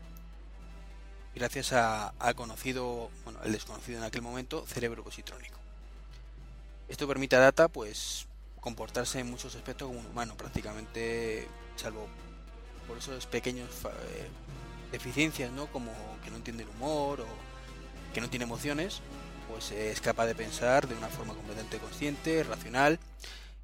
gracias 1.34 1.72
a, 1.72 2.08
al 2.18 2.34
conocido, 2.34 3.10
bueno, 3.24 3.40
el 3.44 3.52
desconocido 3.52 3.98
en 3.98 4.04
aquel 4.04 4.22
momento, 4.22 4.66
cerebro 4.66 5.04
positrónico. 5.04 5.57
Esto 6.88 7.06
permite 7.06 7.36
a 7.36 7.40
Data 7.40 7.68
pues 7.68 8.26
comportarse 8.60 9.20
en 9.20 9.30
muchos 9.30 9.54
aspectos 9.54 9.88
como 9.88 10.00
un 10.00 10.06
humano, 10.06 10.36
prácticamente, 10.36 11.46
salvo 11.76 12.08
por 12.86 12.98
esos 12.98 13.26
pequeños 13.26 13.68
eh, 13.84 14.28
deficiencias, 14.90 15.52
¿no? 15.52 15.66
Como 15.66 15.92
que 16.24 16.30
no 16.30 16.36
entiende 16.36 16.64
el 16.64 16.70
humor 16.70 17.20
o 17.20 17.26
que 18.12 18.20
no 18.20 18.30
tiene 18.30 18.44
emociones, 18.44 19.02
pues 19.48 19.70
es 19.70 20.00
capaz 20.00 20.26
de 20.26 20.34
pensar 20.34 20.88
de 20.88 20.94
una 20.94 21.08
forma 21.08 21.34
completamente 21.34 21.78
consciente, 21.78 22.42
racional, 22.42 22.98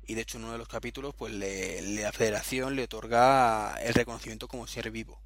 y 0.06 0.14
de 0.14 0.20
hecho 0.20 0.36
en 0.36 0.44
uno 0.44 0.52
de 0.52 0.58
los 0.58 0.68
capítulos, 0.68 1.14
pues 1.14 1.32
la 1.32 2.12
Federación 2.12 2.76
le 2.76 2.84
otorga 2.84 3.76
el 3.82 3.94
reconocimiento 3.94 4.48
como 4.48 4.66
ser 4.66 4.90
vivo, 4.90 5.18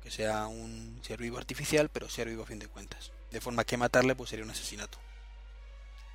que 0.00 0.12
sea 0.12 0.46
un 0.46 1.00
ser 1.02 1.20
vivo 1.20 1.38
artificial, 1.38 1.88
pero 1.88 2.08
ser 2.08 2.28
vivo 2.28 2.44
a 2.44 2.46
fin 2.46 2.60
de 2.60 2.68
cuentas, 2.68 3.10
de 3.32 3.40
forma 3.40 3.64
que 3.64 3.76
matarle 3.76 4.14
pues 4.14 4.30
sería 4.30 4.44
un 4.44 4.52
asesinato. 4.52 4.98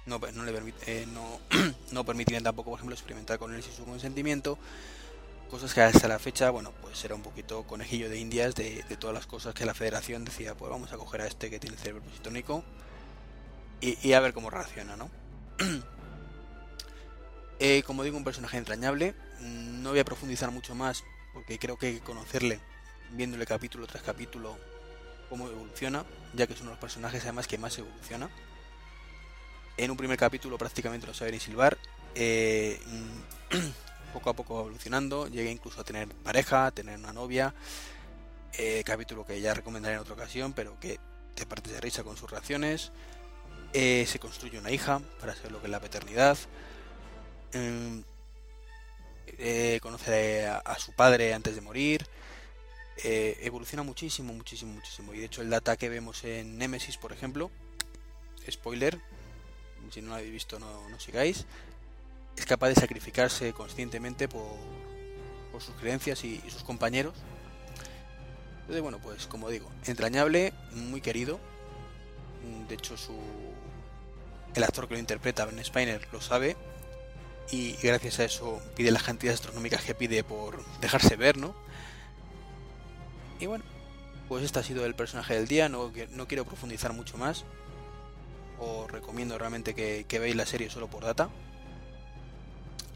No, 0.05 0.19
no 0.19 0.43
le 0.43 0.73
eh, 0.87 1.07
no, 1.13 1.39
no 1.91 2.05
permitirían 2.05 2.43
tampoco, 2.43 2.71
por 2.71 2.79
ejemplo, 2.79 2.95
experimentar 2.95 3.37
con 3.37 3.53
él 3.53 3.61
sin 3.61 3.73
su 3.73 3.85
consentimiento, 3.85 4.57
cosas 5.49 5.73
que 5.73 5.81
hasta 5.81 6.07
la 6.07 6.19
fecha, 6.19 6.49
bueno, 6.51 6.71
pues 6.81 7.03
era 7.03 7.15
un 7.15 7.21
poquito 7.21 7.63
conejillo 7.63 8.09
de 8.09 8.19
indias 8.19 8.55
de, 8.55 8.83
todas 8.99 9.13
las 9.13 9.25
cosas 9.25 9.53
que 9.53 9.65
la 9.65 9.73
federación 9.73 10.23
decía, 10.23 10.55
pues 10.55 10.71
vamos 10.71 10.91
a 10.93 10.97
coger 10.97 11.21
a 11.21 11.27
este 11.27 11.49
que 11.49 11.59
tiene 11.59 11.75
el 11.75 11.81
cerebro 11.81 12.03
positónico 12.03 12.63
y, 13.81 14.13
a 14.13 14.19
ver 14.19 14.33
cómo 14.33 14.49
reacciona, 14.49 14.95
¿no? 14.95 15.09
Eh, 17.61 17.83
como 17.83 18.05
digo, 18.05 18.15
un 18.15 18.23
personaje 18.23 18.57
entrañable, 18.57 19.15
mm, 19.41 19.83
no 19.83 19.89
voy 19.89 19.99
a 19.99 20.05
profundizar 20.05 20.49
mucho 20.49 20.75
más 20.75 21.03
porque 21.33 21.59
creo 21.59 21.77
que 21.77 21.87
hay 21.87 21.93
que 21.95 21.99
conocerle 21.99 22.61
viéndole 23.11 23.45
capítulo 23.45 23.85
tras 23.85 24.01
capítulo 24.01 24.57
cómo 25.29 25.45
evoluciona, 25.47 26.05
ya 26.33 26.47
que 26.47 26.53
es 26.53 26.61
uno 26.61 26.69
de 26.69 26.75
los 26.75 26.79
personajes 26.79 27.21
además 27.23 27.47
que 27.47 27.57
más 27.57 27.77
evoluciona. 27.77 28.29
En 29.79 29.89
un 29.89 29.95
primer 29.95 30.17
capítulo 30.17 30.57
prácticamente 30.57 31.07
lo 31.07 31.13
sabe 31.13 31.31
ni 31.31 31.39
silbar. 31.39 31.77
Eh, 32.13 32.77
poco 34.13 34.29
a 34.29 34.33
poco 34.33 34.59
evolucionando, 34.59 35.29
llega 35.29 35.49
incluso 35.49 35.79
a 35.79 35.85
tener 35.85 36.09
pareja, 36.09 36.65
a 36.65 36.71
tener 36.71 36.99
una 36.99 37.13
novia, 37.13 37.53
eh, 38.57 38.83
capítulo 38.85 39.25
que 39.25 39.39
ya 39.39 39.53
recomendaré 39.53 39.95
en 39.95 40.01
otra 40.01 40.15
ocasión, 40.15 40.51
pero 40.51 40.77
que 40.81 40.99
te 41.33 41.45
partes 41.45 41.71
de 41.71 41.79
risa 41.79 42.03
con 42.03 42.17
sus 42.17 42.29
reacciones, 42.29 42.91
eh, 43.71 44.05
se 44.05 44.19
construye 44.19 44.59
una 44.59 44.69
hija 44.69 44.99
para 45.17 45.33
saber 45.33 45.53
lo 45.53 45.61
que 45.61 45.67
es 45.67 45.71
la 45.71 45.79
paternidad, 45.79 46.37
em, 47.53 48.03
conoce 49.81 50.45
a, 50.45 50.77
su 50.77 50.91
padre 50.91 51.33
antes 51.33 51.55
de 51.55 51.61
morir, 51.61 52.05
evoluciona 53.01 53.83
muchísimo, 53.83 54.33
muchísimo, 54.33 54.73
muchísimo, 54.73 55.13
y 55.13 55.19
de 55.19 55.25
hecho 55.27 55.41
el 55.41 55.49
data 55.49 55.77
que 55.77 55.87
vemos 55.87 56.25
en 56.25 56.57
Nemesis, 56.57 56.97
por 56.97 57.13
ejemplo, 57.13 57.49
spoiler, 58.51 58.99
si 59.91 60.01
no 60.01 60.09
lo 60.09 60.15
habéis 60.15 60.31
visto 60.31 60.59
no, 60.59 60.89
no 60.89 60.99
sigáis, 60.99 61.45
es 62.39 62.45
capaz 62.45 62.69
de 62.69 62.75
sacrificarse 62.75 63.53
conscientemente 63.53 64.27
por, 64.27 64.57
sus 65.59 65.75
creencias 65.75 66.23
y, 66.23 66.41
sus 66.49 66.63
compañeros. 66.63 67.13
Entonces, 68.61 68.81
bueno, 68.81 68.99
pues 68.99 69.27
como 69.27 69.49
digo, 69.49 69.69
entrañable, 69.85 70.53
muy 70.71 71.01
querido. 71.01 71.39
De 72.69 72.75
hecho, 72.75 72.95
su 72.95 73.13
el 74.55 74.63
actor 74.63 74.87
que 74.87 74.93
lo 74.93 74.99
interpreta, 74.99 75.45
Ben 75.45 75.63
Spiner, 75.63 76.07
lo 76.11 76.21
sabe. 76.21 76.55
Y 77.51 77.73
gracias 77.83 78.19
a 78.19 78.25
eso 78.25 78.61
pide 78.75 78.91
las 78.91 79.03
cantidades 79.03 79.41
astronómicas 79.41 79.83
que 79.83 79.95
pide 79.95 80.23
por 80.23 80.63
dejarse 80.79 81.15
ver, 81.15 81.37
¿no? 81.37 81.55
Y 83.39 83.47
bueno, 83.47 83.65
pues 84.27 84.43
este 84.43 84.59
ha 84.59 84.63
sido 84.63 84.85
el 84.85 84.95
personaje 84.95 85.33
del 85.33 85.47
día. 85.47 85.67
No, 85.67 85.91
no 86.11 86.27
quiero 86.27 86.45
profundizar 86.45 86.93
mucho 86.93 87.17
más. 87.17 87.43
Os 88.59 88.91
recomiendo 88.91 89.37
realmente 89.37 89.73
que, 89.73 90.05
veáis 90.19 90.35
la 90.35 90.45
serie 90.45 90.69
solo 90.69 90.87
por 90.87 91.03
data 91.03 91.29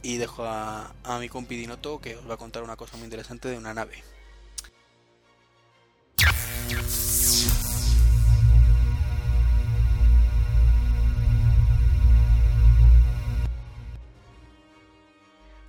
y 0.01 0.17
dejo 0.17 0.43
a, 0.45 0.93
mi 1.19 1.29
compi 1.29 1.55
Dinoto 1.55 2.01
que 2.01 2.17
os 2.17 2.29
va 2.29 2.33
a 2.33 2.37
contar 2.37 2.63
una 2.63 2.75
cosa 2.75 2.97
muy 2.97 3.05
interesante 3.05 3.47
de 3.47 3.57
una 3.57 3.73
nave. 3.73 4.03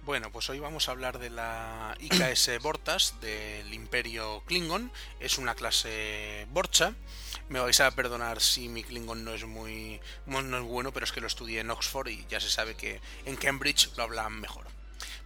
Bueno, 0.05 0.31
pues 0.31 0.51
hoy 0.51 0.59
vamos 0.59 0.89
a 0.89 0.93
hablar 0.93 1.19
de 1.19 1.31
la 1.31 1.97
IKS 1.99 2.63
Bortas 2.63 3.15
del 3.21 3.73
Imperio 3.73 4.43
Klingon. 4.47 4.93
Es 5.19 5.39
una 5.39 5.55
clase 5.55 6.47
Borcha 6.51 6.95
me 7.49 7.61
vais 7.61 7.81
a 7.81 7.91
perdonar 7.91 8.41
si 8.41 8.69
mi 8.69 8.83
Klingon 8.83 9.25
no 9.25 9.35
es 9.35 9.45
muy 9.45 10.01
no 10.27 10.59
es 10.59 10.65
bueno, 10.65 10.93
pero 10.93 11.05
es 11.05 11.13
que 11.13 11.21
lo 11.21 11.27
estudié 11.27 11.61
en 11.61 11.71
Oxford 11.71 12.09
y 12.09 12.27
ya 12.29 12.41
se 12.41 12.51
sabe 12.51 12.75
que 12.75 13.01
en 13.25 13.37
Cambridge 13.37 13.91
lo 13.97 14.05
hablan 14.05 14.41
mejor. 14.41 14.67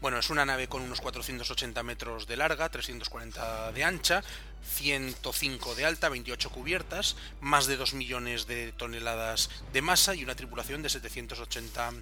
Bueno, 0.01 0.19
es 0.19 0.31
una 0.31 0.45
nave 0.45 0.69
con 0.69 0.83
unos 0.83 1.01
480 1.01 1.83
metros 1.83 2.29
de 2.29 2.37
larga, 2.37 2.69
340 2.69 3.73
de 3.73 3.85
ancha, 3.85 4.23
105 4.63 5.75
de 5.75 5.85
alta, 5.85 6.09
28 6.09 6.51
cubiertas, 6.51 7.17
más 7.41 7.67
de 7.67 7.77
2 7.77 7.95
millones 7.95 8.47
de 8.47 8.73
toneladas 8.73 9.51
de 9.73 9.83
masa 9.83 10.15
y 10.15 10.23
una 10.23 10.37
tripulación 10.37 10.83
de 10.83 10.89
780 10.89 11.95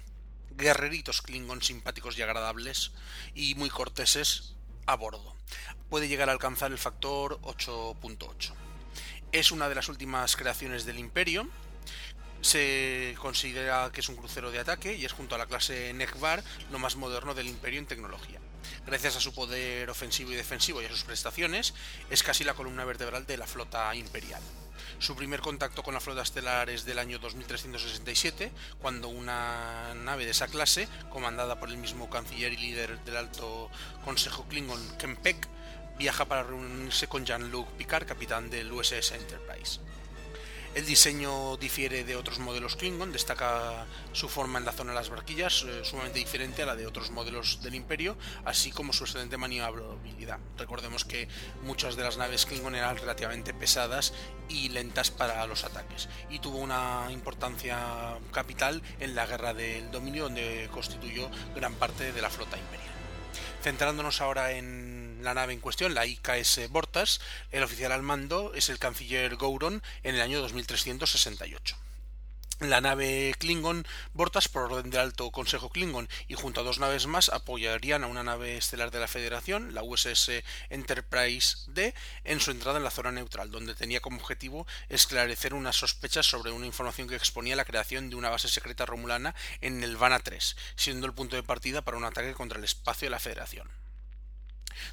guerreritos 0.51 1.21
Klingon 1.21 1.61
simpáticos 1.61 2.17
y 2.17 2.21
agradables 2.21 2.91
y 3.33 3.55
muy 3.55 3.69
corteses 3.69 4.55
a 4.85 4.95
bordo. 4.95 5.35
Puede 5.89 6.07
llegar 6.07 6.29
a 6.29 6.33
alcanzar 6.33 6.71
el 6.71 6.77
factor 6.77 7.39
8.8. 7.41 8.66
Es 9.31 9.51
una 9.51 9.67
de 9.67 9.75
las 9.75 9.89
últimas 9.89 10.35
creaciones 10.37 10.85
del 10.85 10.99
Imperio. 10.99 11.47
Se 12.41 13.15
considera 13.19 13.91
que 13.91 13.99
es 13.99 14.09
un 14.09 14.15
crucero 14.15 14.51
de 14.51 14.59
ataque 14.59 14.95
y 14.95 15.03
es 15.03 15.11
junto 15.11 15.35
a 15.35 15.37
la 15.37 15.47
clase 15.47 15.93
Nekvar 15.93 16.43
lo 16.71 16.79
más 16.79 16.95
moderno 16.95 17.33
del 17.33 17.47
Imperio 17.47 17.79
en 17.79 17.87
tecnología. 17.87 18.39
Gracias 18.85 19.17
a 19.17 19.19
su 19.19 19.33
poder 19.33 19.89
ofensivo 19.89 20.31
y 20.31 20.35
defensivo 20.35 20.81
y 20.81 20.85
a 20.85 20.89
sus 20.89 21.03
prestaciones, 21.03 21.73
es 22.09 22.23
casi 22.23 22.45
la 22.45 22.53
columna 22.53 22.85
vertebral 22.85 23.25
de 23.25 23.37
la 23.37 23.47
flota 23.47 23.93
imperial. 23.95 24.41
Su 24.99 25.15
primer 25.15 25.41
contacto 25.41 25.83
con 25.83 25.93
la 25.93 25.99
flota 25.99 26.21
estelar 26.21 26.69
es 26.69 26.85
del 26.85 26.99
año 26.99 27.19
2367, 27.19 28.51
cuando 28.79 29.09
una 29.09 29.93
nave 29.93 30.25
de 30.25 30.31
esa 30.31 30.47
clase, 30.47 30.87
comandada 31.09 31.59
por 31.59 31.69
el 31.69 31.77
mismo 31.77 32.09
canciller 32.09 32.53
y 32.53 32.57
líder 32.57 33.03
del 33.03 33.17
Alto 33.17 33.69
Consejo 34.05 34.45
Klingon 34.47 34.97
Kempek, 34.97 35.47
viaja 35.97 36.25
para 36.25 36.43
reunirse 36.43 37.07
con 37.07 37.25
Jean-Luc 37.25 37.69
Picard, 37.71 38.05
capitán 38.05 38.49
del 38.49 38.71
USS 38.71 39.11
Enterprise. 39.11 39.79
El 40.75 40.85
diseño 40.85 41.57
difiere 41.57 42.03
de 42.03 42.15
otros 42.15 42.37
modelos 42.37 42.75
Klingon, 42.75 43.11
destaca 43.11 43.87
su 44.11 44.29
forma 44.29 44.59
en 44.59 44.65
la 44.65 44.71
zona 44.71 44.91
de 44.91 44.97
las 44.97 45.09
barquillas, 45.09 45.63
eh, 45.63 45.83
sumamente 45.83 46.19
diferente 46.19 46.61
a 46.61 46.67
la 46.67 46.75
de 46.75 46.85
otros 46.85 47.09
modelos 47.09 47.63
del 47.63 47.73
Imperio, 47.73 48.15
así 48.45 48.69
como 48.69 48.93
su 48.93 49.05
excelente 49.05 49.37
maniobrabilidad. 49.37 50.37
Recordemos 50.55 51.03
que 51.03 51.27
muchas 51.63 51.95
de 51.95 52.03
las 52.03 52.17
naves 52.17 52.45
Klingon 52.45 52.75
eran 52.75 52.97
relativamente 52.97 53.55
pesadas 53.55 54.13
y 54.49 54.69
lentas 54.69 55.09
para 55.09 55.47
los 55.47 55.63
ataques, 55.63 56.09
y 56.29 56.37
tuvo 56.37 56.59
una 56.59 57.07
importancia 57.09 58.19
capital 58.31 58.83
en 58.99 59.15
la 59.15 59.25
Guerra 59.25 59.55
del 59.55 59.89
Dominio, 59.89 60.25
donde 60.25 60.69
constituyó 60.71 61.31
gran 61.55 61.73
parte 61.73 62.11
de 62.11 62.21
la 62.21 62.29
flota 62.29 62.55
imperial. 62.55 62.93
Centrándonos 63.63 64.21
ahora 64.21 64.51
en 64.51 64.96
la 65.21 65.33
nave 65.33 65.53
en 65.53 65.59
cuestión, 65.59 65.93
la 65.93 66.05
IKS 66.05 66.69
Bortas, 66.69 67.19
el 67.51 67.63
oficial 67.63 67.91
al 67.91 68.03
mando 68.03 68.53
es 68.53 68.69
el 68.69 68.79
canciller 68.79 69.35
Gouron 69.35 69.83
en 70.03 70.15
el 70.15 70.21
año 70.21 70.39
2368. 70.41 71.77
La 72.59 72.81
nave 72.81 73.35
Klingon 73.37 73.85
Bortas, 74.13 74.47
por 74.47 74.63
orden 74.63 74.89
del 74.89 75.01
Alto 75.01 75.29
Consejo 75.29 75.69
Klingon, 75.69 76.09
y 76.27 76.33
junto 76.33 76.61
a 76.61 76.63
dos 76.63 76.79
naves 76.79 77.05
más 77.05 77.29
apoyarían 77.29 78.03
a 78.03 78.07
una 78.07 78.23
nave 78.23 78.57
estelar 78.57 78.89
de 78.89 78.99
la 78.99 79.07
Federación, 79.07 79.75
la 79.75 79.83
USS 79.83 80.43
Enterprise 80.71 81.57
D, 81.67 81.93
en 82.23 82.39
su 82.39 82.49
entrada 82.49 82.79
en 82.79 82.83
la 82.83 82.89
zona 82.89 83.11
neutral, 83.11 83.51
donde 83.51 83.75
tenía 83.75 83.99
como 83.99 84.17
objetivo 84.17 84.65
esclarecer 84.89 85.53
unas 85.53 85.75
sospechas 85.75 86.25
sobre 86.25 86.49
una 86.49 86.65
información 86.65 87.07
que 87.07 87.15
exponía 87.15 87.55
la 87.55 87.65
creación 87.65 88.09
de 88.09 88.15
una 88.15 88.29
base 88.29 88.47
secreta 88.47 88.87
romulana 88.87 89.35
en 89.61 89.83
el 89.83 89.95
Vana 89.95 90.17
3, 90.17 90.55
siendo 90.75 91.05
el 91.05 91.13
punto 91.13 91.35
de 91.35 91.43
partida 91.43 91.83
para 91.83 91.97
un 91.97 92.05
ataque 92.05 92.33
contra 92.33 92.57
el 92.57 92.65
espacio 92.65 93.05
de 93.05 93.11
la 93.11 93.19
Federación. 93.19 93.69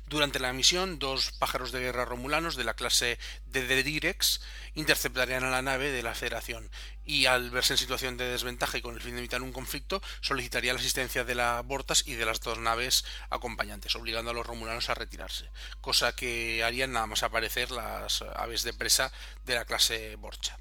Durante 0.06 0.38
la 0.38 0.52
misión, 0.52 0.98
dos 0.98 1.32
pájaros 1.32 1.72
de 1.72 1.80
guerra 1.80 2.04
romulanos 2.04 2.56
de 2.56 2.64
la 2.64 2.74
clase 2.74 3.18
de 3.46 3.82
Direx 3.82 4.40
interceptarían 4.74 5.44
a 5.44 5.50
la 5.50 5.62
nave 5.62 5.90
de 5.90 6.02
la 6.02 6.14
Federación 6.14 6.70
y 7.04 7.26
al 7.26 7.50
verse 7.50 7.74
en 7.74 7.78
situación 7.78 8.16
de 8.16 8.28
desventaja 8.28 8.78
y 8.78 8.82
con 8.82 8.94
el 8.94 9.00
fin 9.00 9.12
de 9.12 9.18
evitar 9.18 9.42
un 9.42 9.52
conflicto, 9.52 10.02
solicitaría 10.20 10.72
la 10.72 10.80
asistencia 10.80 11.24
de 11.24 11.34
la 11.34 11.60
Bortas 11.62 12.04
y 12.06 12.14
de 12.14 12.24
las 12.24 12.40
dos 12.40 12.58
naves 12.58 13.04
acompañantes, 13.30 13.94
obligando 13.96 14.30
a 14.30 14.34
los 14.34 14.46
romulanos 14.46 14.88
a 14.88 14.94
retirarse, 14.94 15.50
cosa 15.80 16.14
que 16.14 16.64
harían 16.64 16.92
nada 16.92 17.06
más 17.06 17.22
aparecer 17.22 17.70
las 17.70 18.22
aves 18.22 18.62
de 18.62 18.72
presa 18.72 19.12
de 19.44 19.54
la 19.54 19.64
clase 19.64 20.16
Borcha. 20.16 20.58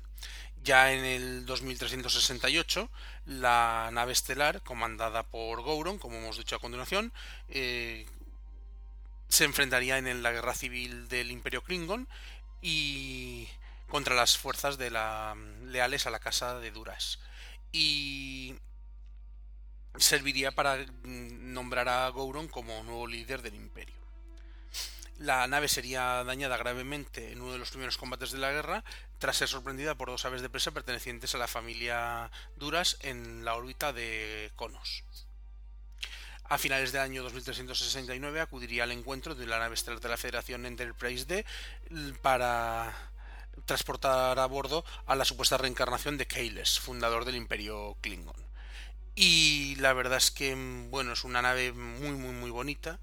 Ya 0.63 0.93
en 0.93 1.03
el 1.03 1.45
2368, 1.45 2.89
la 3.25 3.89
nave 3.91 4.13
estelar, 4.13 4.61
comandada 4.61 5.23
por 5.23 5.61
Gouron, 5.61 5.99
como 5.99 6.17
hemos 6.17 6.37
dicho 6.37 6.55
a 6.55 6.59
continuación, 6.59 7.11
eh, 7.49 8.05
se 9.33 9.45
enfrentaría 9.45 9.97
en 9.97 10.21
la 10.21 10.31
guerra 10.31 10.53
civil 10.53 11.07
del 11.07 11.31
Imperio 11.31 11.63
Klingon 11.63 12.07
y 12.61 13.47
contra 13.89 14.13
las 14.13 14.37
fuerzas 14.37 14.77
la, 14.77 15.35
leales 15.63 16.05
a 16.05 16.11
la 16.11 16.19
casa 16.19 16.59
de 16.59 16.69
Duras. 16.69 17.17
Y 17.71 18.53
serviría 19.97 20.51
para 20.51 20.85
nombrar 21.03 21.89
a 21.89 22.07
Gouron 22.09 22.47
como 22.47 22.83
nuevo 22.83 23.07
líder 23.07 23.41
del 23.41 23.55
imperio. 23.55 23.95
La 25.17 25.47
nave 25.47 25.67
sería 25.67 26.23
dañada 26.23 26.57
gravemente 26.57 27.31
en 27.31 27.41
uno 27.41 27.53
de 27.53 27.57
los 27.57 27.71
primeros 27.71 27.97
combates 27.97 28.31
de 28.33 28.37
la 28.37 28.51
guerra, 28.51 28.83
tras 29.17 29.37
ser 29.37 29.47
sorprendida 29.47 29.95
por 29.95 30.09
dos 30.09 30.25
aves 30.25 30.43
de 30.43 30.49
presa 30.49 30.69
pertenecientes 30.69 31.33
a 31.33 31.39
la 31.39 31.47
familia 31.47 32.29
Duras 32.55 32.97
en 33.01 33.43
la 33.43 33.55
órbita 33.55 33.93
de 33.93 34.51
Conos. 34.55 35.05
A 36.45 36.57
finales 36.57 36.91
del 36.91 37.01
año 37.01 37.23
2369 37.23 38.41
acudiría 38.41 38.83
al 38.83 38.91
encuentro 38.91 39.33
de 39.33 39.47
la 39.47 39.59
nave 39.59 39.75
estelar 39.75 39.99
de 39.99 40.09
la 40.09 40.17
Federación 40.17 40.65
Enterprise 40.65 41.25
D 41.25 41.45
para 42.21 42.93
transportar 43.65 44.37
a 44.37 44.45
bordo 44.45 44.83
a 45.05 45.15
la 45.15 45.25
supuesta 45.25 45.57
reencarnación 45.57 46.17
de 46.17 46.27
Keyles, 46.27 46.79
fundador 46.79 47.25
del 47.25 47.35
Imperio 47.35 47.97
Klingon. 48.01 48.35
Y 49.15 49.75
la 49.75 49.93
verdad 49.93 50.17
es 50.17 50.31
que, 50.31 50.53
bueno, 50.89 51.13
es 51.13 51.23
una 51.23 51.41
nave 51.41 51.71
muy, 51.71 52.11
muy, 52.11 52.33
muy 52.33 52.49
bonita. 52.49 52.99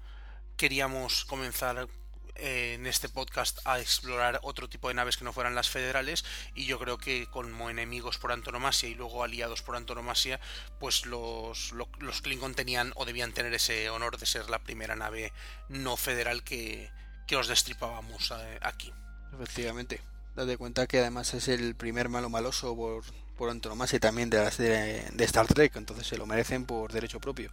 Queríamos 0.57 1.25
comenzar 1.25 1.87
en 2.35 2.85
este 2.85 3.09
podcast 3.09 3.59
a 3.65 3.79
explorar 3.79 4.39
otro 4.43 4.69
tipo 4.69 4.87
de 4.87 4.93
naves 4.93 5.17
que 5.17 5.23
no 5.23 5.33
fueran 5.33 5.55
las 5.55 5.69
federales 5.69 6.25
y 6.55 6.65
yo 6.65 6.79
creo 6.79 6.97
que 6.97 7.27
como 7.27 7.69
enemigos 7.69 8.17
por 8.17 8.31
antonomasia 8.31 8.89
y 8.89 8.95
luego 8.95 9.23
aliados 9.23 9.61
por 9.61 9.75
antonomasia 9.75 10.39
pues 10.79 11.05
los, 11.05 11.71
los, 11.71 12.21
Klingon 12.21 12.55
tenían 12.55 12.93
o 12.95 13.05
debían 13.05 13.33
tener 13.33 13.53
ese 13.53 13.89
honor 13.89 14.17
de 14.17 14.25
ser 14.25 14.49
la 14.49 14.59
primera 14.59 14.95
nave 14.95 15.33
no 15.69 15.97
federal 15.97 16.43
que, 16.43 16.91
que 17.27 17.35
os 17.35 17.47
destripábamos 17.47 18.31
eh, 18.31 18.59
aquí. 18.61 18.93
Efectivamente. 19.33 20.01
Date 20.35 20.57
cuenta 20.57 20.87
que 20.87 20.99
además 20.99 21.33
es 21.33 21.47
el 21.49 21.75
primer 21.75 22.07
malo 22.07 22.29
maloso 22.29 22.75
por, 22.75 23.03
por 23.37 23.49
antonomasia 23.49 23.99
también 23.99 24.29
de, 24.29 24.39
de 24.39 25.23
Star 25.25 25.47
Trek, 25.47 25.75
entonces 25.75 26.07
se 26.07 26.17
lo 26.17 26.25
merecen 26.25 26.65
por 26.65 26.93
derecho 26.93 27.19
propio. 27.19 27.51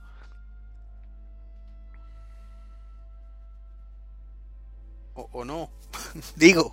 O, 5.32 5.44
no. 5.44 5.70
Digo. 6.36 6.72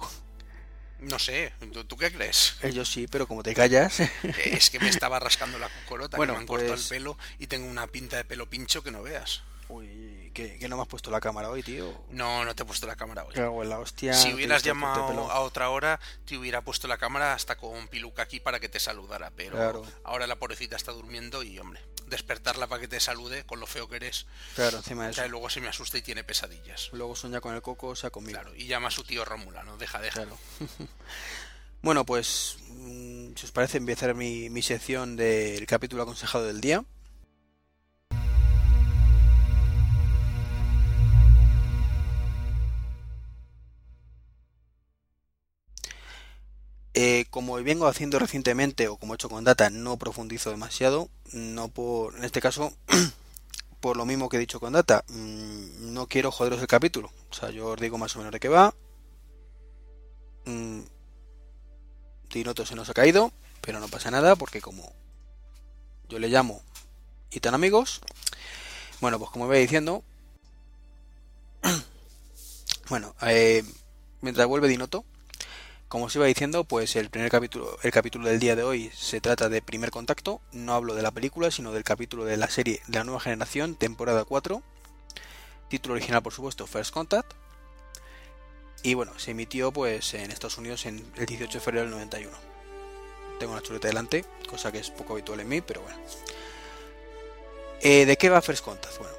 No 1.00 1.20
sé, 1.20 1.54
¿tú, 1.88 1.98
qué 1.98 2.12
crees? 2.12 2.56
Eh, 2.62 2.72
yo 2.72 2.86
sí, 2.86 3.06
pero 3.08 3.28
como 3.28 3.44
te 3.44 3.54
callas. 3.54 4.00
es 4.46 4.70
que 4.70 4.80
me 4.80 4.90
estaba 4.90 5.20
rascando 5.20 5.60
la 5.60 5.70
cucorota, 5.70 6.18
bueno, 6.18 6.34
que 6.34 6.38
me 6.38 6.42
han 6.42 6.48
cortado 6.48 6.74
el 6.74 6.80
pues 6.80 6.88
pelo 6.88 7.18
y 7.38 7.48
tengo 7.48 7.68
una 7.68 7.86
pinta 7.88 8.18
de 8.18 8.24
pelo 8.24 8.50
pincho 8.50 8.82
que 8.82 8.92
no 8.92 9.04
veas. 9.04 9.44
Uy, 9.68 9.88
¿qué, 10.36 10.68
no 10.68 10.76
me 10.76 10.84
has 10.84 10.88
puesto 10.88 11.10
la 11.10 11.20
cámara 11.20 11.50
hoy, 11.50 11.64
tío? 11.64 12.06
No, 12.10 12.46
no 12.46 12.54
te 12.54 12.64
he 12.64 12.66
puesto 12.66 12.86
la 12.86 12.96
cámara 12.96 13.26
hoy. 13.26 13.68
la 13.68 13.80
hostia. 13.80 14.14
Si 14.14 14.34
hubieras 14.34 14.62
llamado 14.64 15.32
a 15.32 15.40
otra 15.40 15.70
hora, 15.70 16.00
te 16.26 16.38
hubiera 16.38 16.62
puesto 16.62 16.88
la 16.88 16.98
cámara 16.98 17.34
hasta 17.34 17.56
con 17.56 17.88
piluca 17.88 18.22
aquí 18.22 18.40
para 18.40 18.60
que 18.60 18.70
te 18.70 18.80
saludara. 18.80 19.32
Pero 19.36 19.84
ahora 20.04 20.28
la 20.28 20.36
pobrecita 20.36 20.76
está 20.76 20.92
durmiendo 20.92 21.42
y, 21.42 21.58
hombre, 21.58 21.82
despertarla 22.08 22.68
para 22.68 22.82
que 22.82 22.88
te 22.88 23.00
salude 23.00 23.46
con 23.46 23.60
lo 23.60 23.66
feo 23.66 23.88
que 23.88 23.96
eres. 23.96 24.28
Claro, 24.56 24.78
encima 24.78 25.06
de 25.06 25.12
eso. 25.12 25.28
luego 25.30 25.50
se 25.50 25.62
me 25.62 25.70
asusta 25.70 25.98
y 25.98 26.02
tiene 26.02 26.24
pesadillas. 26.24 26.90
Luego 26.92 27.16
sueña 27.16 27.42
con 27.42 27.56
el 27.56 27.62
coco, 27.62 27.88
o 27.88 27.96
sea, 27.96 28.10
conmigo. 28.10 28.40
Claro, 28.40 28.56
y 28.56 28.68
llama 28.68 28.90
a 28.90 28.92
su 28.92 29.04
tío 29.04 29.24
no 29.26 29.78
deja, 29.78 30.00
déjalo. 30.02 30.38
bueno, 31.82 32.06
pues, 32.06 32.58
mm, 32.70 33.36
si 33.36 33.46
os 33.46 33.52
parece, 33.52 33.78
empezar 33.78 34.14
mi, 34.14 34.50
mi 34.50 34.62
sección 34.62 35.16
del 35.16 35.66
capítulo 35.66 36.04
aconsejado 36.04 36.46
del 36.46 36.62
día. 36.62 36.84
Eh, 46.98 47.26
como 47.30 47.56
vengo 47.56 47.88
haciendo 47.88 48.20
recientemente 48.20 48.88
o 48.88 48.96
como 48.96 49.14
he 49.14 49.16
hecho 49.16 49.28
con 49.28 49.44
Data, 49.44 49.70
no 49.70 49.98
profundizo 49.98 50.50
demasiado. 50.50 51.10
No 51.34 51.68
por, 51.68 52.16
en 52.16 52.24
este 52.24 52.40
caso, 52.40 52.72
por 53.82 53.98
lo 53.98 54.06
mismo 54.06 54.30
que 54.30 54.38
he 54.38 54.40
dicho 54.40 54.62
con 54.62 54.72
Data, 54.72 55.04
mm, 55.10 55.94
no 55.94 56.08
quiero 56.08 56.32
joderos 56.32 56.62
el 56.62 56.68
capítulo. 56.68 57.12
O 57.30 57.34
sea, 57.34 57.50
yo 57.50 57.68
os 57.68 57.82
digo 57.82 57.98
más 57.98 58.16
o 58.16 58.20
menos 58.20 58.32
de 58.32 58.40
qué 58.40 58.48
va. 58.48 58.74
Mm, 60.46 60.84
Dinoto 62.32 62.66
se 62.66 62.76
nos 62.76 62.90
ha 62.90 62.94
caído, 62.94 63.34
pero 63.60 63.82
no 63.82 63.90
pasa 63.90 64.10
nada 64.10 64.38
porque 64.38 64.62
como 64.62 64.94
yo 66.08 66.18
le 66.18 66.30
llamo 66.30 66.62
y 67.30 67.42
tan 67.42 67.56
amigos, 67.56 68.00
bueno, 69.02 69.20
pues 69.20 69.32
como 69.32 69.48
iba 69.48 69.56
diciendo, 69.56 70.02
bueno, 72.90 73.16
eh, 73.24 73.66
mientras 74.22 74.48
vuelve 74.48 74.70
Dinoto, 74.70 75.04
como 75.88 76.06
os 76.06 76.16
iba 76.16 76.26
diciendo, 76.26 76.64
pues 76.64 76.96
el 76.96 77.10
primer 77.10 77.30
capítulo, 77.30 77.78
el 77.84 77.92
capítulo 77.92 78.28
del 78.28 78.40
día 78.40 78.56
de 78.56 78.64
hoy 78.64 78.92
se 78.96 79.22
trata 79.22 79.50
de 79.50 79.62
Primer 79.62 79.92
Contacto. 79.92 80.42
No 80.52 80.74
hablo 80.74 80.96
de 80.96 81.04
la 81.04 81.12
película, 81.12 81.52
sino 81.52 81.72
del 81.72 81.84
capítulo 81.84 82.26
de 82.26 82.38
la 82.38 82.50
serie 82.50 82.82
de 82.88 82.98
la 82.98 83.04
nueva 83.04 83.20
generación, 83.20 83.76
temporada 83.76 84.26
4. 84.26 84.64
Título 85.70 85.96
original, 85.96 86.24
por 86.24 86.34
supuesto, 86.34 86.66
First 86.66 86.92
Contact. 86.92 87.34
Y 88.82 88.94
bueno, 88.96 89.18
se 89.18 89.32
emitió 89.32 89.72
pues 89.72 90.14
en 90.16 90.32
Estados 90.32 90.58
Unidos 90.58 90.86
en 90.86 91.06
el 91.18 91.26
18 91.26 91.54
de 91.54 91.64
febrero 91.64 91.86
del 91.86 91.92
91. 91.92 92.36
Tengo 93.40 93.54
una 93.54 93.62
chuleta 93.62 93.88
delante, 93.88 94.26
cosa 94.50 94.72
que 94.72 94.80
es 94.80 94.90
poco 94.90 95.14
habitual 95.14 95.40
en 95.40 95.50
mí, 95.50 95.62
pero 95.62 95.82
bueno. 95.82 95.98
Eh, 97.82 98.06
¿De 98.06 98.18
qué 98.18 98.30
va 98.30 98.42
First 98.42 98.64
Contact? 98.64 98.98
Bueno, 98.98 99.14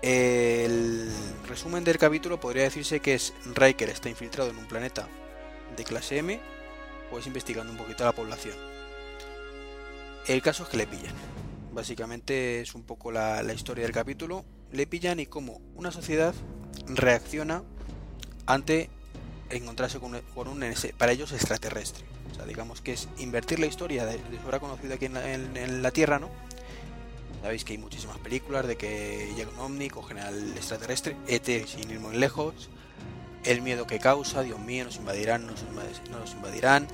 el 0.00 1.12
resumen 1.46 1.84
del 1.84 1.98
capítulo 1.98 2.40
podría 2.40 2.62
decirse 2.62 3.00
que 3.00 3.14
es 3.14 3.34
Riker 3.44 3.90
está 3.90 4.08
infiltrado 4.08 4.50
en 4.50 4.58
un 4.58 4.66
planeta 4.66 5.08
de 5.76 5.84
clase 5.84 6.18
M, 6.18 6.40
pues 7.10 7.26
investigando 7.26 7.72
un 7.72 7.78
poquito 7.78 8.04
a 8.04 8.06
la 8.06 8.12
población. 8.12 8.54
El 10.26 10.42
caso 10.42 10.62
es 10.62 10.68
que 10.68 10.76
le 10.76 10.86
pillan. 10.86 11.14
Básicamente 11.72 12.60
es 12.60 12.74
un 12.74 12.82
poco 12.82 13.12
la, 13.12 13.42
historia 13.52 13.84
del 13.84 13.92
capítulo. 13.92 14.44
Le 14.72 14.86
pillan 14.86 15.20
y 15.20 15.26
cómo 15.26 15.60
una 15.74 15.90
sociedad 15.90 16.34
reacciona 16.86 17.62
ante 18.46 18.90
encontrarse 19.50 19.98
con, 20.00 20.14
un, 20.14 20.74
para 20.96 21.12
ellos 21.12 21.32
extraterrestre. 21.32 22.04
O 22.32 22.34
sea, 22.34 22.46
digamos 22.46 22.80
que 22.80 22.92
es 22.92 23.08
invertir 23.18 23.58
la 23.58 23.66
historia 23.66 24.06
de, 24.06 24.18
de 24.18 24.58
conocida 24.58 24.94
aquí 24.94 25.06
en 25.06 25.82
la, 25.82 25.90
Tierra, 25.90 26.18
¿no? 26.18 26.30
Sabéis 27.42 27.64
que 27.64 27.74
hay 27.74 27.78
muchísimas 27.78 28.18
películas 28.18 28.66
de 28.66 28.76
que 28.76 29.32
llega 29.36 29.50
un 29.50 29.58
ovni, 29.58 29.90
cogen 29.90 30.18
al 30.18 30.56
extraterrestre, 30.56 31.16
ET 31.28 31.44
sin 31.66 31.90
ir 31.90 32.00
muy 32.00 32.16
lejos, 32.16 32.70
el 33.44 33.62
miedo 33.62 33.86
que 33.86 33.98
causa, 33.98 34.42
Dios 34.42 34.58
mío, 34.58 34.84
nos 34.84 34.96
invadirán, 34.96 35.46
no 35.46 35.52
nos 36.18 36.32
invadirán. 36.32 36.88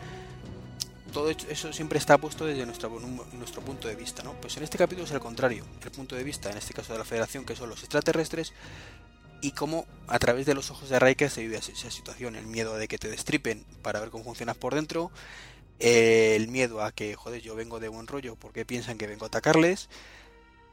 todo 1.12 1.30
eso 1.30 1.72
siempre 1.72 1.98
está 1.98 2.18
puesto 2.18 2.46
desde 2.46 2.66
nuestro, 2.66 2.90
nuestro 3.32 3.62
punto 3.62 3.88
de 3.88 3.96
vista, 3.96 4.22
¿no? 4.22 4.32
Pues 4.34 4.57
en 4.57 4.62
este 4.62 4.78
capítulo 4.78 5.07
es 5.07 5.12
al 5.12 5.20
contrario, 5.20 5.64
el 5.82 5.90
punto 5.90 6.16
de 6.16 6.24
vista, 6.24 6.51
en 6.51 6.59
este 6.59 6.74
caso 6.74 6.92
de 6.92 6.98
la 6.98 7.05
Federación, 7.05 7.44
que 7.44 7.57
son 7.57 7.68
los 7.68 7.80
extraterrestres, 7.80 8.53
y 9.40 9.53
cómo 9.53 9.86
a 10.07 10.18
través 10.18 10.46
de 10.46 10.55
los 10.55 10.70
ojos 10.70 10.88
de 10.88 10.98
Riker 10.98 11.30
se 11.30 11.40
vive 11.42 11.57
esa 11.57 11.90
situación, 11.90 12.36
el 12.36 12.46
miedo 12.46 12.76
de 12.76 12.88
que 12.88 12.98
te 12.98 13.09
destripen 13.09 13.64
para 13.82 14.01
ver 14.01 14.11
cómo 14.11 14.24
funcionas 14.24 14.57
por 14.57 14.74
dentro, 14.74 15.11
el 15.78 16.48
miedo 16.48 16.82
a 16.82 16.92
que, 16.92 17.14
joder, 17.14 17.40
yo 17.40 17.55
vengo 17.55 17.80
de 17.80 17.88
buen 17.88 18.07
rollo 18.07 18.36
porque 18.36 18.64
piensan 18.66 18.98
que 18.98 19.07
vengo 19.07 19.24
a 19.24 19.28
atacarles, 19.28 19.88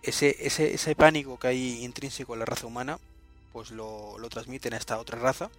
ese, 0.03 0.35
ese, 0.45 0.73
ese 0.73 0.95
pánico 0.95 1.39
que 1.39 1.47
hay 1.47 1.83
intrínseco 1.83 2.33
en 2.33 2.39
la 2.39 2.45
raza 2.45 2.67
humana, 2.67 2.99
pues 3.53 3.71
lo, 3.71 4.19
lo 4.19 4.29
transmiten 4.29 4.73
a 4.73 4.77
esta 4.77 4.99
otra 4.99 5.17
raza, 5.17 5.49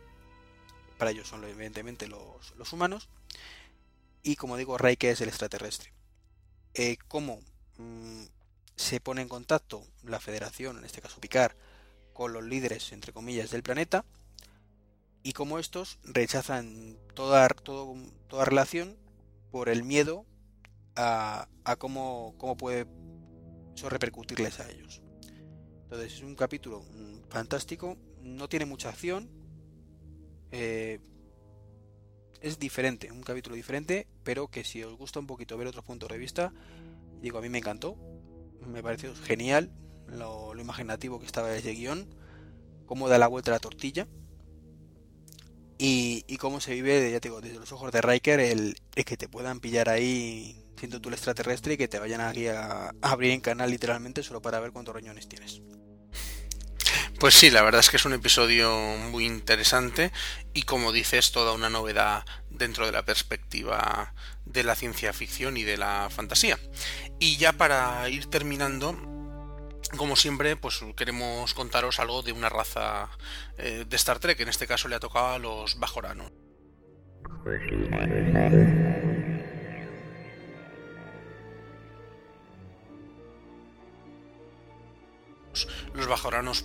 para 0.98 1.12
ellos 1.12 1.28
son 1.28 1.44
evidentemente 1.44 2.06
los, 2.08 2.54
los 2.56 2.72
humanos, 2.72 3.08
y 4.22 4.36
como 4.36 4.56
digo, 4.56 4.76
Riker 4.76 5.10
es 5.10 5.20
el 5.20 5.28
extraterrestre. 5.28 5.92
Eh, 6.74 6.98
¿Cómo 7.08 7.40
mm, 7.78 8.24
se 8.76 9.00
pone 9.00 9.22
en 9.22 9.28
contacto 9.28 9.86
la 10.02 10.20
Federación, 10.20 10.78
en 10.78 10.84
este 10.84 11.00
caso 11.00 11.20
Picard, 11.20 11.56
con 12.12 12.32
los 12.32 12.44
líderes, 12.44 12.92
entre 12.92 13.12
comillas, 13.12 13.50
del 13.50 13.62
planeta? 13.62 14.04
Y 15.22 15.32
cómo 15.32 15.58
estos 15.58 15.98
rechazan 16.02 16.98
toda, 17.14 17.48
toda 17.48 18.44
relación 18.44 18.96
por 19.50 19.68
el 19.68 19.82
miedo 19.82 20.26
a, 20.94 21.48
cómo, 21.78 22.34
cómo 22.38 22.56
puede 22.56 22.86
eso 23.74 23.88
repercutirles 23.88 24.60
a 24.60 24.68
ellos. 24.70 25.00
Entonces 25.84 26.14
es 26.14 26.22
un 26.22 26.34
capítulo 26.34 26.82
mm, 26.82 27.30
fantástico, 27.30 27.96
no 28.20 28.48
tiene 28.48 28.66
mucha 28.66 28.88
acción, 28.88 29.30
eh, 30.52 31.00
es 32.40 32.58
diferente, 32.58 33.10
un 33.10 33.22
capítulo 33.22 33.56
diferente, 33.56 34.06
pero 34.22 34.48
que 34.48 34.64
si 34.64 34.82
os 34.82 34.96
gusta 34.96 35.20
un 35.20 35.26
poquito 35.26 35.56
ver 35.56 35.66
otros 35.66 35.84
puntos 35.84 36.08
de 36.08 36.18
vista, 36.18 36.52
digo, 37.20 37.38
a 37.38 37.42
mí 37.42 37.48
me 37.48 37.58
encantó, 37.58 37.96
me 38.66 38.82
pareció 38.82 39.14
genial 39.14 39.72
lo, 40.06 40.54
imaginativo 40.58 41.18
que 41.18 41.26
estaba 41.26 41.54
ese 41.54 41.72
guion, 41.72 42.08
cómo 42.86 43.08
da 43.08 43.18
la 43.18 43.26
vuelta 43.26 43.50
a 43.50 43.54
la 43.54 43.60
tortilla 43.60 44.06
y, 45.78 46.24
cómo 46.38 46.60
se 46.60 46.74
vive, 46.74 47.10
ya 47.10 47.20
te 47.20 47.28
digo, 47.28 47.40
desde 47.40 47.58
los 47.58 47.72
ojos 47.72 47.92
de 47.92 48.00
Riker, 48.00 48.40
el, 48.40 48.76
que 48.94 49.16
te 49.16 49.28
puedan 49.28 49.60
pillar 49.60 49.88
ahí 49.88 50.64
siendo 50.76 51.00
tú 51.00 51.08
el 51.08 51.14
extraterrestre 51.14 51.74
y 51.74 51.76
que 51.76 51.88
te 51.88 51.98
vayan 51.98 52.20
aquí 52.20 52.46
a, 52.46 52.88
a 52.88 52.92
abrir 53.00 53.32
en 53.32 53.40
canal 53.40 53.70
literalmente 53.70 54.22
solo 54.22 54.40
para 54.40 54.60
ver 54.60 54.72
cuántos 54.72 54.94
riñones 54.94 55.28
tienes. 55.28 55.60
Pues 57.18 57.34
sí, 57.34 57.50
la 57.50 57.62
verdad 57.62 57.80
es 57.80 57.90
que 57.90 57.96
es 57.96 58.04
un 58.04 58.12
episodio 58.12 58.70
muy 59.10 59.26
interesante 59.26 60.12
y 60.54 60.62
como 60.62 60.92
dices, 60.92 61.32
toda 61.32 61.52
una 61.52 61.68
novedad 61.68 62.24
dentro 62.48 62.86
de 62.86 62.92
la 62.92 63.04
perspectiva 63.04 64.14
de 64.44 64.62
la 64.62 64.76
ciencia 64.76 65.12
ficción 65.12 65.56
y 65.56 65.64
de 65.64 65.76
la 65.76 66.08
fantasía. 66.10 66.60
Y 67.18 67.36
ya 67.36 67.52
para 67.52 68.08
ir 68.08 68.26
terminando, 68.26 68.92
como 69.96 70.14
siempre, 70.14 70.54
pues 70.54 70.80
queremos 70.96 71.54
contaros 71.54 71.98
algo 71.98 72.22
de 72.22 72.30
una 72.30 72.50
raza 72.50 73.08
eh, 73.56 73.84
de 73.88 73.96
Star 73.96 74.20
Trek, 74.20 74.38
en 74.38 74.48
este 74.48 74.68
caso 74.68 74.86
le 74.86 74.94
ha 74.94 75.00
tocado 75.00 75.26
a 75.34 75.38
los 75.40 75.76
Bajorano. 85.66 85.94
Los 85.94 86.06
bajoranos 86.06 86.64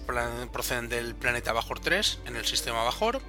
proceden 0.52 0.89
del 0.89 1.16
planeta 1.16 1.54
Bajor 1.54 1.80
3 1.80 2.20
en 2.26 2.36
el 2.36 2.46
sistema 2.46 2.84
Bajor 2.84 3.22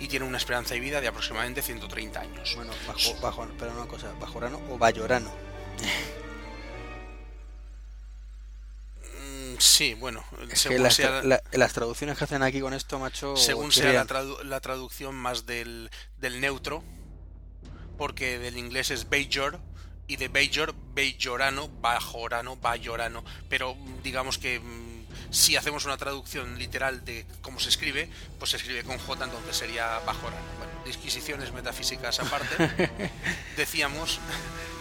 y 0.00 0.08
tienen 0.08 0.28
una 0.28 0.38
esperanza 0.38 0.74
de 0.74 0.80
vida 0.80 1.00
de 1.00 1.08
aproximadamente 1.08 1.62
130 1.62 2.20
años. 2.20 2.54
Bueno, 2.56 2.72
bajo, 3.20 3.48
pero 3.58 3.72
una 3.72 3.86
cosa, 3.86 4.12
bajorano 4.20 4.60
o 4.70 4.78
bayorano. 4.78 5.30
Mm, 9.20 9.56
sí, 9.58 9.94
bueno, 9.94 10.24
según 10.54 10.90
sea, 10.90 11.22
las 11.22 11.72
traducciones 11.72 12.18
que 12.18 12.24
hacen 12.24 12.42
aquí 12.42 12.60
con 12.60 12.74
esto, 12.74 12.98
macho. 12.98 13.36
Según 13.36 13.72
sea 13.72 13.92
la, 14.44 14.60
traducción 14.60 15.14
más 15.14 15.46
del, 15.46 15.90
del, 16.18 16.40
neutro, 16.40 16.82
porque 17.98 18.38
del 18.38 18.58
inglés 18.58 18.90
es 18.90 19.08
Bajor 19.08 19.60
y 20.06 20.16
de 20.16 20.28
Bajor, 20.28 20.74
Bajorano, 20.94 21.68
Bajorano, 21.80 22.56
Bayorano, 22.56 23.24
pero 23.48 23.76
digamos 24.02 24.38
que 24.38 24.60
mm, 24.60 24.91
si 25.32 25.56
hacemos 25.56 25.86
una 25.86 25.96
traducción 25.96 26.58
literal 26.58 27.04
de 27.06 27.24
cómo 27.40 27.58
se 27.58 27.70
escribe, 27.70 28.08
pues 28.38 28.50
se 28.50 28.58
escribe 28.58 28.84
con 28.84 28.98
J, 28.98 29.24
entonces 29.24 29.56
sería 29.56 29.98
Bajorano. 30.00 30.42
Bueno, 30.58 30.72
disquisiciones 30.84 31.52
metafísicas 31.52 32.20
aparte, 32.20 33.10
decíamos 33.56 34.20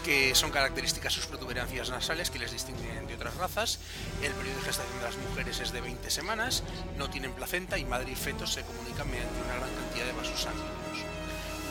que 0.04 0.36
son 0.36 0.52
características 0.52 1.14
sus 1.14 1.28
protuberancias 1.28 1.90
nasales 1.90 2.30
que 2.30 2.40
les 2.40 2.52
distinguen 2.52 3.08
de 3.08 3.16
otras 3.16 3.36
razas. 3.38 3.80
El 4.22 4.34
periodo 4.34 4.58
de 4.58 4.66
gestación 4.66 4.98
de 4.98 5.06
las 5.06 5.18
mujeres 5.18 5.60
es 5.62 5.72
de 5.72 5.80
20 5.80 6.12
semanas, 6.12 6.64
no 6.98 7.10
tienen 7.10 7.32
placenta 7.32 7.78
y 7.78 7.86
madre 7.86 8.12
y 8.12 8.16
feto 8.16 8.46
se 8.46 8.64
comunican 8.64 9.10
mediante 9.10 9.42
una 9.42 9.56
gran 9.56 9.74
cantidad 9.74 10.06
de 10.06 10.12
vasos 10.12 10.42
sanguíneos. 10.42 11.06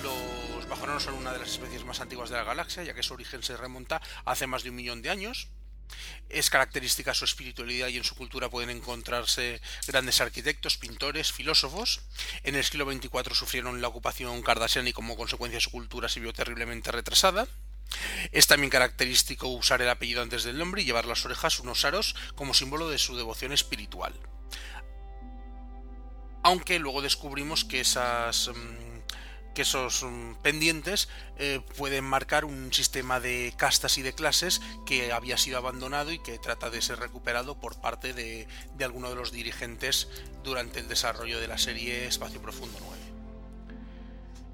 Los 0.03 0.66
bajoranos 0.70 1.03
son 1.03 1.14
una 1.14 1.33
de 1.33 1.39
las 1.41 1.51
especies 1.51 1.85
más 1.85 2.01
antiguas 2.01 2.31
de 2.31 2.37
la 2.37 2.45
galaxia, 2.45 2.83
ya 2.83 2.95
que 2.95 3.03
su 3.03 3.12
origen 3.12 3.43
se 3.43 3.59
remonta 3.59 4.01
hace 4.24 4.47
más 4.47 4.62
de 4.62 4.70
un 4.70 4.76
millón 4.76 5.03
de 5.03 5.11
años 5.11 5.51
es 6.28 6.49
característica 6.51 7.14
su 7.14 7.24
espiritualidad 7.24 7.88
y 7.88 7.97
en 7.97 8.05
su 8.05 8.14
cultura 8.14 8.49
pueden 8.49 8.70
encontrarse 8.70 9.61
grandes 9.86 10.20
arquitectos, 10.20 10.76
pintores, 10.76 11.32
filósofos. 11.32 12.01
En 12.45 12.55
el 12.55 12.64
siglo 12.64 12.91
XXIV 12.91 13.34
sufrieron 13.34 13.80
la 13.82 13.88
ocupación 13.88 14.43
kardashian 14.43 14.88
y 14.88 14.93
como 14.93 15.16
consecuencia 15.16 15.61
su 15.61 15.70
cultura 15.70 16.09
se 16.09 16.20
vio 16.20 16.32
terriblemente 16.32 16.93
retrasada. 16.93 17.49
Es 18.30 18.47
también 18.47 18.70
característico 18.70 19.49
usar 19.49 19.82
el 19.82 19.88
apellido 19.88 20.22
antes 20.22 20.45
del 20.45 20.59
nombre 20.59 20.82
y 20.82 20.84
llevar 20.84 21.07
las 21.07 21.24
orejas 21.24 21.59
unos 21.59 21.84
aros 21.84 22.14
como 22.36 22.55
símbolo 22.55 22.88
de 22.88 22.99
su 22.99 23.16
devoción 23.16 23.53
espiritual. 23.53 24.14
Aunque 26.43 26.78
luego 26.78 27.03
descubrimos 27.03 27.64
que 27.64 27.80
esas 27.80 28.49
mm, 28.49 28.89
que 29.55 29.63
esos 29.63 30.03
mm, 30.03 30.35
pendientes 30.43 31.09
eh, 31.39 31.61
pueden 31.77 32.05
marcar 32.05 32.45
un 32.45 32.73
sistema 32.73 33.21
de 33.21 33.53
castas 33.57 33.99
y 33.99 34.03
de 34.03 34.13
clases 34.13 34.61
que 34.87 35.13
había 35.13 35.37
sido 35.37 35.59
abandonado 35.59 36.13
y 36.13 36.19
que 36.19 36.39
trata 36.39 36.71
de 36.71 36.83
ser 36.83 36.99
recuperado 36.99 37.59
por 37.59 37.81
parte 37.81 38.13
de, 38.13 38.47
de 38.75 38.85
alguno 38.85 39.09
de 39.09 39.17
los 39.17 39.33
dirigentes 39.33 40.09
durante 40.43 40.81
el 40.81 40.89
desarrollo 40.89 41.41
de 41.41 41.49
la 41.49 41.59
serie 41.59 42.07
Espacio 42.07 42.41
Profundo 42.41 42.79
9. 42.81 43.01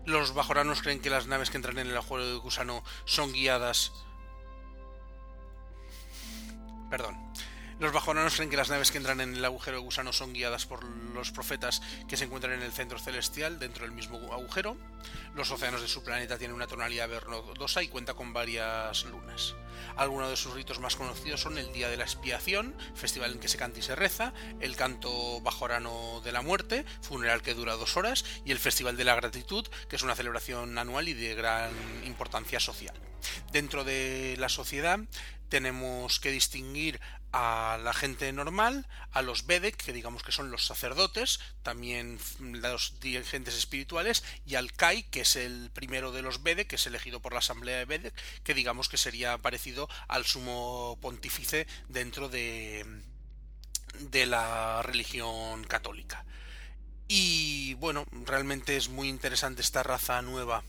Los 0.07 0.35
bajoranos 0.35 0.83
creen 0.83 1.01
que 1.01 1.11
las 1.11 1.27
naves 1.27 1.51
que 1.51 1.57
entran 1.57 1.79
en 1.79 1.89
el 1.89 1.97
agujero 1.97 2.27
de 2.27 2.37
gusano 2.37 2.85
son 3.05 3.33
guiadas. 3.33 3.93
Perdón. 6.89 7.17
Los 7.79 7.93
bajoranos 7.93 8.35
creen 8.35 8.49
que 8.49 8.57
las 8.57 8.71
naves 8.71 8.91
que 8.91 8.97
entran 8.97 9.21
en 9.21 9.35
el 9.35 9.45
agujero 9.45 9.77
de 9.77 9.83
gusano 9.83 10.11
son 10.11 10.33
guiadas 10.33 10.65
por 10.65 10.83
los 10.85 11.31
profetas 11.31 11.83
que 12.09 12.17
se 12.17 12.25
encuentran 12.25 12.55
en 12.55 12.63
el 12.63 12.73
centro 12.73 12.99
celestial 12.99 13.59
dentro 13.59 13.85
del 13.85 13.93
mismo 13.93 14.17
agujero. 14.33 14.79
Los 15.35 15.51
océanos 15.51 15.83
de 15.83 15.89
su 15.89 16.03
planeta 16.03 16.39
tienen 16.39 16.55
una 16.55 16.67
tonalidad 16.67 17.07
verdosa 17.07 17.83
y 17.83 17.89
cuenta 17.89 18.15
con 18.15 18.33
varias 18.33 19.05
lunas. 19.05 19.55
Algunos 19.97 20.31
de 20.31 20.37
sus 20.37 20.55
ritos 20.55 20.81
más 20.81 20.97
conocidos 20.97 21.43
son 21.43 21.59
el 21.59 21.71
Día 21.75 21.91
de 21.91 21.99
la 21.99 22.05
Expiación, 22.05 22.75
festival 22.95 23.33
en 23.33 23.41
que 23.41 23.49
se 23.49 23.59
canta 23.59 23.79
y 23.79 23.83
se 23.83 23.95
reza, 23.95 24.33
el 24.61 24.75
canto 24.75 25.43
bajorano 25.43 26.23
de 26.23 26.33
la 26.33 26.41
muerte, 26.41 26.87
funeral 27.03 27.43
que 27.43 27.53
dura 27.53 27.75
dos 27.75 27.99
horas, 27.99 28.25
y 28.47 28.53
el 28.53 28.59
Festival 28.59 28.97
de 28.97 29.05
la 29.05 29.17
Gratitud, 29.17 29.67
que 29.91 29.97
es 29.97 30.03
una 30.03 30.17
celebración 30.17 30.79
anual 30.79 31.09
y 31.09 31.15
de 31.15 31.35
gran 31.35 31.73
importancia 32.07 32.59
social. 32.59 32.95
Dentro 33.53 33.85
de 33.85 34.37
la 34.39 34.49
sociedad 34.49 35.01
tenemos 35.49 36.21
que 36.21 36.31
distinguir 36.31 37.01
a 37.39 37.77
la 37.77 37.93
gente 37.93 38.33
normal, 38.33 38.87
a 39.13 39.21
los 39.21 39.45
Vedek, 39.45 39.77
que 39.77 39.93
digamos 39.93 40.23
que 40.23 40.33
son 40.33 40.51
los 40.51 40.65
sacerdotes, 40.65 41.39
también 41.63 42.19
los 42.41 42.99
dirigentes 42.99 43.55
espirituales, 43.55 44.25
y 44.47 44.55
al 44.55 44.73
Kai, 44.73 45.03
que 45.11 45.21
es 45.21 45.37
el 45.37 45.71
primero 45.71 46.13
de 46.13 46.23
los 46.23 46.43
Vedek, 46.43 46.67
que 46.67 46.77
es 46.77 46.87
elegido 46.87 47.21
por 47.21 47.35
la 47.35 47.41
asamblea 47.41 47.77
de 47.77 47.85
Vedek, 47.85 48.15
que 48.43 48.55
digamos 48.55 48.89
que 48.89 48.97
sería 48.97 49.37
parecido 49.37 49.87
al 50.09 50.25
sumo 50.25 50.99
pontífice 51.03 51.67
dentro 51.89 52.31
de, 52.31 52.87
de 54.01 54.25
la 54.25 54.81
religión 54.81 55.63
católica. 55.65 56.25
Y 57.07 57.75
bueno, 57.75 58.07
realmente 58.25 58.79
es 58.79 58.89
muy 58.89 59.11
interesante 59.11 59.61
esta 59.61 59.83
raza 59.83 60.23
nueva 60.23 60.65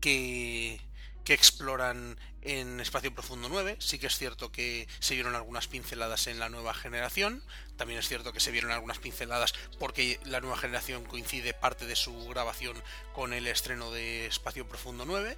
que, 0.00 0.80
que 1.26 1.34
exploran 1.34 2.16
en 2.42 2.78
Espacio 2.78 3.12
Profundo 3.12 3.48
9. 3.48 3.76
Sí 3.80 3.98
que 3.98 4.06
es 4.06 4.16
cierto 4.16 4.52
que 4.52 4.86
se 5.00 5.14
vieron 5.14 5.34
algunas 5.34 5.66
pinceladas 5.66 6.28
en 6.28 6.38
la 6.38 6.48
nueva 6.48 6.72
generación. 6.72 7.42
También 7.76 7.98
es 7.98 8.08
cierto 8.08 8.32
que 8.32 8.38
se 8.38 8.52
vieron 8.52 8.70
algunas 8.70 8.98
pinceladas 8.98 9.52
porque 9.80 10.20
la 10.24 10.40
nueva 10.40 10.56
generación 10.56 11.04
coincide 11.04 11.52
parte 11.52 11.84
de 11.84 11.96
su 11.96 12.28
grabación 12.28 12.80
con 13.12 13.32
el 13.32 13.48
estreno 13.48 13.90
de 13.90 14.26
Espacio 14.26 14.68
Profundo 14.68 15.04
9. 15.04 15.36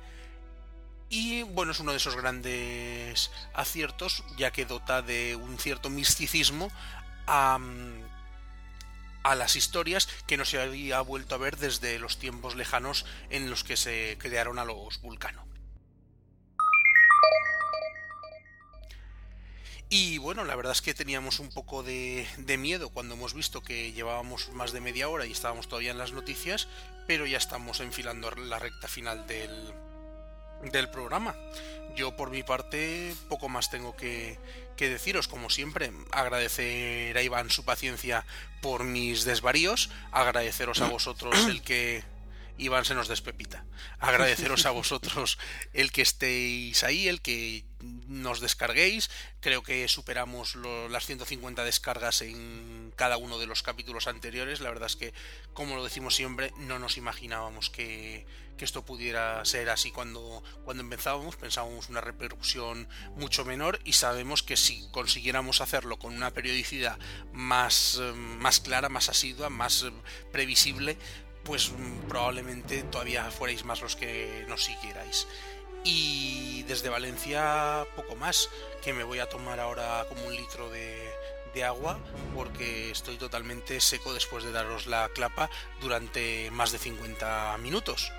Y 1.08 1.44
bueno, 1.44 1.72
es 1.72 1.80
uno 1.80 1.92
de 1.92 1.96
esos 1.96 2.16
grandes 2.16 3.30
aciertos, 3.54 4.22
ya 4.36 4.50
que 4.50 4.66
dota 4.66 5.00
de 5.00 5.36
un 5.36 5.58
cierto 5.58 5.88
misticismo 5.88 6.70
a, 7.26 7.58
las 9.34 9.56
historias 9.56 10.06
que 10.26 10.36
no 10.36 10.44
se 10.44 10.60
había 10.60 11.00
vuelto 11.00 11.34
a 11.34 11.38
ver 11.38 11.56
desde 11.56 11.98
los 11.98 12.18
tiempos 12.18 12.56
lejanos 12.56 13.06
en 13.30 13.48
los 13.48 13.64
que 13.64 13.78
se 13.78 14.18
crearon 14.18 14.58
a 14.58 14.66
los 14.66 15.00
vulcanos. 15.00 15.47
Y 19.90 20.18
bueno, 20.18 20.44
la 20.44 20.54
verdad 20.54 20.72
es 20.72 20.82
que 20.82 20.92
teníamos 20.92 21.40
un 21.40 21.48
poco 21.48 21.82
de, 21.82 22.26
miedo 22.58 22.90
cuando 22.90 23.14
hemos 23.14 23.32
visto 23.32 23.62
que 23.62 23.92
llevábamos 23.92 24.50
más 24.50 24.72
de 24.72 24.80
media 24.80 25.08
hora 25.08 25.24
y 25.24 25.32
estábamos 25.32 25.66
todavía 25.66 25.92
en 25.92 25.98
las 25.98 26.12
noticias, 26.12 26.68
pero 27.06 27.24
ya 27.24 27.38
estamos 27.38 27.80
enfilando 27.80 28.30
la 28.32 28.58
recta 28.58 28.86
final 28.86 29.26
del, 29.26 29.72
del 30.70 30.90
programa. 30.90 31.34
Yo 31.96 32.14
por 32.16 32.30
mi 32.30 32.42
parte 32.42 33.14
poco 33.30 33.48
más 33.48 33.70
tengo 33.70 33.96
que, 33.96 34.38
que, 34.76 34.90
deciros, 34.90 35.26
como 35.26 35.48
siempre, 35.48 35.90
agradecer 36.10 37.16
a 37.16 37.22
Iván 37.22 37.48
su 37.48 37.64
paciencia 37.64 38.26
por 38.60 38.84
mis 38.84 39.24
desvaríos, 39.24 39.88
agradeceros 40.12 40.82
a 40.82 40.88
vosotros 40.90 41.34
el 41.46 41.62
que 41.62 42.04
Iván 42.58 42.84
se 42.84 42.94
nos 42.94 43.08
despepita. 43.08 43.64
Agradeceros 43.98 44.66
a 44.66 44.70
vosotros 44.70 45.38
el 45.72 45.92
que 45.92 46.02
estéis 46.02 46.82
ahí, 46.84 47.08
el 47.08 47.22
que 47.22 47.64
nos 48.08 48.40
descarguéis. 48.40 49.10
Creo 49.40 49.62
que 49.62 49.86
superamos 49.88 50.56
las 50.90 51.06
150 51.06 51.64
descargas 51.64 52.22
en 52.22 52.92
cada 52.96 53.16
uno 53.16 53.38
de 53.38 53.46
los 53.46 53.62
capítulos 53.62 54.08
anteriores. 54.08 54.60
La 54.60 54.70
verdad 54.70 54.86
es 54.86 54.96
que, 54.96 55.14
como 55.54 55.76
lo 55.76 55.84
decimos 55.84 56.16
siempre, 56.16 56.52
no 56.58 56.78
nos 56.78 56.96
imaginábamos 56.96 57.70
que, 57.70 58.26
esto 58.58 58.84
pudiera 58.84 59.44
ser 59.44 59.70
así 59.70 59.92
cuando, 59.92 60.42
cuando 60.64 60.82
empezábamos. 60.82 61.36
Pensábamos 61.36 61.88
una 61.90 62.00
repercusión 62.00 62.88
mucho 63.14 63.44
menor 63.44 63.78
y 63.84 63.92
sabemos 63.92 64.42
que 64.42 64.56
si 64.56 64.88
consiguiéramos 64.90 65.60
hacerlo 65.60 66.00
con 66.00 66.12
una 66.12 66.32
periodicidad 66.32 66.98
más, 67.32 68.00
más 68.16 68.58
clara, 68.58 68.88
más 68.88 69.08
asidua, 69.08 69.48
más 69.48 69.84
eh, 69.84 69.92
previsible, 70.32 70.98
pues 71.48 71.72
mm, 71.72 72.08
probablemente 72.08 72.82
todavía 72.84 73.24
fuerais 73.30 73.64
más 73.64 73.80
los 73.80 73.96
que 73.96 74.44
nos 74.48 74.62
siguierais. 74.62 75.26
Y 75.82 76.62
desde 76.64 76.90
Valencia 76.90 77.86
poco 77.96 78.14
más, 78.14 78.50
que 78.84 78.92
me 78.92 79.02
voy 79.02 79.18
a 79.18 79.28
tomar 79.28 79.58
ahora 79.58 80.04
como 80.08 80.26
un 80.26 80.36
litro 80.36 80.70
de, 80.70 81.08
agua 81.66 81.98
porque 82.36 82.92
estoy 82.92 83.16
totalmente 83.16 83.80
seco 83.80 84.14
después 84.14 84.44
de 84.44 84.52
daros 84.52 84.86
la 84.86 85.08
clapa 85.08 85.50
durante 85.80 86.52
más 86.52 86.70
de 86.70 86.78
50 86.78 87.58
minutos. 87.58 88.12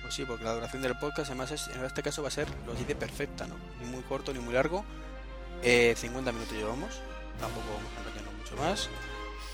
Pues 0.00 0.14
sí, 0.14 0.24
porque 0.24 0.44
la 0.44 0.54
duración 0.54 0.80
del 0.80 0.96
podcast 0.96 1.28
además 1.28 1.68
en 1.74 1.84
este 1.84 2.02
caso 2.02 2.22
va 2.22 2.28
a 2.28 2.30
ser, 2.30 2.48
lo 2.66 2.72
dice, 2.72 2.94
perfecta, 2.94 3.46
¿no? 3.46 3.56
Ni 3.80 3.86
muy 3.86 4.02
corto 4.04 4.32
ni 4.32 4.38
muy 4.38 4.54
largo. 4.54 4.82
50 5.62 5.62
eh, 5.62 6.32
minutos 6.32 6.56
llevamos, 6.56 6.94
tampoco 7.38 7.66
vamos 7.66 7.92
a 7.98 8.00
engañarnos 8.00 8.34
mucho 8.34 8.56
más. 8.56 8.88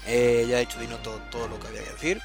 Eh, 0.07 0.47
ya 0.49 0.59
he 0.59 0.61
dicho 0.61 0.79
Dino 0.79 0.99
todo, 0.99 1.19
todo 1.33 1.49
lo 1.49 1.59
que 1.59 1.67
había 1.67 1.83
que 1.83 1.91
decir. 1.91 2.23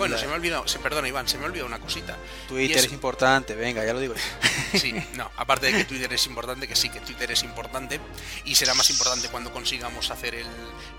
Bueno, 0.00 0.16
se 0.16 0.26
me 0.26 0.32
ha 0.32 0.36
olvidado, 0.36 0.66
se 0.66 0.78
perdona 0.78 1.08
Iván, 1.08 1.28
se 1.28 1.36
me 1.36 1.44
ha 1.44 1.46
olvidado 1.46 1.66
una 1.66 1.78
cosita. 1.78 2.16
Twitter 2.48 2.78
es... 2.78 2.90
importante, 2.90 3.54
venga, 3.54 3.84
ya 3.84 3.92
lo 3.92 4.00
digo. 4.00 4.14
sí, 4.74 4.94
no, 5.12 5.30
aparte 5.36 5.66
de 5.66 5.72
que 5.74 5.84
Twitter 5.84 6.10
es 6.10 6.26
importante, 6.26 6.66
que 6.66 6.74
sí, 6.74 6.88
que 6.88 7.00
Twitter 7.00 7.30
es 7.30 7.42
importante 7.42 8.00
y 8.46 8.54
será 8.54 8.72
más 8.72 8.88
importante 8.88 9.28
cuando 9.28 9.52
consigamos 9.52 10.10
hacer 10.10 10.36
el, 10.36 10.46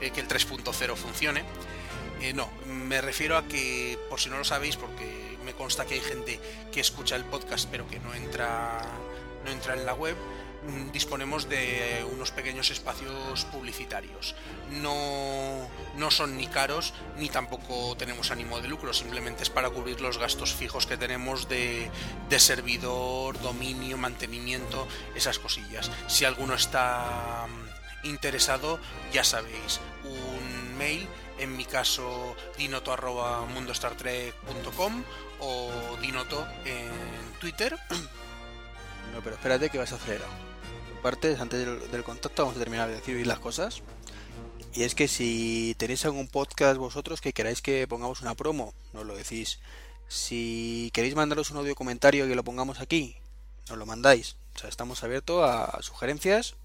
eh, 0.01 0.11
que 0.11 0.21
el 0.21 0.27
3.0 0.27 0.95
funcione. 0.95 1.43
Eh, 2.21 2.33
no, 2.33 2.47
me 2.67 3.01
refiero 3.01 3.37
a 3.37 3.47
que, 3.47 3.97
por 4.07 4.19
si 4.19 4.29
no 4.29 4.37
lo 4.37 4.43
sabéis, 4.43 4.77
porque 4.77 5.35
me 5.43 5.53
consta 5.53 5.85
que 5.85 5.95
hay 5.95 6.01
gente 6.01 6.39
que 6.71 6.79
escucha 6.79 7.15
el 7.15 7.25
podcast 7.25 7.67
pero 7.71 7.87
que 7.87 7.99
no 7.99 8.13
entra, 8.13 8.83
no 9.43 9.51
entra 9.51 9.73
en 9.73 9.87
la 9.87 9.95
web, 9.95 10.15
disponemos 10.93 11.49
de 11.49 12.05
unos 12.11 12.31
pequeños 12.31 12.69
espacios 12.69 13.45
publicitarios. 13.45 14.35
No, 14.69 15.67
no, 15.95 16.11
son 16.11 16.37
ni 16.37 16.47
caros 16.47 16.93
ni 17.17 17.29
tampoco 17.29 17.95
tenemos 17.97 18.31
ánimo 18.31 18.59
de 18.59 18.67
lucro, 18.67 18.93
simplemente 18.93 19.43
es 19.43 19.49
para 19.49 19.69
cubrir 19.69 20.01
los 20.01 20.17
gastos 20.17 20.53
fijos 20.53 20.85
que 20.85 20.97
tenemos 20.97 21.49
de, 21.49 21.89
de 22.29 22.39
servidor, 22.39 23.39
dominio, 23.41 23.97
mantenimiento, 23.97 24.87
esas 25.15 25.39
cosillas. 25.39 25.91
Si 26.07 26.25
alguno 26.25 26.53
está 26.53 27.47
mm, 27.47 28.07
interesado, 28.07 28.79
ya 29.11 29.23
sabéis, 29.23 29.79
un 30.03 30.77
mail, 30.77 31.07
en 31.39 31.57
mi 31.57 31.65
caso 31.65 32.35
dinoto 32.57 32.93
arroba 32.93 33.45
mundostartrek.com 33.45 35.03
o 35.39 35.71
dinoto 36.01 36.47
en 36.65 36.91
Twitter. 37.39 37.77
No, 39.11 39.21
pero 39.21 39.35
espérate 39.35 39.69
que 39.69 39.77
vas 39.77 39.91
a 39.91 39.95
partes, 41.01 41.39
antes 41.39 41.65
del, 41.91 42.03
contacto, 42.03 42.43
vamos 42.43 42.55
a 42.55 42.59
terminar 42.59 42.87
de 42.87 42.95
decir 42.95 43.25
las 43.27 43.39
cosas. 43.39 43.81
Y 44.73 44.83
es 44.83 44.95
que 44.95 45.07
si 45.07 45.75
tenéis 45.77 46.05
algún 46.05 46.27
podcast 46.27 46.77
vosotros 46.77 47.19
que 47.19 47.33
queráis 47.33 47.61
que 47.61 47.87
pongamos 47.87 48.21
una 48.21 48.35
promo, 48.35 48.73
nos 48.93 49.05
lo 49.05 49.15
decís. 49.15 49.59
Si 50.07 50.91
queréis 50.93 51.15
mandaros 51.15 51.51
un 51.51 51.57
audio 51.57 51.75
comentario 51.75 52.27
que 52.27 52.35
lo 52.35 52.43
pongamos 52.43 52.79
aquí, 52.79 53.15
nos 53.69 53.77
lo 53.77 53.85
mandáis. 53.85 54.35
O 54.55 54.59
sea, 54.59 54.69
estamos 54.69 55.03
abiertos 55.03 55.43
a 55.49 55.81
sugerencias 55.81 56.55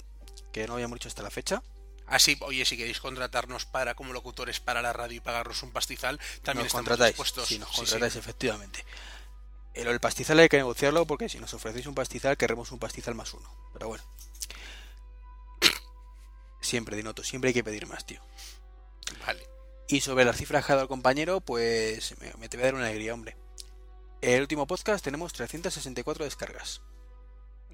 que 0.53 0.66
no 0.66 0.74
habíamos 0.74 0.97
hecho 0.97 1.09
hasta 1.09 1.22
la 1.22 1.30
fecha. 1.30 1.62
Así, 2.07 2.37
oye, 2.41 2.64
si 2.64 2.76
queréis 2.76 3.01
contratarnos 3.01 3.64
para 3.64 3.95
como 3.95 4.12
locutores 4.12 4.61
para 4.61 4.82
la 4.82 4.93
radio 4.93 5.16
y 5.16 5.20
pagarnos 5.20 5.62
un 5.62 5.72
pastizal, 5.72 6.20
también 6.43 6.66
nos 6.66 6.72
contratáis. 6.72 7.11
Dispuestos. 7.11 7.49
Sí, 7.49 7.59
nos 7.59 7.70
contratáis, 7.70 8.16
efectivamente. 8.16 8.84
El, 9.74 9.89
el 9.89 10.01
pastizal 10.01 10.39
hay 10.39 10.49
que 10.49 10.57
negociarlo 10.57 11.07
porque 11.07 11.28
si 11.28 11.39
nos 11.39 11.53
ofrecéis 11.53 11.87
un 11.87 11.95
pastizal, 11.95 12.37
queremos 12.37 12.70
un 12.70 12.78
pastizal 12.78 13.14
más 13.14 13.34
uno. 13.34 13.51
Pero 13.72 13.89
bueno. 13.89 14.05
Siempre, 16.66 16.96
Dinoto, 16.96 17.22
siempre 17.22 17.48
hay 17.48 17.54
que 17.54 17.62
pedir 17.62 17.86
más, 17.86 18.04
tío. 18.04 18.20
Vale. 19.24 19.46
Y 19.86 20.00
sobre 20.00 20.24
las 20.24 20.36
cifras 20.36 20.66
que 20.66 20.72
ha 20.72 20.74
dado 20.74 20.82
el 20.82 20.88
compañero, 20.88 21.40
pues 21.40 22.16
me, 22.18 22.48
te 22.48 22.56
voy 22.56 22.64
a 22.64 22.66
dar 22.66 22.74
una 22.74 22.86
alegría, 22.86 23.14
hombre. 23.14 23.36
El 24.20 24.40
último 24.40 24.66
podcast 24.66 25.04
tenemos 25.04 25.32
364 25.32 26.24
descargas 26.24 26.82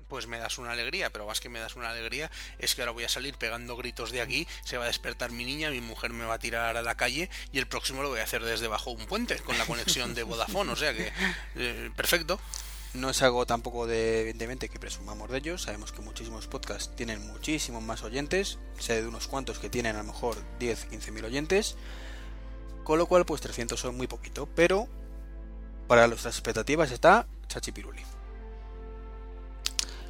pues 0.09 0.27
me 0.27 0.39
das 0.39 0.59
una 0.59 0.73
alegría, 0.73 1.09
pero 1.09 1.27
más 1.27 1.41
que 1.41 1.49
me 1.49 1.59
das 1.59 1.75
una 1.75 1.89
alegría 1.89 2.31
es 2.59 2.75
que 2.75 2.83
ahora 2.83 2.93
voy 2.93 3.05
a 3.05 3.09
salir 3.09 3.39
pegando 3.39 3.79
gritos 3.79 4.11
de 4.11 4.21
aquí, 4.21 4.47
se 4.63 4.77
va 4.77 4.85
a 4.85 4.89
despertar 4.89 5.31
mi 5.31 5.47
niña, 5.47 5.71
mi 5.71 5.81
mujer 5.81 6.13
me 6.13 6.27
va 6.27 6.35
a 6.35 6.39
tirar 6.39 6.77
a 6.77 6.83
la 6.83 6.97
calle 6.97 7.31
y 7.51 7.57
el 7.59 7.67
próximo 7.67 8.03
lo 8.03 8.11
voy 8.11 8.21
a 8.21 8.25
hacer 8.25 8.45
desde 8.45 8.69
bajo 8.69 8.91
un 8.91 9.07
puente 9.07 9.39
con 9.39 9.57
la 9.57 9.65
conexión 9.65 10.15
de 10.15 10.23
Vodafone, 10.23 10.71
o 10.71 10.77
sea 10.77 10.93
que 10.93 11.11
eh, 11.57 11.91
perfecto. 11.97 12.39
No 12.95 13.09
es 13.09 13.23
algo 13.23 13.47
tampoco 13.47 13.87
de, 13.87 14.21
evidentemente, 14.21 14.69
que 14.69 14.79
presumamos 14.79 15.31
de 15.31 15.39
ellos. 15.39 15.63
Sabemos 15.63 15.93
que 15.93 16.03
muchísimos 16.03 16.47
podcasts 16.47 16.95
tienen 16.95 17.27
muchísimos 17.27 17.83
más 17.83 18.03
oyentes. 18.03 18.59
Sé 18.79 19.01
de 19.01 19.09
unos 19.09 19.29
cuantos 19.29 19.59
que 19.59 19.71
tienen 19.71 19.97
a 19.97 20.01
lo 20.01 20.13
mejor 20.13 20.37
10, 20.59 20.87
15 20.87 21.11
mil 21.11 21.25
oyentes. 21.25 21.77
Con 22.85 22.99
lo 22.99 23.07
cual, 23.07 23.25
pues 23.25 23.41
300 23.41 23.81
son 23.81 23.97
muy 23.97 24.09
poquito. 24.09 24.47
Pero 24.55 24.89
para 25.89 26.07
nuestras 26.07 26.35
expectativas 26.35 26.91
está 26.91 27.27
Chachi 27.49 27.73
Piruli. 27.73 28.03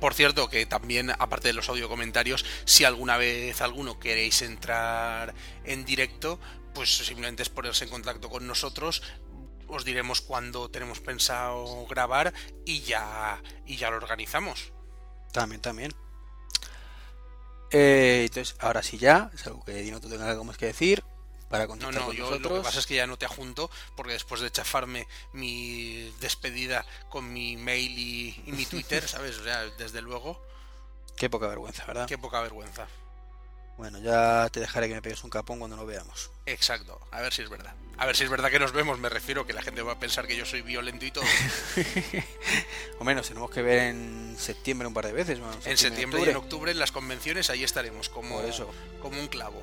Por 0.01 0.15
cierto, 0.15 0.49
que 0.49 0.67
también, 0.67 1.13
aparte 1.17 1.49
de 1.49 1.55
los 1.55 1.69
audio 1.69 1.89
comentarios, 1.89 2.45
si 2.65 2.85
alguna 2.85 3.17
vez 3.17 3.61
alguno 3.61 4.01
queréis 4.01 4.43
entrar 4.43 5.33
en 5.63 5.85
directo, 5.85 6.41
pues 6.75 6.97
simplemente 6.97 7.45
es 7.45 7.49
ponerse 7.49 7.85
en 7.85 7.91
contacto 7.91 8.29
con 8.29 8.47
nosotros, 8.47 9.03
os 9.73 9.85
diremos 9.85 10.21
cuándo 10.21 10.69
tenemos 10.71 11.01
pensado 11.01 11.87
grabar 11.87 12.33
y 12.65 12.81
ya, 12.83 13.43
y 13.67 13.77
ya 13.77 13.91
lo 13.91 13.97
organizamos. 13.97 14.73
También, 15.33 15.61
también. 15.61 15.95
Eh, 17.71 18.25
entonces, 18.27 18.55
ahora 18.61 18.83
sí 18.83 18.99
ya, 18.99 19.31
es 19.35 19.47
algo 19.47 19.65
que 19.65 19.91
no 19.91 20.01
tenga 20.01 20.31
algo 20.31 20.45
más 20.45 20.59
que 20.59 20.67
decir 20.67 21.03
para 21.53 21.67
No, 21.67 21.93
no, 21.93 22.13
yo 22.15 22.39
lo 22.39 22.49
que 22.49 22.61
pasa 22.61 22.79
es 22.79 22.87
que 22.87 22.95
ya 22.95 23.07
no 23.07 23.19
te 23.19 23.27
ajunto 23.27 23.71
porque 23.95 24.15
después 24.15 24.41
de 24.41 24.51
chafarme 24.51 25.07
mi 25.35 26.11
despedida 26.19 26.87
con 27.11 27.31
mi 27.31 27.59
mail 27.59 27.99
y, 27.99 28.43
mi 28.47 28.65
Twitter, 28.73 29.07
¿sabes? 29.07 29.39
O 29.39 29.45
sea, 29.45 29.65
desde 29.77 30.01
luego. 30.01 30.43
Qué 31.15 31.29
poca 31.29 31.49
vergüenza, 31.49 31.85
¿verdad? 31.85 32.09
Qué 32.09 32.17
poca 32.17 32.41
vergüenza. 32.41 32.89
Bueno, 33.83 33.99
ya 33.99 34.49
te 34.53 34.61
dejaré 34.61 34.87
que 34.87 34.95
me 34.95 35.03
pegues 35.03 35.25
un 35.25 35.31
capón 35.31 35.59
cuando 35.59 35.77
nos 35.77 35.85
veamos. 35.85 36.31
Exacto, 36.47 37.01
a 37.11 37.21
ver 37.21 37.33
si 37.33 37.43
es 37.43 37.51
verdad. 37.51 37.75
A 37.99 38.07
ver 38.07 38.15
si 38.15 38.23
es 38.23 38.31
verdad 38.31 38.49
que 38.49 38.61
nos 38.61 38.71
vemos, 38.71 38.97
me 39.01 39.09
refiero 39.09 39.45
que 39.45 39.53
la 39.53 39.61
gente 39.61 39.83
va 39.83 39.95
a 39.95 39.99
pensar 39.99 40.29
que 40.29 40.37
yo 40.37 40.47
soy 40.47 40.63
violento 40.63 41.05
y 41.05 41.11
todo. 41.11 41.25
o 43.01 43.05
menos, 43.05 43.27
tenemos 43.27 43.51
que 43.51 43.61
ver 43.61 43.81
en 43.89 44.37
septiembre 44.39 44.87
un 44.87 44.95
par 44.95 45.07
de 45.07 45.13
veces. 45.13 45.41
en 45.65 45.77
septiembre 45.77 46.23
y 46.25 46.29
en 46.29 46.37
octubre 46.37 46.71
en 46.71 46.79
las 46.79 46.93
convenciones 46.93 47.51
ahí 47.51 47.65
estaremos, 47.65 48.09
como, 48.09 48.41
eso. 48.43 48.71
como 49.01 49.19
un 49.19 49.27
clavo. 49.27 49.61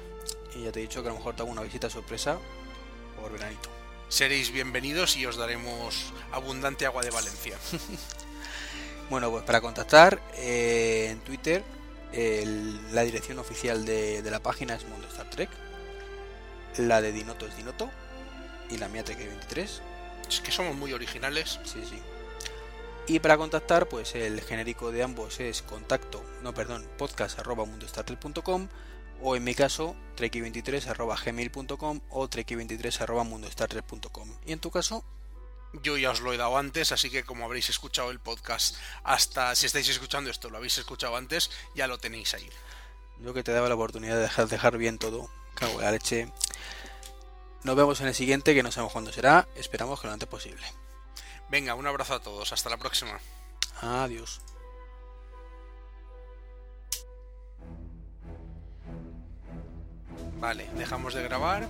Y 0.53 0.65
ya 0.65 0.73
te 0.73 0.79
he 0.79 0.81
dicho 0.81 1.01
que 1.01 1.07
a 1.07 1.11
lo 1.13 1.17
mejor 1.17 1.37
te 1.37 1.43
hago 1.43 1.51
una 1.51 1.61
visita 1.61 1.89
sorpresa 1.89 2.39
por 3.21 3.31
veranito. 3.31 3.69
Seréis 4.09 4.51
bienvenidos 4.51 5.15
y 5.15 5.25
os 5.27 5.37
daremos 5.37 6.11
abundante 6.33 6.85
agua 6.85 7.03
de 7.03 7.11
Valencia. 7.11 7.57
bueno, 9.09 9.31
pues 9.31 9.45
para 9.45 9.61
contactar 9.61 10.21
eh, 10.35 11.07
en 11.09 11.21
Twitter, 11.21 11.63
la 12.13 13.03
dirección 13.03 13.39
oficial 13.39 13.85
de, 13.85 14.21
la 14.29 14.39
página 14.39 14.75
es 14.75 14.87
Mundo 14.87 15.07
Star 15.07 15.29
Trek. 15.29 15.49
La 16.77 17.01
de 17.01 17.11
Dinoto 17.11 17.45
es 17.45 17.57
Dinoto. 17.57 17.89
Y 18.69 18.77
la 18.77 18.87
mía 18.87 19.03
TK23. 19.03 19.81
Es 20.27 20.41
que 20.41 20.51
somos 20.51 20.75
muy 20.75 20.93
originales. 20.93 21.59
Sí, 21.63 21.83
sí. 21.89 21.99
Y 23.07 23.19
para 23.19 23.37
contactar, 23.37 23.89
pues 23.89 24.13
el 24.13 24.39
genérico 24.41 24.91
de 24.91 25.01
ambos 25.01 25.39
es 25.39 25.63
contacto, 25.63 26.23
no 26.43 26.53
perdón, 26.53 26.87
podcast 26.95 27.39
arroba 27.39 27.65
mundostartrek.com 27.65 28.67
o 29.21 29.35
en 29.35 29.43
mi 29.43 29.55
caso 29.55 29.95
treki23.gmail.com 30.15 32.01
o 32.09 32.29
treki23.mundostartrek.com. 32.29 34.29
¿Y 34.45 34.51
en 34.51 34.59
tu 34.59 34.69
caso? 34.69 35.03
Yo 35.73 35.97
ya 35.97 36.11
os 36.11 36.21
lo 36.21 36.33
he 36.33 36.37
dado 36.37 36.57
antes, 36.57 36.91
así 36.91 37.09
que 37.09 37.23
como 37.23 37.45
habréis 37.45 37.69
escuchado 37.69 38.09
el 38.09 38.19
podcast 38.19 38.75
hasta, 39.03 39.53
si 39.55 39.67
estáis 39.67 39.87
escuchando 39.89 40.29
esto, 40.29 40.49
lo 40.49 40.57
habéis 40.57 40.77
escuchado 40.77 41.15
antes, 41.15 41.51
ya 41.75 41.87
lo 41.87 41.99
tenéis 41.99 42.33
ahí. 42.33 42.49
Yo 43.19 43.33
que 43.33 43.43
te 43.43 43.51
daba 43.51 43.69
la 43.69 43.75
oportunidad 43.75 44.15
de 44.15 44.21
dejar, 44.21 44.47
dejar 44.47 44.77
bien 44.77 44.97
todo. 44.97 45.29
Cago 45.53 45.73
en 45.73 45.81
la 45.81 45.91
leche. 45.91 46.31
Nos 47.63 47.75
vemos 47.75 47.99
en 48.01 48.07
el 48.07 48.15
siguiente, 48.15 48.55
que 48.55 48.63
no 48.63 48.71
sabemos 48.71 48.93
cuándo 48.93 49.11
será. 49.11 49.47
Esperamos 49.55 49.99
que 49.99 50.07
lo 50.07 50.13
antes 50.13 50.29
posible. 50.29 50.65
Venga, 51.49 51.75
un 51.75 51.85
abrazo 51.85 52.15
a 52.15 52.21
todos. 52.21 52.53
Hasta 52.53 52.69
la 52.69 52.77
próxima. 52.77 53.19
Adiós. 53.81 54.39
Vale, 60.39 60.69
dejamos 60.75 61.13
de 61.13 61.23
grabar. 61.23 61.67